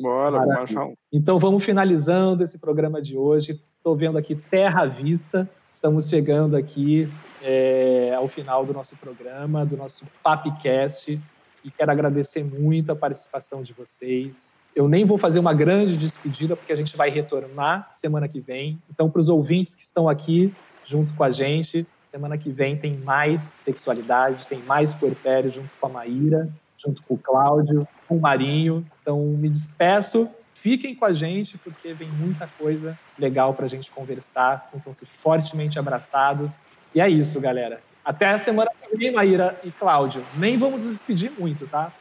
Bora, 0.00 0.38
vamos 0.38 0.96
Então 1.12 1.38
vamos 1.38 1.62
finalizando 1.62 2.42
esse 2.42 2.58
programa 2.58 3.02
de 3.02 3.16
hoje. 3.16 3.62
Estou 3.68 3.94
vendo 3.94 4.16
aqui 4.16 4.34
Terra 4.34 4.82
à 4.82 4.86
Vista. 4.86 5.48
Estamos 5.70 6.08
chegando 6.08 6.56
aqui 6.56 7.06
é, 7.42 8.14
ao 8.16 8.28
final 8.28 8.64
do 8.64 8.72
nosso 8.72 8.96
programa, 8.96 9.64
do 9.64 9.76
nosso 9.76 10.04
Papcast, 10.22 11.20
e 11.64 11.70
quero 11.70 11.90
agradecer 11.90 12.44
muito 12.44 12.90
a 12.92 12.96
participação 12.96 13.62
de 13.62 13.72
vocês. 13.72 14.54
Eu 14.74 14.88
nem 14.88 15.04
vou 15.04 15.18
fazer 15.18 15.38
uma 15.38 15.52
grande 15.52 15.96
despedida, 15.96 16.56
porque 16.56 16.72
a 16.72 16.76
gente 16.76 16.96
vai 16.96 17.10
retornar 17.10 17.90
semana 17.92 18.28
que 18.28 18.40
vem. 18.40 18.80
Então, 18.90 19.10
para 19.10 19.20
os 19.20 19.28
ouvintes 19.28 19.74
que 19.74 19.82
estão 19.82 20.08
aqui 20.08 20.54
junto 20.86 21.12
com 21.14 21.24
a 21.24 21.30
gente, 21.30 21.86
semana 22.06 22.38
que 22.38 22.50
vem 22.50 22.76
tem 22.76 22.96
mais 22.96 23.44
sexualidade, 23.64 24.46
tem 24.46 24.60
mais 24.60 24.94
puerpério 24.94 25.52
junto 25.52 25.70
com 25.80 25.86
a 25.86 25.90
Maíra, 25.90 26.48
junto 26.78 27.02
com 27.02 27.14
o 27.14 27.18
Cláudio, 27.18 27.86
com 28.08 28.16
o 28.16 28.20
Marinho. 28.20 28.86
Então, 29.02 29.20
me 29.20 29.48
despeço. 29.48 30.28
Fiquem 30.54 30.94
com 30.94 31.04
a 31.04 31.12
gente, 31.12 31.58
porque 31.58 31.92
vem 31.92 32.08
muita 32.08 32.46
coisa 32.58 32.98
legal 33.18 33.54
para 33.54 33.66
a 33.66 33.68
gente 33.68 33.90
conversar. 33.90 34.70
Então, 34.74 34.92
se 34.92 35.04
fortemente 35.04 35.78
abraçados 35.78 36.69
e 36.94 37.00
é 37.00 37.08
isso, 37.08 37.40
galera. 37.40 37.80
Até 38.04 38.30
a 38.30 38.38
semana 38.38 38.70
que 38.88 38.96
vem, 38.96 39.12
Maíra 39.12 39.58
e 39.62 39.70
Cláudio. 39.70 40.24
Nem 40.36 40.56
vamos 40.56 40.84
nos 40.84 40.94
despedir 40.94 41.30
muito, 41.38 41.66
tá? 41.66 41.92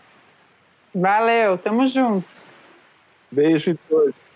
Valeu, 0.93 1.57
tamo 1.57 1.85
junto. 1.85 2.27
Beijo 3.31 3.71
em 3.71 3.75
todos. 3.87 4.28